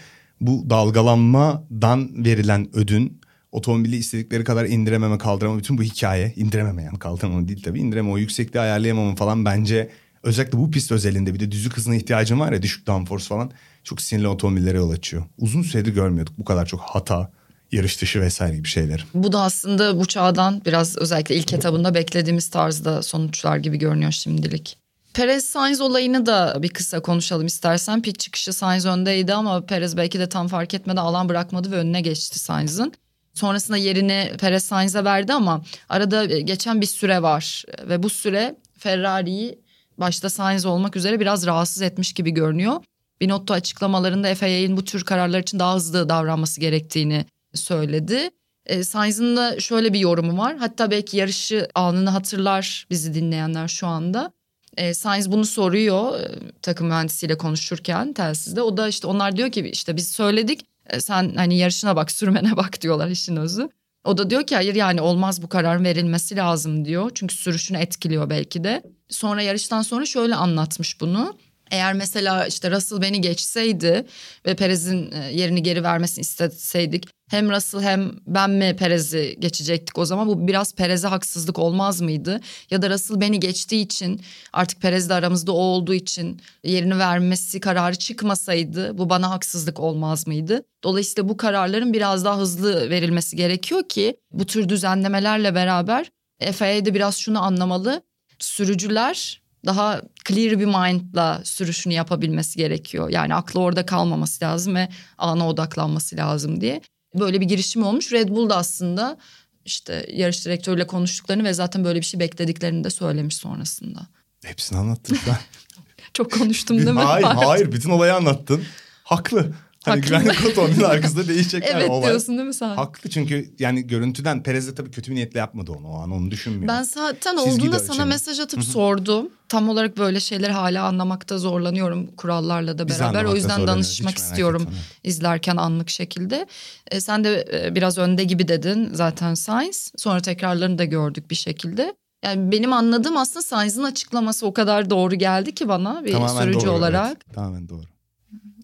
bu 0.42 0.70
dalgalanmadan 0.70 2.26
verilen 2.26 2.68
ödün 2.74 3.22
otomobili 3.52 3.96
istedikleri 3.96 4.44
kadar 4.44 4.66
indirememe 4.66 5.18
kaldıramama 5.18 5.60
bütün 5.60 5.78
bu 5.78 5.84
hikaye 5.84 6.34
indirememe 6.36 6.84
yani 6.84 7.00
kaldıramama 7.00 7.48
değil 7.48 7.64
tabii 7.64 7.80
indireme 7.80 8.10
o 8.10 8.18
yüksekliği 8.18 8.62
ayarlayamama 8.62 9.16
falan 9.16 9.46
bence 9.46 9.90
özellikle 10.24 10.58
bu 10.58 10.72
pist 10.72 10.92
özelinde 10.92 11.34
bir 11.34 11.40
de 11.40 11.52
düzlük 11.52 11.78
hızına 11.78 11.96
ihtiyacım 11.96 12.40
var 12.40 12.52
ya 12.52 12.62
düşük 12.62 12.88
downforce 12.88 13.26
falan 13.26 13.52
çok 13.84 14.02
sinirli 14.02 14.28
otomobillere 14.28 14.78
yol 14.78 14.90
açıyor. 14.90 15.24
Uzun 15.38 15.62
süredir 15.62 15.94
görmüyorduk 15.94 16.38
bu 16.38 16.46
kadar 16.46 16.66
çok 16.66 16.80
hata 16.80 17.32
yarış 17.74 18.02
dışı 18.02 18.22
vesaire 18.22 18.56
gibi 18.56 18.68
şeyler. 18.68 19.06
Bu 19.14 19.32
da 19.32 19.42
aslında 19.42 20.00
bu 20.00 20.06
çağdan 20.06 20.62
biraz 20.66 20.98
özellikle 20.98 21.36
ilk 21.36 21.54
etabında 21.54 21.94
beklediğimiz 21.94 22.50
tarzda 22.50 23.02
sonuçlar 23.02 23.58
gibi 23.58 23.78
görünüyor 23.78 24.12
şimdilik. 24.12 24.78
Perez 25.14 25.46
Sainz 25.46 25.82
olayını 25.82 26.26
da 26.26 26.58
bir 26.62 26.70
kısa 26.70 27.02
konuşalım 27.02 27.46
istersen. 27.46 28.02
Pit 28.02 28.20
çıkışı 28.20 28.54
Sainz 28.54 28.86
öndeydi 28.86 29.34
ama 29.34 29.66
Perez 29.66 29.98
belki 29.98 30.20
de 30.20 30.30
tam 30.30 30.48
fark 30.48 30.74
etmeden 30.74 31.02
alan 31.02 31.30
bırakmadı 31.30 31.72
ve 31.72 31.76
önüne 31.76 32.02
geçti 32.02 32.40
Sainz'ın. 32.40 32.94
Sonrasında 33.34 33.78
yerini 33.78 34.32
Perez 34.40 34.64
Sainz'e 34.64 35.04
verdi 35.04 35.34
ama 35.34 35.64
arada 35.90 36.26
geçen 36.26 36.82
bir 36.82 36.86
süre 36.86 37.22
var 37.22 37.64
ve 37.90 38.04
bu 38.04 38.10
süre 38.10 38.56
Ferrari'yi 38.78 39.60
başta 39.98 40.30
Sainz 40.30 40.66
olmak 40.66 40.96
üzere 40.96 41.20
biraz 41.20 41.46
rahatsız 41.46 41.82
etmiş 41.82 42.14
gibi 42.14 42.32
görünüyor. 42.32 42.76
Binotto 43.22 43.54
açıklamalarında 43.54 44.36
FIA'nin 44.36 44.78
bu 44.78 44.86
tür 44.86 45.04
kararlar 45.04 45.40
için 45.40 45.60
daha 45.60 45.76
hızlı 45.76 46.10
davranması 46.10 46.62
gerektiğini 46.62 47.26
söyledi. 47.54 48.30
E, 48.66 48.84
Sainz'ın 48.84 49.36
da 49.38 49.60
şöyle 49.60 49.94
bir 49.94 50.00
yorumu 50.00 50.38
var. 50.38 50.58
Hatta 50.58 50.92
belki 50.92 51.18
yarışı 51.18 51.68
anını 51.76 52.10
hatırlar 52.10 52.88
bizi 52.90 53.14
dinleyenler 53.14 53.68
şu 53.68 53.88
anda. 53.88 54.32
E, 54.78 54.94
Sainz 54.94 55.32
bunu 55.32 55.46
soruyor 55.46 56.20
e, 56.20 56.52
takım 56.62 56.88
mühendisiyle 56.88 57.38
konuşurken 57.38 58.14
telsizde. 58.14 58.62
O 58.62 58.78
da 58.78 58.88
işte 58.88 59.08
onlar 59.08 59.38
diyor 59.38 59.52
ki 59.52 59.70
işte 59.74 59.98
biz 59.98 60.12
söyledik 60.12 60.66
e, 60.90 61.02
sen 61.02 61.34
hani 61.36 61.58
yarışına 61.58 61.96
bak 61.96 62.12
sürmene 62.12 62.58
bak 62.58 62.82
diyorlar 62.82 63.08
işin 63.08 63.36
özü. 63.36 63.70
O 64.04 64.18
da 64.18 64.30
diyor 64.30 64.44
ki 64.44 64.56
hayır 64.56 64.76
yani 64.76 65.02
olmaz 65.02 65.42
bu 65.42 65.50
kararın 65.50 65.84
verilmesi 65.84 66.36
lazım 66.36 66.86
diyor. 66.86 67.12
Çünkü 67.14 67.36
sürüşünü 67.36 67.78
etkiliyor 67.78 68.30
belki 68.30 68.64
de. 68.64 68.84
Sonra 69.10 69.42
yarıştan 69.42 69.82
sonra 69.82 70.06
şöyle 70.06 70.36
anlatmış 70.36 71.02
bunu. 71.02 71.38
Eğer 71.72 71.94
mesela 71.94 72.48
işte 72.48 72.72
Russell 72.72 73.02
beni 73.02 73.22
geçseydi 73.22 74.06
ve 74.46 74.56
Perez'in 74.56 75.12
e, 75.12 75.32
yerini 75.34 75.64
geri 75.64 75.84
vermesini 75.84 76.22
isteseydik 76.22 77.06
hem 77.34 77.52
Russell 77.52 77.82
hem 77.82 78.12
ben 78.28 78.50
mi 78.50 78.76
Perez'i 78.76 79.36
geçecektik 79.40 79.98
o 79.98 80.06
zaman 80.06 80.28
bu 80.28 80.48
biraz 80.48 80.76
Perez'e 80.76 81.08
haksızlık 81.08 81.60
olmaz 81.60 82.02
mıydı? 82.02 82.40
Ya 82.70 82.82
da 82.82 82.90
Russell 82.90 83.22
beni 83.22 83.40
geçtiği 83.40 83.82
için 83.82 84.22
artık 84.54 84.82
Perez 84.82 85.10
de 85.10 85.14
aramızda 85.14 85.52
o 85.52 85.56
olduğu 85.56 85.94
için 85.94 86.42
yerini 86.64 87.00
vermesi 87.00 87.60
kararı 87.60 87.96
çıkmasaydı 87.96 88.98
bu 88.98 89.10
bana 89.10 89.30
haksızlık 89.30 89.80
olmaz 89.80 90.28
mıydı? 90.28 90.66
Dolayısıyla 90.84 91.30
bu 91.30 91.38
kararların 91.38 91.94
biraz 91.94 92.26
daha 92.26 92.38
hızlı 92.38 92.90
verilmesi 92.90 93.36
gerekiyor 93.36 93.84
ki 93.90 94.18
bu 94.32 94.46
tür 94.46 94.70
düzenlemelerle 94.70 95.56
beraber 95.56 96.12
FIA 96.52 96.86
de 96.86 96.94
biraz 96.94 97.18
şunu 97.18 97.44
anlamalı. 97.44 98.02
Sürücüler 98.40 99.43
daha 99.66 100.02
clear 100.28 100.60
bir 100.60 100.66
mindla 100.66 101.42
sürüşünü 101.44 101.94
yapabilmesi 101.94 102.58
gerekiyor. 102.58 103.10
Yani 103.10 103.36
aklı 103.36 103.60
orada 103.60 103.86
kalmaması 103.86 104.46
lazım 104.46 104.76
ve 104.76 104.90
ana 105.18 105.50
odaklanması 105.50 106.18
lazım 106.18 106.62
diye. 106.62 106.82
Böyle 107.16 107.42
bir 107.42 107.46
girişim 107.46 107.84
olmuş. 107.84 108.12
Red 108.12 108.30
Bull 108.30 108.50
da 108.50 108.58
aslında 108.58 109.18
işte 109.66 110.06
yarış 110.14 110.46
direktörüyle 110.46 110.88
konuştuklarını 110.88 111.44
ve 111.44 111.54
zaten 111.54 111.86
böyle 111.86 112.00
bir 112.00 112.06
şey 112.06 112.20
beklediklerini 112.20 112.84
de 112.84 112.90
söylemiş 112.90 113.36
sonrasında. 113.36 114.08
Hepsini 114.46 114.78
anlattın 114.80 115.18
ben. 115.28 115.38
Çok 116.14 116.32
konuştum 116.32 116.78
değil 116.78 116.90
mi? 116.90 117.00
hayır 117.00 117.26
hayır 117.26 117.72
bütün 117.72 117.90
olayı 117.90 118.16
anlattın. 118.16 118.64
Haklı. 119.04 119.54
Hani 119.86 120.02
güvenlik 120.02 120.46
otomobilin 120.46 120.84
arkasında 120.84 121.28
değişecekler. 121.28 121.76
Evet 121.76 121.90
olay. 121.90 122.10
diyorsun 122.10 122.38
değil 122.38 122.48
mi 122.48 122.54
sen? 122.54 122.76
Haklı 122.76 123.10
çünkü 123.10 123.54
yani 123.60 123.88
görüntüden 123.88 124.44
Perez 124.44 124.68
de 124.68 124.76
tabii 124.76 124.92
kötü 124.92 125.12
bir 125.12 125.16
niyetle 125.16 125.40
yapmadı 125.40 125.72
onu 125.72 125.88
o 125.88 125.96
an 125.96 126.12
onu 126.12 126.32
düşünmüyor. 126.32 126.68
Ben 126.68 126.84
zaten 126.84 127.38
Çizgi 127.38 127.52
olduğunda 127.52 127.80
sana 127.80 128.06
mesaj 128.06 128.40
atıp 128.40 128.64
sordum. 128.64 129.30
Tam 129.50 129.70
olarak 129.70 129.98
böyle 129.98 130.20
şeyleri 130.20 130.52
hala 130.52 130.84
anlamakta 130.86 131.38
zorlanıyorum 131.38 132.08
kurallarla 132.08 132.78
da 132.78 132.90
beraber. 132.90 133.24
O 133.24 133.36
yüzden 133.36 133.68
danışmak 133.68 134.18
istiyorum 134.18 134.62
etme. 134.62 134.76
izlerken 135.04 135.58
anlık 135.58 135.90
şekilde. 135.90 136.48
E, 136.92 137.02
sen 137.02 137.24
de 137.24 137.46
e, 137.54 137.76
biraz 137.76 137.98
önde 137.98 138.24
gibi 138.24 138.48
dedin 138.48 138.90
zaten 138.94 139.34
Sainz. 139.34 139.92
Sonra 139.98 140.22
tekrarlarını 140.22 140.78
da 140.78 140.86
gördük 140.86 141.32
bir 141.32 141.36
şekilde. 141.36 141.96
Yani 142.24 142.52
benim 142.52 142.74
anladığım 142.74 143.18
aslında 143.18 143.42
Sainz'ın 143.42 143.84
açıklaması 143.84 144.46
o 144.46 144.54
kadar 144.54 144.90
doğru 144.90 145.16
geldi 145.16 145.56
ki 145.56 145.68
bana 145.68 146.06
bir 146.06 146.12
Tamamen 146.12 146.42
sürücü 146.42 146.68
doğru, 146.68 146.72
olarak. 146.72 147.08
Evet, 147.08 147.36
tamamen 147.36 147.70
doğru. 147.70 147.93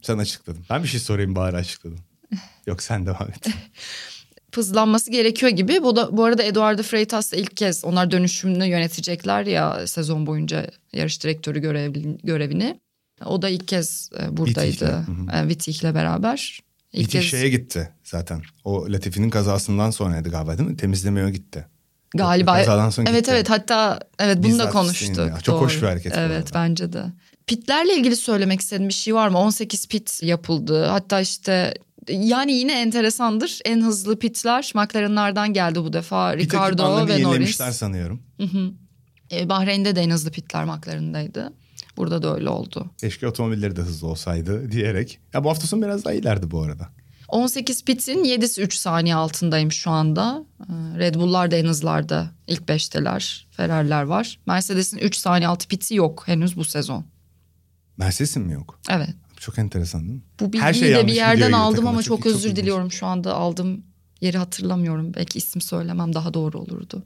Sen 0.02 0.18
açıkladın. 0.18 0.66
Ben 0.70 0.84
bir 0.84 0.88
şey 0.88 1.00
sorayım 1.00 1.36
bari 1.36 1.56
açıkladın. 1.56 2.00
Yok 2.68 2.82
sen 2.84 3.06
devam 3.06 3.30
et. 3.30 3.48
hızlanması 4.56 5.12
gerekiyor 5.12 5.52
gibi. 5.52 5.84
Bu 5.84 5.96
da 5.96 6.18
bu 6.18 6.24
arada 6.24 6.44
Eduardo 6.44 6.84
Freitas 6.84 7.34
ilk 7.34 7.58
kez 7.58 7.86
onlar 7.86 8.12
dönüşümünü 8.12 8.66
yönetecekler 8.66 9.46
ya 9.46 9.88
sezon 9.88 10.26
boyunca 10.26 10.72
yarış 10.94 11.24
direktörü 11.24 11.60
görev, 11.60 11.94
görevini. 12.24 12.80
O 13.26 13.42
da 13.42 13.50
ilk 13.50 13.68
kez 13.68 14.10
e, 14.20 14.38
buradaydı. 14.38 14.86
Hı 14.86 15.88
E, 15.88 15.96
beraber. 15.96 16.60
İlk 16.94 17.10
kez 17.10 17.24
şeye 17.24 17.50
gitti 17.50 17.90
zaten. 18.04 18.42
O 18.64 18.86
Latifi'nin 18.92 19.30
kazasından 19.30 19.92
sonraydı 19.92 20.30
galiba 20.30 20.58
değil 20.58 20.70
mi? 20.70 20.78
Temizlemeye 20.78 21.30
gitti. 21.30 21.66
Galiba 22.16 22.54
Kazadan 22.54 22.90
sonra 22.90 23.10
evet 23.10 23.20
gitti. 23.20 23.32
evet 23.34 23.50
hatta 23.50 24.00
evet 24.20 24.38
bunu 24.38 24.48
Bizzat 24.48 24.68
da 24.68 24.72
konuştuk. 24.72 25.44
Çok 25.44 25.62
hoş 25.62 25.82
bir 25.82 25.88
hareket 25.88 26.18
Evet 26.18 26.52
bence 26.54 26.94
de. 26.94 27.06
Pitlerle 27.50 27.98
ilgili 27.98 28.16
söylemek 28.16 28.60
istediğin 28.60 28.90
bir 28.90 28.94
şey 28.94 29.16
var 29.16 29.30
mı? 29.30 29.38
18 29.38 29.88
pit 29.88 30.24
yapıldı. 30.24 30.86
Hatta 30.86 31.22
işte 31.22 31.74
yani 32.10 32.54
yine 32.54 32.82
enteresandır. 32.82 33.60
En 33.66 33.82
hızlı 33.82 34.20
pitler 34.20 34.72
McLaren'lardan 34.76 35.54
geldi 35.54 35.80
bu 35.84 35.94
defa. 35.94 36.32
Tek 36.32 36.42
Ricardo 36.42 37.08
ve 37.08 37.24
Norris. 37.24 37.56
sanıyorum. 37.56 38.22
Hı 38.38 38.44
hı. 38.44 38.72
E, 39.32 39.50
Bahreyn'de 39.50 39.96
de 39.96 40.02
en 40.02 40.10
hızlı 40.10 40.32
pitler 40.32 40.66
McLaren'daydı. 40.66 41.54
Burada 41.98 42.24
da 42.24 42.36
öyle 42.36 42.50
oldu. 42.50 42.92
Keşke 42.98 43.28
otomobilleri 43.28 43.76
de 43.76 43.82
hızlı 43.82 44.08
olsaydı 44.08 44.72
diyerek. 44.72 45.20
Ya 45.34 45.44
bu 45.44 45.50
hafta 45.50 45.68
sonu 45.68 45.82
biraz 45.82 46.06
daha 46.06 46.14
iyilerdi 46.14 46.52
bu 46.52 46.62
arada. 46.62 46.90
18 47.28 47.86
pitin 47.86 48.24
7'si 48.24 48.62
3 48.62 48.74
saniye 48.74 49.16
altındaymış 49.16 49.76
şu 49.76 49.92
anda. 49.92 50.46
Ee, 50.62 51.00
Red 51.00 51.16
Bull'lar 51.16 51.52
da 51.52 51.56
en 51.56 51.66
hızlarda 51.66 52.32
ilk 52.48 52.68
beşteler. 52.68 53.48
Ferrari'ler 53.52 54.04
var. 54.04 54.40
Mercedes'in 54.46 54.98
3 54.98 55.16
saniye 55.16 55.48
altı 55.48 55.68
piti 55.68 55.96
yok 55.96 56.24
henüz 56.28 56.58
bu 56.58 56.66
sezon. 56.66 57.06
Mercedes'in 58.00 58.44
mi 58.44 58.54
yok? 58.54 58.80
Evet. 58.90 59.10
Çok 59.38 59.60
enteresan 59.60 60.02
değil 60.02 60.14
mi? 60.16 60.22
Bu 60.40 60.46
bilgiyi 60.46 60.62
Her 60.64 60.74
şey 60.74 60.94
de 60.96 61.08
bir 61.08 61.14
yerden 61.14 61.52
aldım 61.52 61.88
ama 61.88 62.04
Çok- 62.04 62.18
çok, 62.18 62.18
çok 62.24 62.26
özür 62.36 62.50
ilginç. 62.50 62.58
diliyorum 62.58 62.92
şu 62.92 63.06
anda 63.06 63.34
aldığım 63.34 63.84
yeri 64.22 64.38
hatırlamıyorum. 64.38 65.14
Belki 65.14 65.38
isim 65.38 65.62
söylemem 65.62 66.14
daha 66.14 66.34
doğru 66.34 66.60
olurdu. 66.60 67.04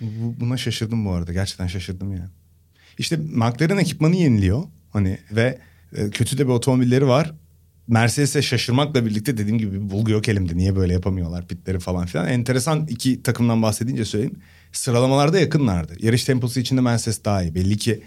Bu- 0.00 0.40
Buna 0.40 0.56
şaşırdım 0.56 1.04
bu 1.06 1.12
arada. 1.12 1.32
Gerçekten 1.32 1.66
şaşırdım 1.66 2.12
yani. 2.12 2.28
İşte 2.98 3.16
McLaren 3.16 3.76
ekipmanı 3.78 4.16
yeniliyor. 4.16 4.62
Hani 4.90 5.18
ve 5.32 5.58
e, 5.96 6.10
kötü 6.10 6.38
de 6.38 6.44
bir 6.46 6.52
otomobilleri 6.52 7.06
var. 7.06 7.32
Mercedes'e 7.88 8.42
şaşırmakla 8.42 9.06
birlikte 9.06 9.36
dediğim 9.38 9.58
gibi 9.58 9.72
bir 9.72 9.90
bulgu 9.90 10.10
yok 10.10 10.28
elimde. 10.28 10.56
Niye 10.56 10.76
böyle 10.76 10.92
yapamıyorlar 10.92 11.46
pitleri 11.48 11.80
falan 11.80 12.06
filan. 12.06 12.28
Enteresan 12.28 12.86
iki 12.86 13.22
takımdan 13.22 13.62
bahsedince 13.62 14.04
söyleyeyim. 14.04 14.36
Sıralamalarda 14.72 15.38
yakınlardı. 15.40 15.96
Yarış 16.00 16.24
temposu 16.24 16.60
içinde 16.60 16.80
Mercedes 16.80 17.24
daha 17.24 17.42
iyi. 17.42 17.54
Belli 17.54 17.76
ki 17.76 18.02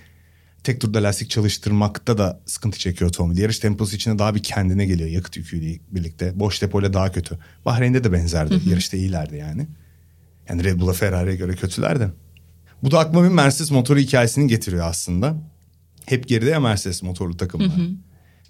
tek 0.68 0.82
turda 0.82 1.03
lastik 1.03 1.30
çalıştırmakta 1.30 2.18
da 2.18 2.39
sıkıntı 2.45 2.80
çekiyor 2.80 3.09
otomobil. 3.09 3.38
Yarış 3.38 3.59
temposu 3.59 3.95
içinde 3.95 4.20
daha 4.20 4.36
bir 4.36 4.43
kendine 4.43 4.86
geliyor 4.86 5.09
yakıt 5.09 5.38
yüküyle 5.38 5.80
birlikte. 5.91 6.39
Boş 6.39 6.61
depoyla 6.61 6.93
daha 6.93 7.11
kötü. 7.11 7.39
Bahreyn'de 7.65 8.03
de 8.03 8.11
benzerdi. 8.11 8.59
Yarışta 8.70 8.97
iyilerdi 8.97 9.36
yani. 9.36 9.68
Yani 10.49 10.63
Red 10.63 10.80
Bull'a 10.80 10.93
Ferrari'ye 10.93 11.36
göre 11.36 11.55
kötüler 11.55 11.99
de. 11.99 12.09
Bu 12.84 12.91
da 12.91 12.99
aklıma 12.99 13.24
bir 13.24 13.30
Mercedes 13.30 13.72
motoru 13.72 13.99
hikayesini 13.99 14.47
getiriyor 14.47 14.86
aslında. 14.86 15.36
Hep 16.05 16.28
geride 16.28 16.49
ya 16.49 16.59
Mercedes 16.59 17.03
motorlu 17.03 17.38
takımlar. 17.38 17.72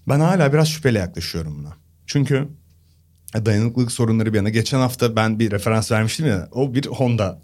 Ben 0.09 0.19
hala 0.19 0.53
biraz 0.53 0.67
şüpheyle 0.67 0.99
yaklaşıyorum 0.99 1.59
buna. 1.59 1.73
Çünkü 2.05 2.47
dayanıklılık 3.35 3.91
sorunları 3.91 4.33
bir 4.33 4.37
yana. 4.37 4.49
Geçen 4.49 4.79
hafta 4.79 5.15
ben 5.15 5.39
bir 5.39 5.51
referans 5.51 5.91
vermiştim 5.91 6.27
ya. 6.27 6.49
O 6.51 6.73
bir 6.73 6.85
Honda 6.85 7.41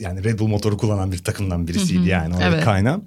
yani 0.00 0.24
Red 0.24 0.38
Bull 0.38 0.46
motoru 0.46 0.76
kullanan 0.76 1.12
bir 1.12 1.18
takımdan 1.18 1.68
birisiydi 1.68 2.08
yani. 2.08 2.34
O 2.34 2.38
Evet. 2.42 2.64
kaynağım. 2.64 3.04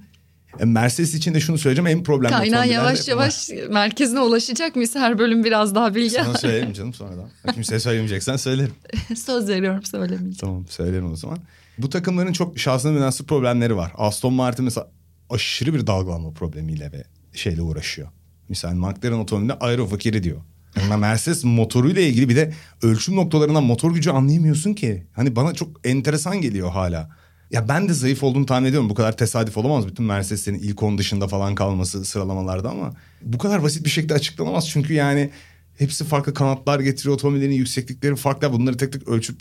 E, 0.59 0.65
Mercedes 0.65 1.13
için 1.13 1.33
de 1.33 1.39
şunu 1.39 1.57
söyleyeceğim 1.57 1.97
en 1.97 2.03
problemli 2.03 2.33
Kaynağı 2.33 2.67
yavaş 2.67 3.07
yavaş 3.07 3.49
merkezine 3.69 4.19
ulaşacak 4.19 4.75
mıyız? 4.75 4.95
Her 4.95 5.19
bölüm 5.19 5.43
biraz 5.43 5.75
daha 5.75 5.95
bilgi. 5.95 6.09
Sana 6.09 6.33
söylerim 6.37 6.73
canım 6.73 6.93
sonradan. 6.93 7.29
Kimseye 7.53 7.79
söylemeyeceksen 7.79 8.35
söylerim. 8.35 8.73
Söz 9.15 9.49
veriyorum 9.49 9.83
söylemeyeceğim. 9.83 10.37
Tamam 10.39 10.65
söylerim 10.69 11.11
o 11.11 11.15
zaman. 11.15 11.39
Bu 11.77 11.89
takımların 11.89 12.33
çok 12.33 12.59
şahsına 12.59 12.91
münasır 12.91 13.25
problemleri 13.25 13.75
var. 13.77 13.91
Aston 13.97 14.33
Martin 14.33 14.65
mesela 14.65 14.87
aşırı 15.29 15.73
bir 15.73 15.87
dalgalanma 15.87 16.31
problemiyle 16.31 16.91
ve 16.91 17.03
şeyle 17.33 17.61
uğraşıyor. 17.61 18.07
Misal 18.49 18.73
McLaren 18.73 19.17
otomobilinde 19.19 19.53
aero 19.53 19.87
fakiri 19.87 20.23
diyor. 20.23 20.41
Yani 20.77 21.01
Mercedes 21.01 21.43
motoruyla 21.43 22.01
ilgili 22.01 22.29
bir 22.29 22.35
de 22.35 22.53
ölçüm 22.81 23.15
noktalarından 23.15 23.63
motor 23.63 23.93
gücü 23.93 24.09
anlayamıyorsun 24.09 24.73
ki. 24.73 25.07
Hani 25.13 25.35
bana 25.35 25.53
çok 25.53 25.87
enteresan 25.87 26.41
geliyor 26.41 26.71
hala. 26.71 27.09
Ya 27.55 27.67
ben 27.69 27.89
de 27.89 27.93
zayıf 27.93 28.23
olduğunu 28.23 28.45
tahmin 28.45 28.69
ediyorum. 28.69 28.89
Bu 28.89 28.93
kadar 28.93 29.17
tesadüf 29.17 29.57
olamaz. 29.57 29.87
Bütün 29.87 30.05
Mercedes'lerin 30.05 30.59
ilk 30.59 30.83
10 30.83 30.97
dışında 30.97 31.27
falan 31.27 31.55
kalması 31.55 32.05
sıralamalarda 32.05 32.69
ama 32.69 32.93
bu 33.21 33.37
kadar 33.37 33.63
basit 33.63 33.85
bir 33.85 33.89
şekilde 33.89 34.13
açıklanamaz. 34.13 34.69
Çünkü 34.69 34.93
yani 34.93 35.29
hepsi 35.77 36.03
farklı 36.03 36.33
kanatlar 36.33 36.79
getiriyor. 36.79 37.15
Otomobillerin 37.15 37.53
yükseklikleri 37.53 38.15
farklı. 38.15 38.53
Bunları 38.53 38.77
tek 38.77 38.93
tek 38.93 39.07
ölçüp 39.07 39.39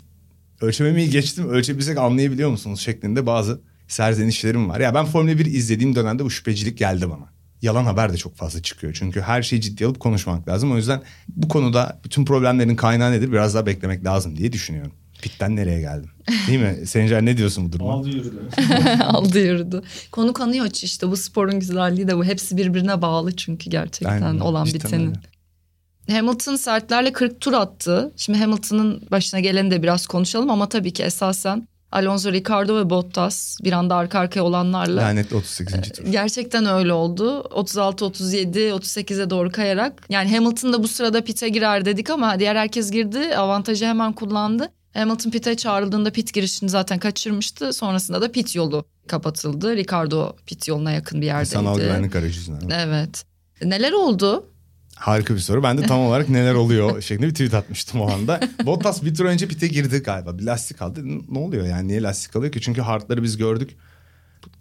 ölçememeyi 0.61 1.09
geçtim. 1.09 1.49
Ölçebilsek 1.49 1.97
anlayabiliyor 1.97 2.49
musunuz 2.49 2.79
şeklinde 2.79 3.25
bazı 3.25 3.61
serzenişlerim 3.87 4.69
var. 4.69 4.79
Ya 4.79 4.95
ben 4.95 5.05
Formula 5.05 5.37
1 5.37 5.45
izlediğim 5.45 5.95
dönemde 5.95 6.25
bu 6.25 6.29
şüphecilik 6.29 6.77
geldi 6.77 7.09
bana. 7.09 7.29
Yalan 7.61 7.85
haber 7.85 8.13
de 8.13 8.17
çok 8.17 8.35
fazla 8.35 8.61
çıkıyor. 8.61 8.93
Çünkü 8.99 9.21
her 9.21 9.41
şeyi 9.41 9.61
ciddiye 9.61 9.87
alıp 9.89 9.99
konuşmak 9.99 10.47
lazım. 10.47 10.71
O 10.71 10.77
yüzden 10.77 11.01
bu 11.27 11.47
konuda 11.47 11.99
bütün 12.03 12.25
problemlerin 12.25 12.75
kaynağı 12.75 13.11
nedir 13.11 13.31
biraz 13.31 13.53
daha 13.53 13.65
beklemek 13.65 14.05
lazım 14.05 14.37
diye 14.37 14.51
düşünüyorum. 14.51 14.91
Pitten 15.25 15.55
nereye 15.55 15.79
geldim? 15.79 16.09
Değil 16.47 16.59
mi? 16.59 16.75
Sencer 16.87 17.25
ne 17.25 17.37
diyorsun 17.37 17.67
bu 17.67 17.71
duruma? 17.71 17.93
Aldı 17.93 18.09
yürüdü. 18.09 18.39
Aldı 19.03 19.39
yürüdü. 19.39 19.81
Konu 20.11 20.33
kanıyor 20.33 20.67
işte 20.83 21.11
bu 21.11 21.17
sporun 21.17 21.59
güzelliği 21.59 22.07
de 22.07 22.17
bu. 22.17 22.25
Hepsi 22.25 22.57
birbirine 22.57 23.01
bağlı 23.01 23.35
çünkü 23.35 23.69
gerçekten 23.69 24.21
Aynen, 24.21 24.39
olan 24.39 24.65
cidden 24.65 24.79
bitenin. 24.79 25.07
öyle. 25.07 26.17
Hamilton 26.17 26.55
sertlerle 26.55 27.13
40 27.13 27.41
tur 27.41 27.53
attı. 27.53 28.13
Şimdi 28.17 28.39
Hamilton'ın 28.39 29.07
başına 29.11 29.39
geleni 29.39 29.71
de 29.71 29.83
biraz 29.83 30.07
konuşalım 30.07 30.49
ama 30.49 30.69
tabii 30.69 30.93
ki 30.93 31.03
esasen 31.03 31.67
Alonso, 31.91 32.31
Ricardo 32.31 32.77
ve 32.77 32.89
Bottas 32.89 33.57
bir 33.63 33.71
anda 33.71 33.95
arka 33.95 34.19
arkaya 34.19 34.41
olanlarla 34.41 35.01
Lanetli 35.01 35.35
38. 35.35 35.91
tur. 35.91 36.05
Gerçekten 36.11 36.65
öyle 36.65 36.93
oldu. 36.93 37.39
36, 37.39 38.05
37, 38.05 38.59
38'e 38.59 39.29
doğru 39.29 39.51
kayarak. 39.51 40.05
Yani 40.09 40.35
Hamilton 40.35 40.73
da 40.73 40.83
bu 40.83 40.87
sırada 40.87 41.23
pite 41.23 41.49
girer 41.49 41.85
dedik 41.85 42.09
ama 42.09 42.39
diğer 42.39 42.55
herkes 42.55 42.91
girdi. 42.91 43.37
Avantajı 43.37 43.85
hemen 43.85 44.13
kullandı. 44.13 44.69
Hamilton 44.95 45.31
pite 45.31 45.57
çağrıldığında 45.57 46.11
pit 46.11 46.33
girişini 46.33 46.69
zaten 46.69 46.99
kaçırmıştı. 46.99 47.73
Sonrasında 47.73 48.21
da 48.21 48.31
pit 48.31 48.55
yolu 48.55 48.85
kapatıldı. 49.07 49.75
Ricardo 49.75 50.35
pit 50.45 50.67
yoluna 50.67 50.91
yakın 50.91 51.21
bir 51.21 51.25
yerdeydi. 51.25 51.49
Sanal 51.49 51.79
güvenlik 51.79 52.15
aracı 52.15 52.39
yüzünden. 52.39 52.69
Evet. 52.69 53.25
Neler 53.63 53.91
oldu? 53.91 54.49
Harika 54.95 55.35
bir 55.35 55.39
soru. 55.39 55.63
Ben 55.63 55.77
de 55.77 55.81
tam 55.81 55.99
olarak 55.99 56.29
neler 56.29 56.53
oluyor 56.53 57.01
şeklinde 57.01 57.27
bir 57.27 57.33
tweet 57.33 57.53
atmıştım 57.53 58.01
o 58.01 58.11
anda. 58.11 58.39
Bottas 58.65 59.03
bir 59.03 59.15
tur 59.15 59.25
önce 59.25 59.47
pite 59.47 59.67
girdi 59.67 59.97
galiba. 59.97 60.37
Bir 60.37 60.43
lastik 60.43 60.81
aldı. 60.81 61.01
Ne 61.29 61.39
oluyor 61.39 61.65
yani? 61.65 61.87
Niye 61.87 62.01
lastik 62.01 62.35
alıyor 62.35 62.51
ki? 62.51 62.61
Çünkü 62.61 62.81
hardları 62.81 63.23
biz 63.23 63.37
gördük. 63.37 63.77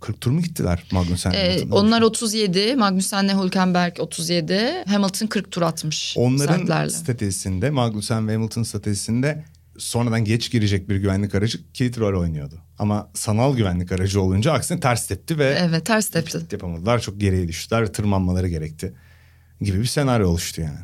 40 0.01 0.21
tur 0.21 0.31
mu 0.31 0.41
gittiler 0.41 0.85
Magnussen? 0.93 1.33
Ee, 1.33 1.61
onlar 1.71 2.03
37, 2.03 2.77
Magnussen'le 2.77 3.43
Hülkenberg 3.43 4.01
37, 4.01 4.85
Hamilton 4.87 5.27
40 5.27 5.51
tur 5.51 5.63
atmış. 5.63 6.15
Onların 6.19 6.89
statüsünde 6.89 7.71
Magnussen 7.71 8.29
ve 8.29 8.33
Hamilton 8.33 8.63
statüsünde 8.63 9.45
sonradan 9.79 10.25
geç 10.25 10.51
girecek 10.51 10.89
bir 10.89 10.97
güvenlik 10.97 11.35
aracı 11.35 11.73
kilit 11.73 11.99
rol 11.99 12.21
oynuyordu. 12.21 12.55
Ama 12.79 13.11
sanal 13.15 13.57
güvenlik 13.57 13.93
aracı 13.93 14.21
olunca 14.21 14.53
aksine 14.53 14.81
ters 14.81 15.07
tepti 15.07 15.39
ve 15.39 15.59
Evet 15.61 15.87
ters 15.87 16.09
tepti. 16.09 16.39
yapamadılar. 16.53 17.01
Çok 17.01 17.21
geriye 17.21 17.49
düştüler 17.49 17.93
tırmanmaları 17.93 18.49
gerekti 18.49 18.95
gibi 19.61 19.81
bir 19.81 19.87
senaryo 19.87 20.29
oluştu 20.29 20.61
yani. 20.63 20.79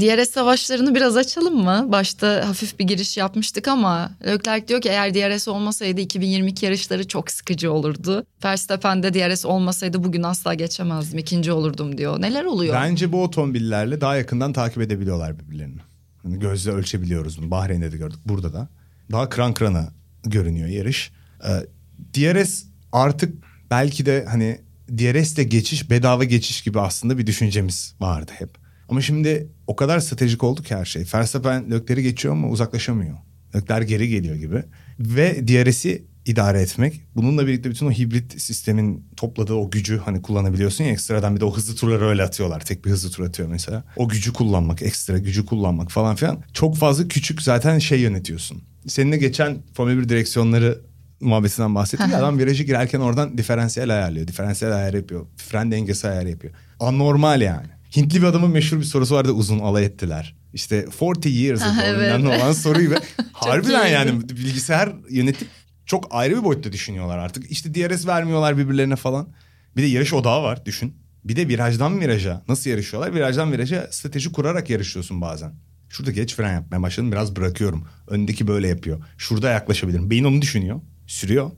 DRS 0.00 0.30
savaşlarını 0.30 0.94
biraz 0.94 1.16
açalım 1.16 1.64
mı? 1.64 1.86
Başta 1.88 2.48
hafif 2.48 2.78
bir 2.78 2.84
giriş 2.84 3.16
yapmıştık 3.16 3.68
ama 3.68 4.10
Leclerc 4.26 4.68
diyor 4.68 4.80
ki 4.80 4.88
eğer 4.88 5.14
DRS 5.14 5.48
olmasaydı 5.48 6.00
2022 6.00 6.64
yarışları 6.66 7.08
çok 7.08 7.30
sıkıcı 7.30 7.72
olurdu. 7.72 8.26
Verstappen 8.44 9.02
de 9.02 9.14
DRS 9.14 9.44
olmasaydı 9.44 10.04
bugün 10.04 10.22
asla 10.22 10.54
geçemezdim, 10.54 11.18
ikinci 11.18 11.52
olurdum 11.52 11.98
diyor. 11.98 12.20
Neler 12.22 12.44
oluyor? 12.44 12.74
Bence 12.74 13.12
bu 13.12 13.22
otomobillerle 13.22 14.00
daha 14.00 14.16
yakından 14.16 14.52
takip 14.52 14.82
edebiliyorlar 14.82 15.38
birbirlerini. 15.38 15.80
Hani 16.26 16.38
gözle 16.38 16.70
ölçebiliyoruz 16.70 17.38
bunu. 17.38 17.50
Bahreyn'de 17.50 17.92
de 17.92 17.96
gördük. 17.96 18.20
Burada 18.26 18.52
da. 18.52 18.68
Daha 19.12 19.28
kran 19.28 19.54
krana 19.54 19.92
görünüyor 20.24 20.68
yarış. 20.68 21.12
Ee, 21.44 21.66
DRS 22.14 22.64
artık 22.92 23.34
belki 23.70 24.06
de 24.06 24.24
hani 24.28 24.60
DRS'le 24.88 25.48
geçiş 25.48 25.90
bedava 25.90 26.24
geçiş 26.24 26.62
gibi 26.62 26.80
aslında 26.80 27.18
bir 27.18 27.26
düşüncemiz 27.26 27.94
vardı 28.00 28.32
hep. 28.38 28.50
Ama 28.88 29.00
şimdi 29.00 29.48
o 29.66 29.76
kadar 29.76 30.00
stratejik 30.00 30.44
oldu 30.44 30.62
ki 30.62 30.74
her 30.74 30.84
şey. 30.84 31.04
Verstappen 31.14 31.70
Leclerc'i 31.70 32.02
geçiyor 32.02 32.34
ama 32.34 32.48
uzaklaşamıyor. 32.48 33.18
Leclerc 33.54 33.86
geri 33.86 34.08
geliyor 34.08 34.36
gibi. 34.36 34.64
Ve 34.98 35.48
DRS'i 35.48 36.04
idare 36.26 36.60
etmek. 36.62 37.00
Bununla 37.16 37.46
birlikte 37.46 37.70
bütün 37.70 37.86
o 37.86 37.90
hibrit 37.90 38.40
sistemin 38.40 39.08
topladığı 39.16 39.54
o 39.54 39.70
gücü 39.70 39.98
hani 39.98 40.22
kullanabiliyorsun 40.22 40.84
ya 40.84 40.90
ekstradan 40.90 41.36
bir 41.36 41.40
de 41.40 41.44
o 41.44 41.56
hızlı 41.56 41.74
turları 41.74 42.08
öyle 42.08 42.22
atıyorlar. 42.22 42.60
Tek 42.60 42.84
bir 42.84 42.90
hızlı 42.90 43.10
tur 43.10 43.24
atıyor 43.24 43.48
mesela. 43.48 43.84
O 43.96 44.08
gücü 44.08 44.32
kullanmak, 44.32 44.82
ekstra 44.82 45.18
gücü 45.18 45.46
kullanmak 45.46 45.90
falan 45.90 46.16
filan. 46.16 46.38
Çok 46.52 46.76
fazla 46.76 47.08
küçük 47.08 47.42
zaten 47.42 47.78
şey 47.78 48.00
yönetiyorsun. 48.00 48.62
Seninle 48.86 49.16
geçen 49.16 49.58
Formula 49.74 49.98
1 49.98 50.08
direksiyonları 50.08 50.80
muhabbetinden 51.20 51.74
bahsettim 51.74 52.10
ya 52.10 52.18
adam 52.18 52.38
virajı 52.38 52.64
girerken 52.64 53.00
oradan 53.00 53.38
diferansiyel 53.38 53.90
ayarlıyor. 53.90 54.28
Diferansiyel 54.28 54.74
ayar 54.74 54.94
yapıyor. 54.94 55.26
Fren 55.36 55.72
dengesi 55.72 56.08
ayar 56.08 56.26
yapıyor. 56.26 56.54
Anormal 56.80 57.40
yani. 57.40 57.66
Hintli 57.96 58.22
bir 58.22 58.26
adamın 58.26 58.50
meşhur 58.50 58.78
bir 58.78 58.84
sorusu 58.84 59.14
vardı 59.14 59.32
uzun 59.32 59.58
alay 59.58 59.84
ettiler. 59.84 60.36
İşte 60.54 60.86
40 60.98 61.26
years 61.26 61.62
ago 61.62 61.80
evet. 61.84 62.24
olan 62.24 62.52
soruyu 62.52 62.90
ve 62.90 62.98
harbiden 63.32 63.86
yani 63.86 64.28
bilgisayar 64.28 64.92
yönetip 65.10 65.48
çok 65.86 66.06
ayrı 66.10 66.38
bir 66.38 66.44
boyutta 66.44 66.72
düşünüyorlar 66.72 67.18
artık. 67.18 67.50
İşte 67.50 67.74
DRS 67.74 68.06
vermiyorlar 68.06 68.58
birbirlerine 68.58 68.96
falan. 68.96 69.28
Bir 69.76 69.82
de 69.82 69.86
yarış 69.86 70.12
odağı 70.12 70.42
var 70.42 70.66
düşün. 70.66 70.96
Bir 71.24 71.36
de 71.36 71.48
virajdan 71.48 72.00
viraja 72.00 72.42
nasıl 72.48 72.70
yarışıyorlar? 72.70 73.14
Virajdan 73.14 73.52
viraja 73.52 73.88
strateji 73.90 74.32
kurarak 74.32 74.70
yarışıyorsun 74.70 75.20
bazen. 75.20 75.54
Şurada 75.88 76.10
geç 76.10 76.34
fren 76.34 76.54
yapmaya 76.54 76.82
başladım 76.82 77.12
biraz 77.12 77.36
bırakıyorum. 77.36 77.88
Öndeki 78.06 78.46
böyle 78.46 78.68
yapıyor. 78.68 79.04
Şurada 79.18 79.50
yaklaşabilirim. 79.50 80.10
Beyin 80.10 80.24
onu 80.24 80.42
düşünüyor. 80.42 80.80
sürüyor. 81.06 81.50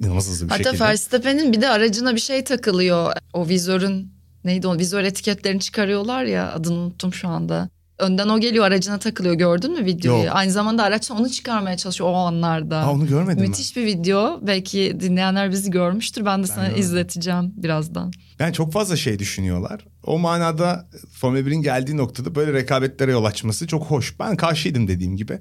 İnanılmaz 0.00 0.28
hızlı 0.28 0.46
bir 0.46 0.50
Hatta 0.50 0.64
şekilde. 0.64 0.84
Verstappen'in 0.84 1.52
bir 1.52 1.60
de 1.60 1.68
aracına 1.68 2.14
bir 2.14 2.20
şey 2.20 2.44
takılıyor. 2.44 3.12
O 3.32 3.48
vizörün 3.48 4.12
neydi 4.44 4.66
o 4.66 4.78
vizör 4.78 5.04
etiketlerini 5.04 5.60
çıkarıyorlar 5.60 6.24
ya 6.24 6.52
adını 6.52 6.74
unuttum 6.74 7.14
şu 7.14 7.28
anda. 7.28 7.68
Önden 8.02 8.28
o 8.28 8.40
geliyor 8.40 8.64
aracına 8.64 8.98
takılıyor 8.98 9.34
gördün 9.34 9.72
mü 9.72 9.84
videoyu? 9.84 10.24
Yok. 10.24 10.36
Aynı 10.36 10.52
zamanda 10.52 10.82
araçtan 10.82 11.20
onu 11.20 11.30
çıkarmaya 11.30 11.76
çalışıyor 11.76 12.10
o 12.10 12.14
anlarda. 12.14 12.78
Aa, 12.78 12.92
onu 12.92 13.06
görmedim 13.06 13.40
Müthiş 13.40 13.76
bir 13.76 13.86
video. 13.86 14.40
Belki 14.42 14.96
dinleyenler 15.00 15.50
bizi 15.50 15.70
görmüştür. 15.70 16.24
Ben 16.24 16.42
de 16.42 16.46
sana 16.46 16.64
görmedim. 16.64 16.80
izleteceğim 16.80 17.52
birazdan. 17.56 18.12
ben. 18.38 18.44
Yani 18.44 18.54
çok 18.54 18.72
fazla 18.72 18.96
şey 18.96 19.18
düşünüyorlar. 19.18 19.86
O 20.06 20.18
manada 20.18 20.88
Formula 21.12 21.40
1'in 21.40 21.62
geldiği 21.62 21.96
noktada 21.96 22.34
böyle 22.34 22.52
rekabetlere 22.52 23.10
yol 23.10 23.24
açması 23.24 23.66
çok 23.66 23.84
hoş. 23.84 24.18
Ben 24.20 24.36
karşıydım 24.36 24.88
dediğim 24.88 25.16
gibi. 25.16 25.38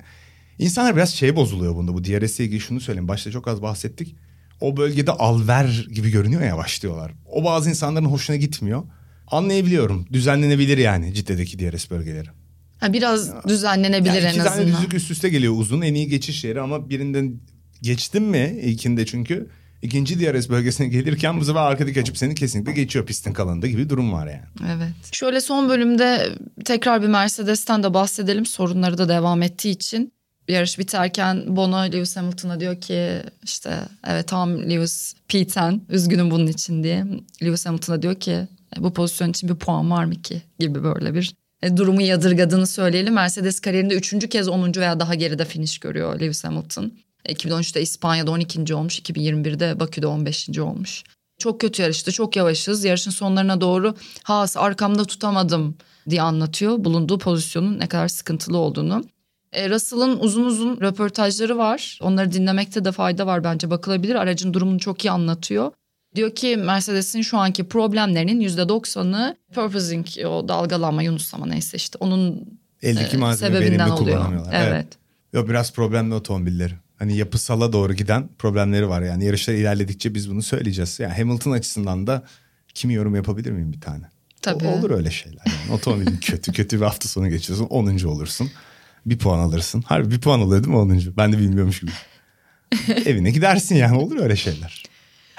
İnsanlar 0.59 0.95
biraz 0.95 1.09
şey 1.09 1.36
bozuluyor 1.36 1.76
bunda. 1.76 1.93
Bu 1.93 2.03
DRS'e 2.03 2.43
ilgili 2.43 2.59
şunu 2.59 2.80
söyleyeyim. 2.80 3.07
Başta 3.07 3.32
çok 3.32 3.47
az 3.47 3.62
bahsettik. 3.62 4.16
O 4.62 4.78
bölgede 4.78 5.12
alver 5.12 5.88
gibi 5.93 6.09
görünüyor 6.12 6.41
ya 6.41 6.57
başlıyorlar. 6.57 7.12
O 7.26 7.43
bazı 7.43 7.70
insanların 7.70 8.05
hoşuna 8.05 8.36
gitmiyor. 8.36 8.84
Anlayabiliyorum. 9.28 10.05
Düzenlenebilir 10.14 10.78
yani 10.78 11.14
Cidde'deki 11.14 11.59
DRS 11.59 11.91
bölgeleri. 11.91 12.40
Ha, 12.82 12.93
biraz 12.93 13.32
düzenlenebilir 13.47 14.13
Yani 14.13 14.25
en 14.25 14.29
iki 14.29 14.38
tane 14.38 14.49
azından. 14.49 14.67
düzlük 14.77 14.93
üst 14.93 15.11
üste 15.11 15.29
geliyor 15.29 15.53
uzun 15.57 15.82
en 15.82 15.93
iyi 15.93 16.07
geçiş 16.07 16.43
yeri 16.43 16.61
ama 16.61 16.89
birinden 16.89 17.39
geçtin 17.82 18.23
mi 18.23 18.59
ilkinde 18.63 19.05
çünkü 19.05 19.49
ikinci 19.82 20.19
DRS 20.19 20.49
bölgesine 20.49 20.88
gelirken 20.88 21.39
bu 21.39 21.45
sefer 21.45 21.61
arkadaki 21.61 21.99
açıp 22.01 22.17
seni 22.17 22.36
kesinlikle 22.36 22.71
geçiyor 22.71 23.05
pistin 23.05 23.34
kalanında 23.34 23.67
gibi 23.67 23.89
durum 23.89 24.13
var 24.13 24.27
yani. 24.27 24.41
Evet. 24.75 25.13
Şöyle 25.13 25.41
son 25.41 25.69
bölümde 25.69 26.29
tekrar 26.65 27.01
bir 27.01 27.07
Mercedes'ten 27.07 27.84
de 27.84 27.93
bahsedelim. 27.93 28.45
Sorunları 28.45 28.97
da 28.97 29.09
devam 29.09 29.41
ettiği 29.41 29.69
için. 29.71 30.13
Yarış 30.47 30.79
biterken 30.79 31.55
Bono 31.55 31.77
Lewis 31.86 32.17
Hamilton'a 32.17 32.59
diyor 32.59 32.82
ki 32.82 33.09
işte 33.43 33.73
evet 34.07 34.27
tamam 34.27 34.69
Lewis 34.69 35.13
P10 35.29 35.79
üzgünüm 35.89 36.32
bunun 36.32 36.47
için 36.47 36.84
diye. 36.84 37.05
Lewis 37.43 37.65
Hamilton'a 37.65 38.01
diyor 38.01 38.15
ki 38.15 38.32
"E, 38.77 38.84
bu 38.84 38.93
pozisyon 38.93 39.29
için 39.29 39.49
bir 39.49 39.55
puan 39.55 39.91
var 39.91 40.05
mı 40.05 40.21
ki 40.21 40.41
gibi 40.59 40.84
böyle 40.84 41.13
bir 41.13 41.34
durumu 41.78 42.01
yadırgadığını 42.01 42.68
söyleyelim. 42.68 43.14
Mercedes 43.14 43.59
kariyerinde 43.59 43.93
üçüncü 43.93 44.30
kez 44.30 44.47
10. 44.47 44.76
veya 44.76 44.99
daha 44.99 45.16
geride 45.16 45.45
finish 45.45 45.78
görüyor 45.78 46.20
Lewis 46.20 46.43
Hamilton. 46.43 46.91
2013'te 47.26 47.82
İspanya'da 47.82 48.32
12. 48.32 48.76
olmuş, 48.76 48.99
2021'de 48.99 49.80
Bakü'de 49.80 50.07
15. 50.07 50.59
olmuş. 50.59 51.03
Çok 51.38 51.62
kötü 51.62 51.82
yarıştı, 51.82 52.12
çok 52.12 52.36
yavaşız. 52.36 52.86
Yarışın 52.86 53.12
sonlarına 53.12 53.62
doğru 53.62 53.95
Haas 54.24 54.57
arkamda 54.57 55.05
tutamadım 55.05 55.76
diye 56.09 56.22
anlatıyor 56.22 56.84
bulunduğu 56.84 57.18
pozisyonun 57.18 57.80
ne 57.80 57.88
kadar 57.88 58.07
sıkıntılı 58.07 58.57
olduğunu. 58.57 59.03
E, 59.53 59.70
Russell'ın 59.70 60.20
uzun 60.20 60.43
uzun 60.43 60.82
röportajları 60.82 61.57
var. 61.57 61.99
Onları 62.01 62.32
dinlemekte 62.32 62.86
de 62.86 62.91
fayda 62.91 63.28
var 63.28 63.43
bence 63.43 63.70
bakılabilir. 63.70 64.16
Aracın 64.16 64.53
durumunu 64.53 64.80
çok 64.80 65.05
iyi 65.05 65.12
anlatıyor. 65.12 65.72
Diyor 66.16 66.36
ki 66.36 66.57
Mercedes'in 66.57 67.22
şu 67.22 67.38
anki 67.38 67.68
problemlerinin 67.68 68.41
%90'ı 68.41 69.36
purposing 69.53 70.05
o 70.26 70.47
dalgalanma, 70.47 71.03
yunuslama 71.03 71.45
neyse 71.45 71.78
işte 71.78 71.97
onun 71.99 72.59
Eldeki 72.82 73.18
e, 73.18 73.36
sebebinden 73.36 73.89
oluyor. 73.89 74.18
kullanamıyorlar. 74.18 74.53
Evet. 74.53 74.88
Yok 75.34 75.49
biraz 75.49 75.74
problemli 75.74 76.14
otomobilleri. 76.14 76.74
Hani 76.99 77.18
yapısala 77.18 77.74
doğru 77.74 77.93
giden 77.93 78.30
problemleri 78.39 78.89
var 78.89 79.01
yani. 79.01 79.26
Yarışlar 79.26 79.53
ilerledikçe 79.53 80.16
biz 80.16 80.30
bunu 80.32 80.41
söyleyeceğiz. 80.41 80.99
Yani 80.99 81.14
Hamilton 81.14 81.51
açısından 81.51 82.07
da 82.07 82.24
kimi 82.74 82.93
yorum 82.93 83.16
yapabilir 83.16 83.51
miyim 83.51 83.74
bir 83.74 83.82
tane? 83.82 84.05
Tabii. 84.41 84.66
O- 84.68 84.72
olur 84.80 84.91
öyle 84.91 85.12
şeyler. 85.12 85.45
Yani. 85.45 85.76
Otomobilin 85.76 86.18
kötü 86.22 86.51
kötü 86.51 86.78
bir 86.78 86.86
hafta 86.86 87.09
sonu 87.09 87.30
geçiyorsun 87.30 87.66
10. 87.66 88.03
olursun. 88.05 88.51
Bir 89.05 89.18
puan 89.18 89.39
alırsın. 89.39 89.82
Harbi 89.82 90.12
bir 90.12 90.22
puan 90.22 90.39
alıyor 90.39 90.64
değil 90.64 90.74
mi 90.76 90.80
10. 90.80 91.01
Ben 91.18 91.34
de 91.34 91.38
bilmiyormuş 91.38 91.80
gibi. 91.80 91.91
Evine 93.05 93.32
gidersin 93.32 93.76
yani 93.76 93.97
olur 93.97 94.20
öyle 94.20 94.36
şeyler. 94.36 94.80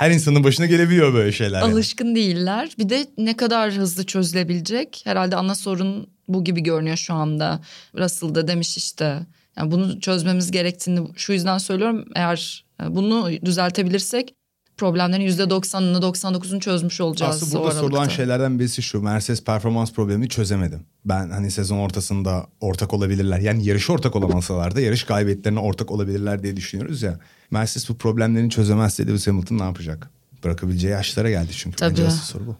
Her 0.03 0.11
insanın 0.11 0.45
başına 0.45 0.67
gelebiliyor 0.67 1.15
böyle 1.15 1.33
şeyler. 1.33 1.61
yani. 1.61 1.73
Alışkın 1.73 2.15
değiller. 2.15 2.71
Bir 2.79 2.89
de 2.89 3.07
ne 3.19 3.37
kadar 3.37 3.73
hızlı 3.73 4.07
çözülebilecek? 4.07 5.03
Herhalde 5.05 5.37
ana 5.37 5.55
sorun 5.55 6.07
bu 6.29 6.45
gibi 6.45 6.63
görünüyor 6.63 6.97
şu 6.97 7.15
anda. 7.15 7.61
Russell 7.99 8.35
da 8.35 8.49
demiş 8.49 8.77
işte. 8.77 9.27
Yani 9.57 9.71
bunu 9.71 10.01
çözmemiz 10.01 10.51
gerektiğini 10.51 11.09
şu 11.17 11.33
yüzden 11.33 11.59
söylüyorum. 11.59 12.05
Eğer 12.15 12.65
e, 12.83 12.97
bunu 12.97 13.31
düzeltebilirsek 13.45 14.35
problemlerin 14.77 15.29
%90'ını 15.29 15.99
99'unu 15.99 16.61
çözmüş 16.61 17.01
olacağız. 17.01 17.43
Aslında 17.43 17.63
burada 17.63 17.75
sorulan 17.75 18.09
şeylerden 18.09 18.59
birisi 18.59 18.83
şu. 18.83 19.03
Mercedes 19.03 19.45
performans 19.45 19.93
problemini 19.93 20.29
çözemedim. 20.29 20.81
Ben 21.05 21.31
hani 21.31 21.51
sezon 21.51 21.79
ortasında 21.79 22.47
ortak 22.61 22.95
olabilirler. 22.95 23.39
Yani 23.39 23.67
yarış 23.67 23.91
ortak 23.91 24.17
olamasalar 24.17 24.77
da 24.77 24.81
yarış 24.81 25.05
galibiyetlerine 25.05 25.59
ortak 25.59 25.91
olabilirler 25.91 26.43
diye 26.43 26.57
düşünüyoruz 26.57 27.03
ya. 27.03 27.19
Mercedes 27.51 27.89
bu 27.89 27.95
problemlerini 27.95 28.51
çözemezse 28.51 29.07
Lewis 29.07 29.27
Hamilton 29.27 29.59
ne 29.59 29.63
yapacak? 29.63 30.11
Bırakabileceği 30.45 30.93
yaşlara 30.93 31.31
geldi 31.31 31.53
çünkü. 31.53 31.77
Bence 31.83 32.03
Tabii. 32.03 32.07
asıl 32.07 32.25
soru 32.25 32.47
bu. 32.47 32.57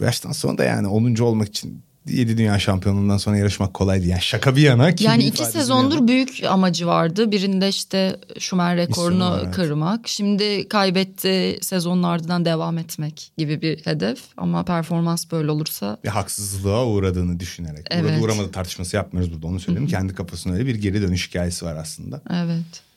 Bu 0.00 0.04
yaştan 0.04 0.32
sonra 0.32 0.58
da 0.58 0.64
yani 0.64 0.86
10. 0.86 1.14
olmak 1.14 1.48
için 1.48 1.82
7 2.10 2.38
dünya 2.38 2.58
şampiyonluğundan 2.58 3.16
sonra 3.16 3.36
yarışmak 3.36 3.74
kolay 3.74 3.98
değil. 3.98 4.10
Yani 4.10 4.22
şaka 4.22 4.56
bir 4.56 4.62
yana. 4.62 4.90
Yani 5.00 5.24
iki 5.24 5.34
bir 5.34 5.42
yana. 5.42 5.52
sezondur 5.52 6.08
büyük 6.08 6.44
amacı 6.48 6.86
vardı. 6.86 7.32
Birinde 7.32 7.68
işte 7.68 8.20
Schumacher 8.38 8.76
rekorunu 8.76 9.30
var, 9.30 9.40
evet. 9.44 9.54
kırmak. 9.54 10.08
Şimdi 10.08 10.68
kaybetti 10.68 11.58
sezonun 11.62 12.02
ardından 12.02 12.44
devam 12.44 12.78
etmek 12.78 13.32
gibi 13.38 13.62
bir 13.62 13.86
hedef. 13.86 14.18
Ama 14.36 14.64
performans 14.64 15.32
böyle 15.32 15.50
olursa 15.50 15.98
bir 16.04 16.08
haksızlığa 16.08 16.86
uğradığını 16.86 17.40
düşünerek. 17.40 17.86
Evet. 17.90 18.04
Burada 18.04 18.24
uğramadı 18.24 18.52
tartışması 18.52 18.96
yapmıyoruz 18.96 19.32
burada 19.32 19.46
onu 19.46 19.60
söyleyeyim. 19.60 19.88
Kendi 19.88 20.14
kafasında 20.14 20.54
öyle 20.54 20.66
bir 20.66 20.74
geri 20.74 21.02
dönüş 21.02 21.28
hikayesi 21.28 21.64
var 21.64 21.76
aslında. 21.76 22.22
Evet. 22.30 22.88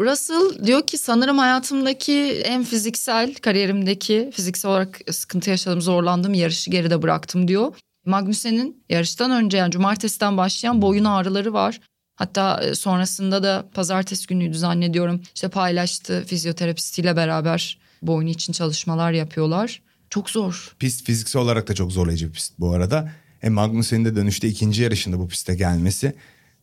Russell 0.00 0.66
diyor 0.66 0.86
ki 0.86 0.98
sanırım 0.98 1.38
hayatımdaki 1.38 2.42
en 2.44 2.64
fiziksel 2.64 3.34
kariyerimdeki 3.34 4.30
fiziksel 4.34 4.70
olarak 4.70 5.00
sıkıntı 5.10 5.50
yaşadığım 5.50 5.80
zorlandığım 5.80 6.34
yarışı 6.34 6.70
geride 6.70 7.02
bıraktım 7.02 7.48
diyor. 7.48 7.72
Magnussen'in 8.10 8.84
yarıştan 8.88 9.30
önce 9.30 9.56
yani 9.56 9.70
cumartesiden 9.70 10.36
başlayan 10.36 10.82
boyun 10.82 11.04
ağrıları 11.04 11.52
var. 11.52 11.80
Hatta 12.16 12.62
e, 12.62 12.74
sonrasında 12.74 13.42
da 13.42 13.68
pazartesi 13.74 14.26
günüydü 14.26 14.58
zannediyorum. 14.58 15.20
İşte 15.34 15.48
paylaştı 15.48 16.24
fizyoterapistiyle 16.26 17.16
beraber 17.16 17.78
boyun 18.02 18.26
için 18.26 18.52
çalışmalar 18.52 19.12
yapıyorlar. 19.12 19.82
Çok 20.10 20.30
zor. 20.30 20.76
Pist 20.78 21.06
fiziksel 21.06 21.42
olarak 21.42 21.68
da 21.68 21.74
çok 21.74 21.92
zorlayıcı 21.92 22.28
bir 22.28 22.32
pist 22.32 22.52
bu 22.58 22.70
arada. 22.70 23.12
E 23.42 23.48
Magnussen'in 23.48 24.04
de 24.04 24.16
dönüşte 24.16 24.48
ikinci 24.48 24.82
yarışında 24.82 25.18
bu 25.18 25.28
piste 25.28 25.54
gelmesi. 25.54 26.14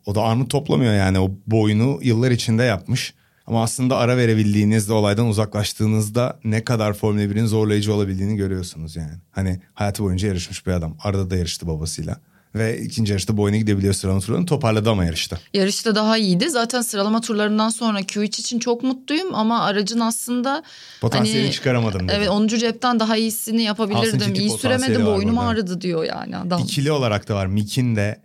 O 0.05 0.15
da 0.15 0.21
armut 0.21 0.51
toplamıyor 0.51 0.93
yani 0.93 1.19
o 1.19 1.31
boyunu 1.47 1.99
yıllar 2.01 2.31
içinde 2.31 2.63
yapmış. 2.63 3.13
Ama 3.47 3.63
aslında 3.63 3.97
ara 3.97 4.17
verebildiğinizde 4.17 4.93
olaydan 4.93 5.27
uzaklaştığınızda 5.27 6.39
ne 6.43 6.63
kadar 6.63 6.93
Formula 6.93 7.23
1'in 7.23 7.45
zorlayıcı 7.45 7.93
olabildiğini 7.93 8.35
görüyorsunuz 8.35 8.95
yani. 8.95 9.13
Hani 9.31 9.61
hayatı 9.73 10.03
boyunca 10.03 10.27
yarışmış 10.27 10.67
bir 10.67 10.71
adam. 10.71 10.97
Arada 11.03 11.29
da 11.29 11.35
yarıştı 11.35 11.67
babasıyla. 11.67 12.17
Ve 12.55 12.81
ikinci 12.81 13.11
yarışta 13.11 13.37
boyuna 13.37 13.57
gidebiliyor 13.57 13.93
sıralama 13.93 14.21
turlarını 14.21 14.45
toparladı 14.45 14.89
ama 14.89 15.05
yarışta. 15.05 15.37
Yarışta 15.53 15.95
daha 15.95 16.17
iyiydi. 16.17 16.49
Zaten 16.49 16.81
sıralama 16.81 17.21
turlarından 17.21 17.69
sonra 17.69 17.99
Q3 17.99 18.25
için 18.25 18.59
çok 18.59 18.83
mutluyum 18.83 19.35
ama 19.35 19.63
aracın 19.63 19.99
aslında 19.99 20.63
Potansiyelini 21.01 21.43
hani, 21.43 21.53
çıkaramadım 21.53 22.07
dedi. 22.07 22.13
Evet 22.17 22.29
10. 22.29 22.47
cepten 22.47 22.99
daha 22.99 23.17
iyisini 23.17 23.63
yapabilirdim. 23.63 24.33
İyi 24.33 24.49
süremedim 24.49 25.05
boynum 25.05 25.39
ağrıdı 25.39 25.81
diyor 25.81 26.03
yani 26.03 26.37
adam. 26.37 26.61
İkili 26.61 26.91
olarak 26.91 27.29
da 27.29 27.35
var. 27.35 27.45
Mick'in 27.45 27.95
de 27.95 28.21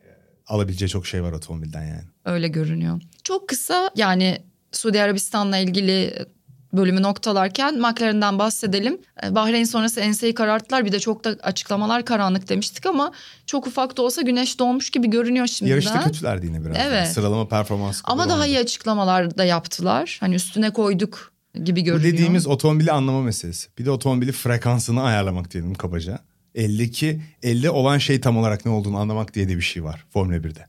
alabileceği 0.46 0.88
çok 0.88 1.06
şey 1.06 1.22
var 1.22 1.32
otomobilden 1.32 1.84
yani. 1.84 2.04
Öyle 2.24 2.48
görünüyor. 2.48 3.00
Çok 3.24 3.48
kısa 3.48 3.90
yani 3.96 4.38
Suudi 4.72 5.02
Arabistan'la 5.02 5.58
ilgili 5.58 6.26
bölümü 6.72 7.02
noktalarken 7.02 7.74
McLaren'den 7.80 8.38
bahsedelim. 8.38 8.98
Ee, 9.24 9.34
Bahreyn 9.34 9.64
sonrası 9.64 10.00
enseyi 10.00 10.34
kararttılar. 10.34 10.84
Bir 10.84 10.92
de 10.92 11.00
çok 11.00 11.24
da 11.24 11.36
açıklamalar 11.42 12.04
karanlık 12.04 12.48
demiştik 12.48 12.86
ama 12.86 13.12
çok 13.46 13.66
ufak 13.66 13.96
da 13.96 14.02
olsa 14.02 14.22
güneş 14.22 14.58
doğmuş 14.58 14.90
gibi 14.90 15.10
görünüyor 15.10 15.46
şimdiden. 15.46 15.74
Yarışta 15.74 16.04
kötülerdi 16.04 16.46
yine 16.46 16.64
biraz. 16.64 16.76
Evet. 16.80 17.08
Sıralama 17.08 17.48
performans. 17.48 18.00
Ama 18.04 18.28
daha 18.28 18.46
iyi 18.46 18.58
açıklamalar 18.58 19.38
da 19.38 19.44
yaptılar. 19.44 20.16
Hani 20.20 20.34
üstüne 20.34 20.70
koyduk 20.72 21.32
gibi 21.64 21.80
Bu 21.80 21.84
görünüyor. 21.84 22.12
dediğimiz 22.12 22.46
otomobili 22.46 22.92
anlama 22.92 23.22
meselesi. 23.22 23.68
Bir 23.78 23.84
de 23.84 23.90
otomobili 23.90 24.32
frekansını 24.32 25.02
ayarlamak 25.02 25.50
diyelim 25.50 25.74
kabaca. 25.74 26.18
52 26.54 27.20
50 27.42 27.70
olan 27.70 27.98
şey 27.98 28.20
tam 28.20 28.36
olarak 28.36 28.66
ne 28.66 28.72
olduğunu 28.72 28.98
anlamak 28.98 29.34
diye 29.34 29.48
de 29.48 29.56
bir 29.56 29.62
şey 29.62 29.84
var 29.84 30.04
Formula 30.10 30.36
1'de. 30.36 30.66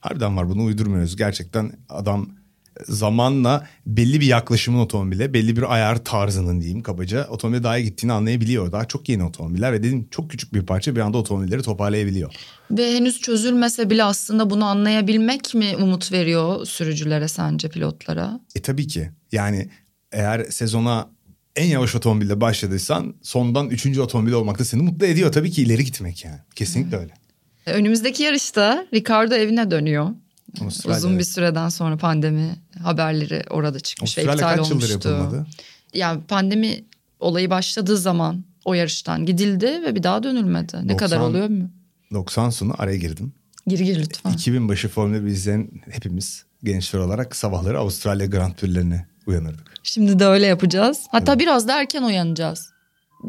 Harbiden 0.00 0.36
var 0.36 0.48
bunu 0.48 0.64
uydurmuyoruz. 0.64 1.16
Gerçekten 1.16 1.72
adam 1.88 2.28
zamanla 2.88 3.66
belli 3.86 4.20
bir 4.20 4.26
yaklaşımın 4.26 4.78
otomobile, 4.78 5.34
belli 5.34 5.56
bir 5.56 5.74
ayar 5.74 6.04
tarzının 6.04 6.60
diyeyim 6.60 6.82
kabaca 6.82 7.28
otomobile 7.28 7.62
daha 7.62 7.78
iyi 7.78 7.84
gittiğini 7.84 8.12
anlayabiliyor. 8.12 8.72
Daha 8.72 8.84
çok 8.84 9.08
yeni 9.08 9.24
otomobiller 9.24 9.72
ve 9.72 9.78
dediğim 9.78 10.08
çok 10.10 10.30
küçük 10.30 10.54
bir 10.54 10.66
parça 10.66 10.96
bir 10.96 11.00
anda 11.00 11.18
otomobilleri 11.18 11.62
toparlayabiliyor. 11.62 12.34
Ve 12.70 12.94
henüz 12.94 13.20
çözülmese 13.20 13.90
bile 13.90 14.04
aslında 14.04 14.50
bunu 14.50 14.64
anlayabilmek 14.64 15.54
mi 15.54 15.76
umut 15.76 16.12
veriyor 16.12 16.66
sürücülere 16.66 17.28
sence 17.28 17.68
pilotlara? 17.68 18.40
E 18.54 18.62
tabii 18.62 18.86
ki. 18.86 19.10
Yani 19.32 19.68
eğer 20.12 20.44
sezona 20.44 21.08
en 21.56 21.66
yavaş 21.66 21.94
otomobilde 21.94 22.40
başladıysan 22.40 23.14
sondan 23.22 23.70
üçüncü 23.70 24.00
otomobil 24.00 24.32
olmak 24.32 24.58
da 24.58 24.64
seni 24.64 24.82
mutlu 24.82 25.06
ediyor. 25.06 25.32
Tabii 25.32 25.50
ki 25.50 25.62
ileri 25.62 25.84
gitmek 25.84 26.24
yani. 26.24 26.38
Kesinlikle 26.54 26.96
öyle. 26.96 27.12
Önümüzdeki 27.66 28.22
yarışta 28.22 28.86
Ricardo 28.94 29.34
evine 29.34 29.70
dönüyor. 29.70 30.10
Avustralya, 30.62 30.98
Uzun 30.98 31.10
bir 31.10 31.16
evet. 31.16 31.28
süreden 31.28 31.68
sonra 31.68 31.96
pandemi 31.96 32.56
haberleri 32.82 33.42
orada 33.50 33.80
çıkmış 33.80 34.18
ve 34.18 34.22
Avustralya 34.22 34.52
iptal 34.52 34.56
kaç 34.56 34.70
yıldır 34.70 34.90
olmuştu. 34.90 35.08
yapılmadı? 35.08 35.46
Yani 35.94 36.22
pandemi 36.22 36.84
olayı 37.20 37.50
başladığı 37.50 37.96
zaman 37.96 38.44
o 38.64 38.74
yarıştan 38.74 39.26
gidildi 39.26 39.66
ve 39.66 39.94
bir 39.94 40.02
daha 40.02 40.22
dönülmedi. 40.22 40.76
Ne 40.76 40.88
90 40.92 40.96
kadar 40.96 41.20
oluyor 41.20 41.48
mu? 41.48 41.70
90 42.12 42.50
sonu 42.50 42.74
araya 42.78 42.96
girdim. 42.96 43.32
Gir 43.66 43.78
gir 43.78 43.98
lütfen. 44.00 44.32
2000 44.32 44.68
başı 44.68 44.88
Formula 44.88 45.24
1 45.24 45.26
izleyen 45.30 45.68
hepimiz 45.90 46.44
gençler 46.64 47.00
olarak 47.00 47.36
sabahları 47.36 47.78
Avustralya 47.78 48.26
Grand 48.26 48.52
Prix'lerine 48.54 49.06
uyanırdık. 49.26 49.74
Şimdi 49.82 50.18
de 50.18 50.26
öyle 50.26 50.46
yapacağız. 50.46 51.00
Hatta 51.10 51.38
biraz 51.38 51.68
da 51.68 51.80
erken 51.80 52.02
uyanacağız. 52.02 52.70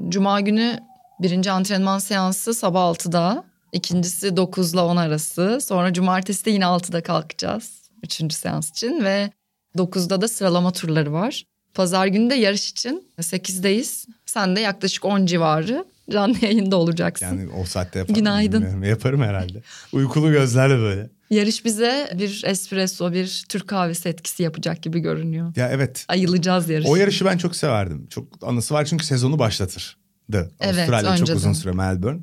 Cuma 0.09 0.41
günü 0.41 0.80
birinci 1.19 1.51
antrenman 1.51 1.99
seansı 1.99 2.53
sabah 2.53 2.82
6'da. 2.82 3.43
İkincisi 3.76 4.38
9 4.38 4.73
ile 4.73 4.80
10 4.80 4.97
arası. 4.97 5.59
Sonra 5.61 5.93
cumartesi 5.93 6.45
de 6.45 6.51
yine 6.51 6.63
6'da 6.63 7.03
kalkacağız. 7.03 7.71
Üçüncü 8.03 8.36
seans 8.36 8.69
için 8.69 9.03
ve 9.03 9.32
9'da 9.78 10.21
da 10.21 10.28
sıralama 10.28 10.71
turları 10.71 11.13
var. 11.13 11.43
Pazar 11.73 12.07
günü 12.07 12.30
de 12.30 12.36
yarış 12.36 12.69
için 12.71 13.03
8'deyiz. 13.19 14.05
Sen 14.26 14.55
de 14.55 14.59
yaklaşık 14.59 15.05
10 15.05 15.26
civarı 15.26 15.86
canlı 16.09 16.38
yayında 16.41 16.76
olacaksın. 16.76 17.26
Yani 17.26 17.49
o 17.61 17.65
saatte 17.65 17.99
yaparım. 17.99 18.15
Günaydın. 18.15 18.61
bilmiyorum. 18.61 18.84
Yaparım 18.84 19.21
herhalde. 19.21 19.61
Uykulu 19.93 20.32
gözlerle 20.32 20.78
böyle. 20.78 21.09
Yarış 21.30 21.65
bize 21.65 22.09
bir 22.19 22.43
espresso, 22.45 23.13
bir 23.13 23.45
Türk 23.49 23.67
kahvesi 23.67 24.09
etkisi 24.09 24.43
yapacak 24.43 24.82
gibi 24.82 24.99
görünüyor. 24.99 25.55
Ya 25.55 25.69
evet. 25.69 26.05
Ayılacağız 26.07 26.69
yarış. 26.69 26.88
O 26.88 26.95
yarışı 26.95 27.26
ben 27.26 27.38
çok 27.38 27.55
severdim. 27.55 28.07
Çok 28.09 28.28
anısı 28.41 28.73
var 28.73 28.86
çünkü 28.86 29.05
sezonu 29.05 29.39
başlatırdı. 29.39 29.86
Evet, 30.34 30.51
Avustralya 30.61 31.11
çok 31.11 31.21
önceden. 31.21 31.38
uzun 31.38 31.53
süre 31.53 31.71
Melbourne. 31.71 32.19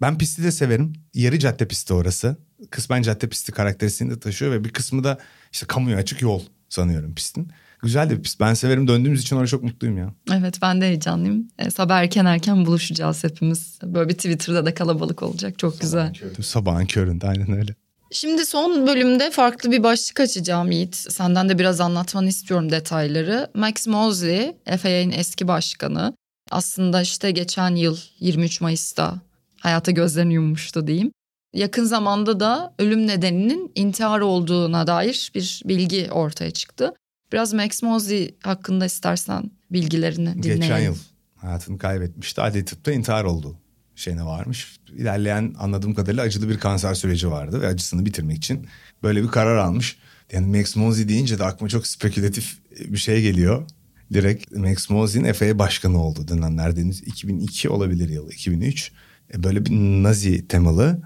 Ben 0.00 0.18
pisti 0.18 0.42
de 0.42 0.52
severim. 0.52 0.92
Yarı 1.14 1.38
cadde 1.38 1.68
pisti 1.68 1.94
orası. 1.94 2.36
Kısmen 2.70 3.02
cadde 3.02 3.28
pisti 3.28 3.52
karakterisini 3.52 4.10
de 4.10 4.20
taşıyor 4.20 4.52
ve 4.52 4.64
bir 4.64 4.70
kısmı 4.70 5.04
da 5.04 5.18
işte 5.52 5.66
kamuya 5.66 5.98
açık 5.98 6.22
yol 6.22 6.42
sanıyorum 6.68 7.14
pistin. 7.14 7.52
Güzel 7.82 8.10
de 8.10 8.16
bir 8.16 8.22
pist. 8.22 8.40
Ben 8.40 8.54
severim. 8.54 8.88
Döndüğümüz 8.88 9.22
için 9.22 9.36
orada 9.36 9.46
çok 9.46 9.62
mutluyum 9.62 9.98
ya. 9.98 10.14
Evet 10.32 10.58
ben 10.62 10.80
de 10.80 10.86
heyecanlıyım. 10.86 11.48
E, 11.58 11.70
sabah 11.70 11.98
erken 11.98 12.24
erken 12.24 12.66
buluşacağız 12.66 13.24
hepimiz. 13.24 13.78
Böyle 13.82 14.08
bir 14.08 14.14
Twitter'da 14.14 14.66
da 14.66 14.74
kalabalık 14.74 15.22
olacak. 15.22 15.58
Çok 15.58 15.80
güzel. 15.80 16.12
Sabahın 16.42 16.86
köründe 16.86 17.26
aynen 17.26 17.52
öyle. 17.52 17.74
Şimdi 18.10 18.46
son 18.46 18.86
bölümde 18.86 19.30
farklı 19.30 19.70
bir 19.72 19.82
başlık 19.82 20.20
açacağım 20.20 20.70
Yiğit. 20.70 20.96
Senden 20.96 21.48
de 21.48 21.58
biraz 21.58 21.80
anlatmanı 21.80 22.28
istiyorum 22.28 22.70
detayları. 22.70 23.50
Max 23.54 23.86
Mosley, 23.86 24.56
FAA'nin 24.78 25.10
eski 25.10 25.48
başkanı. 25.48 26.14
Aslında 26.50 27.02
işte 27.02 27.30
geçen 27.30 27.74
yıl 27.74 27.98
23 28.20 28.60
Mayıs'ta 28.60 29.20
hayata 29.60 29.90
gözlerini 29.90 30.34
yummuştu 30.34 30.86
diyeyim. 30.86 31.12
Yakın 31.54 31.84
zamanda 31.84 32.40
da 32.40 32.74
ölüm 32.78 33.06
nedeninin 33.06 33.72
intihar 33.74 34.20
olduğuna 34.20 34.86
dair 34.86 35.32
bir 35.34 35.62
bilgi 35.64 36.10
ortaya 36.10 36.50
çıktı. 36.50 36.94
Biraz 37.32 37.52
Max 37.52 37.82
Mosley 37.82 38.34
hakkında 38.42 38.86
istersen 38.86 39.50
bilgilerini 39.70 40.42
dinleyelim. 40.42 40.60
Geçen 40.60 40.78
yıl 40.78 40.96
hayatını 41.36 41.78
kaybetmişti. 41.78 42.40
Adli 42.42 42.64
tıpta 42.64 42.92
intihar 42.92 43.24
oldu 43.24 43.56
şeyine 43.94 44.24
varmış. 44.24 44.78
İlerleyen 44.96 45.54
anladığım 45.58 45.94
kadarıyla 45.94 46.22
acılı 46.22 46.48
bir 46.48 46.58
kanser 46.58 46.94
süreci 46.94 47.30
vardı 47.30 47.60
ve 47.60 47.66
acısını 47.66 48.06
bitirmek 48.06 48.36
için 48.36 48.66
böyle 49.02 49.22
bir 49.22 49.28
karar 49.28 49.56
almış. 49.56 49.98
Yani 50.32 50.58
Max 50.58 50.76
Mosley 50.76 51.08
deyince 51.08 51.38
de 51.38 51.44
aklıma 51.44 51.68
çok 51.68 51.86
spekülatif 51.86 52.58
bir 52.84 52.98
şey 52.98 53.22
geliyor. 53.22 53.68
Direkt 54.12 54.52
Max 54.52 54.90
Mosley'nin 54.90 55.32
FAA 55.32 55.58
başkanı 55.58 56.02
oldu 56.02 56.28
dönemlerdeniz. 56.28 57.02
2002 57.02 57.68
olabilir 57.68 58.08
yıl 58.08 58.30
2003. 58.30 58.92
E, 59.34 59.42
Böyle 59.42 59.66
bir 59.66 59.70
nazi 60.02 60.48
temalı 60.48 61.00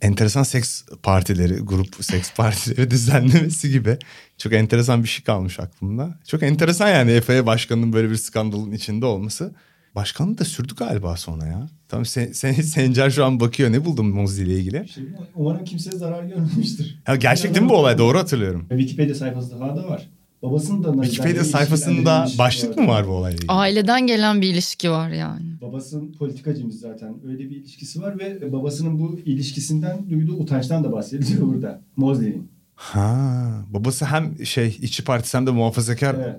enteresan 0.00 0.42
seks 0.42 0.82
partileri, 1.02 1.54
grup 1.54 2.04
seks 2.04 2.32
partileri 2.36 2.90
düzenlemesi 2.90 3.70
gibi 3.70 3.98
çok 4.38 4.52
enteresan 4.52 5.02
bir 5.02 5.08
şey 5.08 5.24
kalmış 5.24 5.60
aklımda. 5.60 6.18
Çok 6.26 6.42
enteresan 6.42 6.88
yani 6.88 7.20
FAA 7.20 7.46
başkanının 7.46 7.92
böyle 7.92 8.10
bir 8.10 8.16
skandalın 8.16 8.72
içinde 8.72 9.06
olması. 9.06 9.54
Başkanlığı 9.94 10.38
da 10.38 10.44
sürdü 10.44 10.74
galiba 10.74 11.16
sonra 11.16 11.46
ya. 11.46 11.68
Tamam 11.88 12.04
sen, 12.06 12.32
sen, 12.32 12.52
Sencer 12.52 13.10
şu 13.10 13.24
an 13.24 13.40
bakıyor 13.40 13.72
ne 13.72 13.84
buldun 13.84 14.06
Mosley 14.06 14.44
ile 14.46 14.54
ilgili? 14.58 14.88
Şey, 14.88 15.04
umarım 15.34 15.64
kimseye 15.64 15.98
zarar 15.98 16.22
görmemiştir. 16.24 17.02
Ya 17.08 17.16
gerçek 17.16 17.54
değil 17.54 17.62
mi 17.64 17.68
bu 17.68 17.76
olay? 17.76 17.98
Doğru 17.98 18.18
hatırlıyorum. 18.18 18.66
Wikipedia 18.68 19.14
sayfasında 19.14 19.64
hala 19.64 19.76
da 19.76 19.88
var. 19.88 20.08
Babasının 20.42 20.84
da 20.84 21.02
Wikipedia 21.02 21.44
sayfasında 21.44 22.18
ilişkisi 22.18 22.38
başlık 22.38 22.78
mı 22.78 22.88
var 22.88 23.06
bu 23.08 23.10
olayla 23.10 23.36
ilgili? 23.36 23.50
Aileden 23.52 24.06
gelen 24.06 24.40
bir 24.40 24.48
ilişki 24.48 24.90
var 24.90 25.10
yani. 25.10 25.60
Babasının 25.62 26.12
politikacımız 26.12 26.80
zaten. 26.80 27.14
Öyle 27.28 27.38
bir 27.50 27.56
ilişkisi 27.56 28.02
var 28.02 28.18
ve 28.18 28.52
babasının 28.52 28.98
bu 28.98 29.20
ilişkisinden 29.24 30.10
duyduğu 30.10 30.34
utançtan 30.34 30.84
da 30.84 30.92
bahsediliyor 30.92 31.46
burada. 31.54 31.80
Mosley'nin. 31.96 32.50
Ha, 32.74 33.50
babası 33.68 34.04
hem 34.04 34.46
şey 34.46 34.66
içi 34.82 35.04
partisi 35.04 35.36
hem 35.36 35.46
de 35.46 35.50
muhafazakar. 35.50 36.14
Evet. 36.14 36.36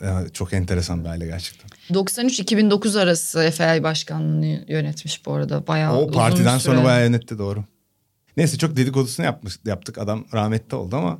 Ya, 0.00 0.24
çok 0.32 0.52
enteresan 0.52 1.04
bir 1.04 1.08
aile 1.08 1.26
gerçekten. 1.26 1.70
93-2009 1.90 3.00
arası 3.00 3.50
FAA 3.54 3.82
başkanlığını 3.82 4.64
yönetmiş 4.68 5.26
bu 5.26 5.32
arada. 5.32 5.66
Bayağı 5.66 5.96
o 5.96 6.02
uzun 6.02 6.12
partiden 6.12 6.58
süre. 6.58 6.74
sonra 6.74 6.84
bayağı 6.84 7.06
yönetti 7.06 7.38
doğru. 7.38 7.64
Neyse 8.36 8.58
çok 8.58 8.76
dedikodusunu 8.76 9.26
yapmış, 9.26 9.58
yaptık. 9.64 9.98
Adam 9.98 10.24
rahmetli 10.34 10.76
oldu 10.76 10.96
ama 10.96 11.18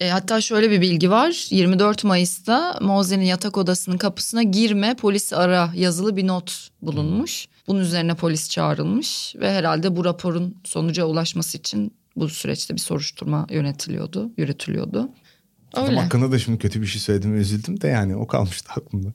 E, 0.00 0.08
hatta 0.08 0.40
şöyle 0.40 0.70
bir 0.70 0.80
bilgi 0.80 1.10
var. 1.10 1.46
24 1.50 2.04
Mayıs'ta 2.04 2.78
Mosley'nin 2.80 3.24
yatak 3.24 3.56
odasının 3.56 3.98
kapısına 3.98 4.42
girme 4.42 4.94
polis 4.94 5.32
ara 5.32 5.72
yazılı 5.74 6.16
bir 6.16 6.26
not 6.26 6.68
bulunmuş. 6.82 7.46
Bunun 7.66 7.80
üzerine 7.80 8.14
polis 8.14 8.50
çağrılmış 8.50 9.34
ve 9.36 9.52
herhalde 9.52 9.96
bu 9.96 10.04
raporun 10.04 10.56
sonuca 10.64 11.04
ulaşması 11.04 11.58
için 11.58 11.92
bu 12.16 12.28
süreçte 12.28 12.74
bir 12.74 12.80
soruşturma 12.80 13.46
yönetiliyordu, 13.50 14.30
yürütülüyordu. 14.36 15.10
adam 15.72 15.88
Öyle. 15.88 16.00
hakkında 16.00 16.32
da 16.32 16.38
şimdi 16.38 16.58
kötü 16.58 16.80
bir 16.82 16.86
şey 16.86 17.00
söyledim 17.00 17.36
üzüldüm 17.40 17.80
de 17.80 17.88
yani 17.88 18.16
o 18.16 18.26
kalmıştı 18.26 18.72
aklımda. 18.76 19.08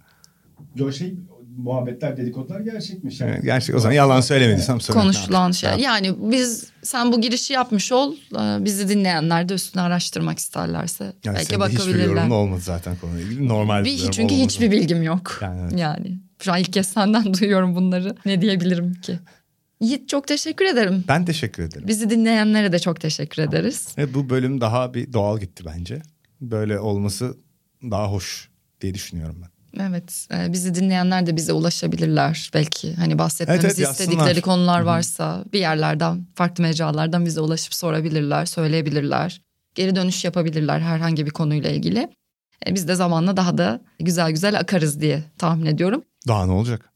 Yo 0.75 0.91
şey 0.91 1.15
muhabbetler 1.57 2.17
dedikodular 2.17 2.59
gerçekmiş. 2.59 3.21
Yani. 3.21 3.39
Gerçek 3.43 3.75
o 3.75 3.79
zaman 3.79 3.93
yalan 3.95 4.21
söylemediysem 4.21 4.81
söylemek 4.81 5.03
Konuşulan 5.13 5.51
şey. 5.51 5.69
Ya, 5.69 5.75
Yani 5.77 6.13
biz 6.31 6.67
sen 6.83 7.11
bu 7.11 7.21
girişi 7.21 7.53
yapmış 7.53 7.91
ol. 7.91 8.13
e, 8.13 8.65
Bizi 8.65 8.89
dinleyenler 8.89 9.49
de 9.49 9.53
üstüne 9.53 9.81
araştırmak 9.81 10.39
isterlerse 10.39 11.03
yani 11.03 11.35
belki 11.35 11.45
senin 11.45 11.59
de 11.61 11.65
hiçbir 11.65 11.77
bakabilirler. 11.79 12.05
yorumun 12.05 12.29
olmadı 12.35 12.61
zaten 12.61 12.95
konuyla 13.01 13.21
ilgili. 13.21 13.47
Normal 13.47 13.85
Bir, 13.85 13.97
çünkü 13.97 14.21
olmadı. 14.33 14.33
hiçbir 14.49 14.71
bilgim 14.71 15.03
yok. 15.03 15.39
Yani 15.41 15.61
evet. 15.61 15.79
Yani 15.79 16.19
şu 16.41 16.51
an 16.53 16.59
ilk 16.59 16.73
kez 16.73 16.87
senden 16.87 17.33
duyuyorum 17.39 17.75
bunları. 17.75 18.15
Ne 18.25 18.41
diyebilirim 18.41 18.93
ki? 18.93 19.19
Yiğit 19.81 20.09
çok 20.09 20.27
teşekkür 20.27 20.65
ederim. 20.65 21.03
Ben 21.07 21.25
teşekkür 21.25 21.63
ederim. 21.63 21.87
Bizi 21.87 22.09
dinleyenlere 22.09 22.71
de 22.71 22.79
çok 22.79 23.01
teşekkür 23.01 23.43
ederiz. 23.43 23.87
Evet, 23.97 24.13
bu 24.13 24.29
bölüm 24.29 24.61
daha 24.61 24.93
bir 24.93 25.13
doğal 25.13 25.39
gitti 25.39 25.63
bence. 25.65 26.01
Böyle 26.41 26.79
olması 26.79 27.37
daha 27.83 28.11
hoş 28.11 28.49
diye 28.81 28.93
düşünüyorum 28.93 29.35
ben. 29.41 29.49
Evet, 29.79 30.27
e, 30.33 30.53
bizi 30.53 30.75
dinleyenler 30.75 31.25
de 31.25 31.35
bize 31.35 31.53
ulaşabilirler 31.53 32.51
belki. 32.53 32.93
Hani 32.95 33.19
bahsetmemizi 33.19 33.67
Evet, 33.67 33.79
evet, 33.79 33.89
istedikleri 33.91 34.19
yazsınlar. 34.19 34.41
konular 34.41 34.81
varsa 34.81 35.43
bir 35.53 35.59
yerlerden, 35.59 36.25
farklı 36.35 36.61
mecralardan 36.61 37.25
bize 37.25 37.41
ulaşıp 37.41 37.73
sorabilirler, 37.73 38.45
söyleyebilirler. 38.45 39.41
Geri 39.75 39.95
dönüş 39.95 40.25
yapabilirler 40.25 40.79
herhangi 40.79 41.25
bir 41.25 41.31
konuyla 41.31 41.69
ilgili. 41.69 42.09
E, 42.67 42.75
Biz 42.75 42.87
de 42.87 42.95
zamanla 42.95 43.37
daha 43.37 43.57
da 43.57 43.81
güzel 43.99 44.31
güzel 44.31 44.59
akarız 44.59 45.01
diye 45.01 45.23
tahmin 45.37 45.65
ediyorum. 45.65 46.03
Daha 46.27 46.45
ne 46.45 46.51
olacak? 46.51 46.89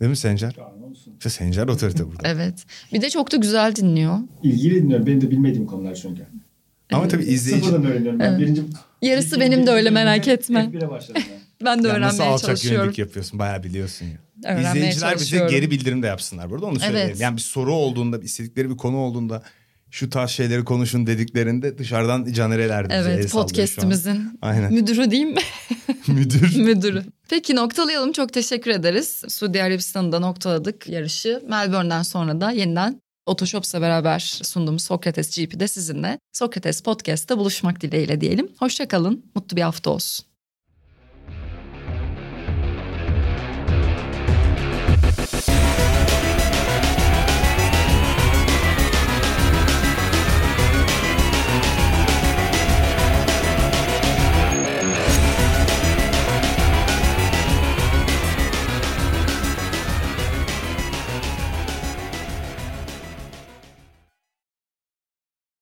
Değil 0.00 0.10
mi 0.10 0.16
Sencer? 0.16 0.56
Daha 0.56 0.72
ne 0.80 0.84
olsun. 0.84 1.12
İşte 1.18 1.30
Sencer 1.30 1.68
otorite 1.68 2.06
burada. 2.06 2.28
Evet. 2.28 2.64
Bir 2.92 3.02
de 3.02 3.10
çok 3.10 3.32
da 3.32 3.36
güzel 3.36 3.76
dinliyor. 3.76 4.18
İlgili 4.42 4.74
dinliyorum. 4.82 5.06
Benim 5.06 5.20
de 5.20 5.30
bilmediğim 5.30 5.66
konular 5.66 5.94
çünkü. 5.94 6.26
Ama 6.92 7.08
tabii 7.08 7.22
izleyici 7.24 7.66
Sıfırdan 7.66 7.90
öğreniyorum. 7.90 8.20
Ben 8.20 8.24
Evet. 8.24 8.40
birinci, 8.40 8.62
Yarısı 9.02 9.40
benim 9.40 9.66
de 9.66 9.70
öyle 9.70 9.90
merak 9.90 10.28
etme. 10.28 10.70
F1'e 10.72 10.90
başladım 10.90 11.22
ben. 11.30 11.39
Ben 11.64 11.84
de 11.84 11.88
Yani 11.88 12.00
nasıl 12.00 12.16
öğrenmeye 12.18 12.34
alçak 12.34 12.46
çalışıyorum. 12.46 12.80
yönelik 12.80 12.98
yapıyorsun 12.98 13.38
bayağı 13.38 13.62
biliyorsun 13.62 14.06
ya. 14.06 14.18
Öğrenmeye 14.52 14.74
İzleyiciler 14.76 15.16
bize 15.18 15.46
geri 15.50 15.70
bildirim 15.70 16.02
de 16.02 16.06
yapsınlar 16.06 16.50
burada 16.50 16.66
onu 16.66 16.80
söyleyelim. 16.80 17.08
Evet. 17.10 17.20
Yani 17.20 17.36
bir 17.36 17.42
soru 17.42 17.74
olduğunda 17.74 18.18
istedikleri 18.18 18.70
bir 18.70 18.76
konu 18.76 18.96
olduğunda 18.96 19.42
şu 19.90 20.10
tarz 20.10 20.30
şeyleri 20.30 20.64
konuşun 20.64 21.06
dediklerinde 21.06 21.78
dışarıdan 21.78 22.32
canereler 22.32 22.84
bize 22.84 22.96
Evet 22.96 23.30
podcast'imizin 23.30 24.38
Aynen. 24.42 24.72
müdürü 24.74 25.10
diyeyim 25.10 25.30
mi? 25.34 25.40
Müdür. 26.08 26.56
müdürü. 26.64 27.04
Peki 27.28 27.56
noktalayalım. 27.56 28.12
Çok 28.12 28.32
teşekkür 28.32 28.70
ederiz. 28.70 29.22
Suudi 29.28 29.62
Arabistan'da 29.62 30.18
noktaladık 30.18 30.88
yarışı. 30.88 31.42
Melbourne'den 31.48 32.02
sonra 32.02 32.40
da 32.40 32.50
yeniden 32.50 33.00
Otoshops'la 33.26 33.80
beraber 33.80 34.20
sunduğumuz 34.42 34.82
Sokrates 34.82 35.36
GP'de 35.38 35.68
sizinle 35.68 36.18
Sokrates 36.32 36.80
Podcast'ta 36.82 37.38
buluşmak 37.38 37.80
dileğiyle 37.80 38.20
diyelim. 38.20 38.48
Hoşçakalın. 38.58 39.24
Mutlu 39.34 39.56
bir 39.56 39.62
hafta 39.62 39.90
olsun. 39.90 40.29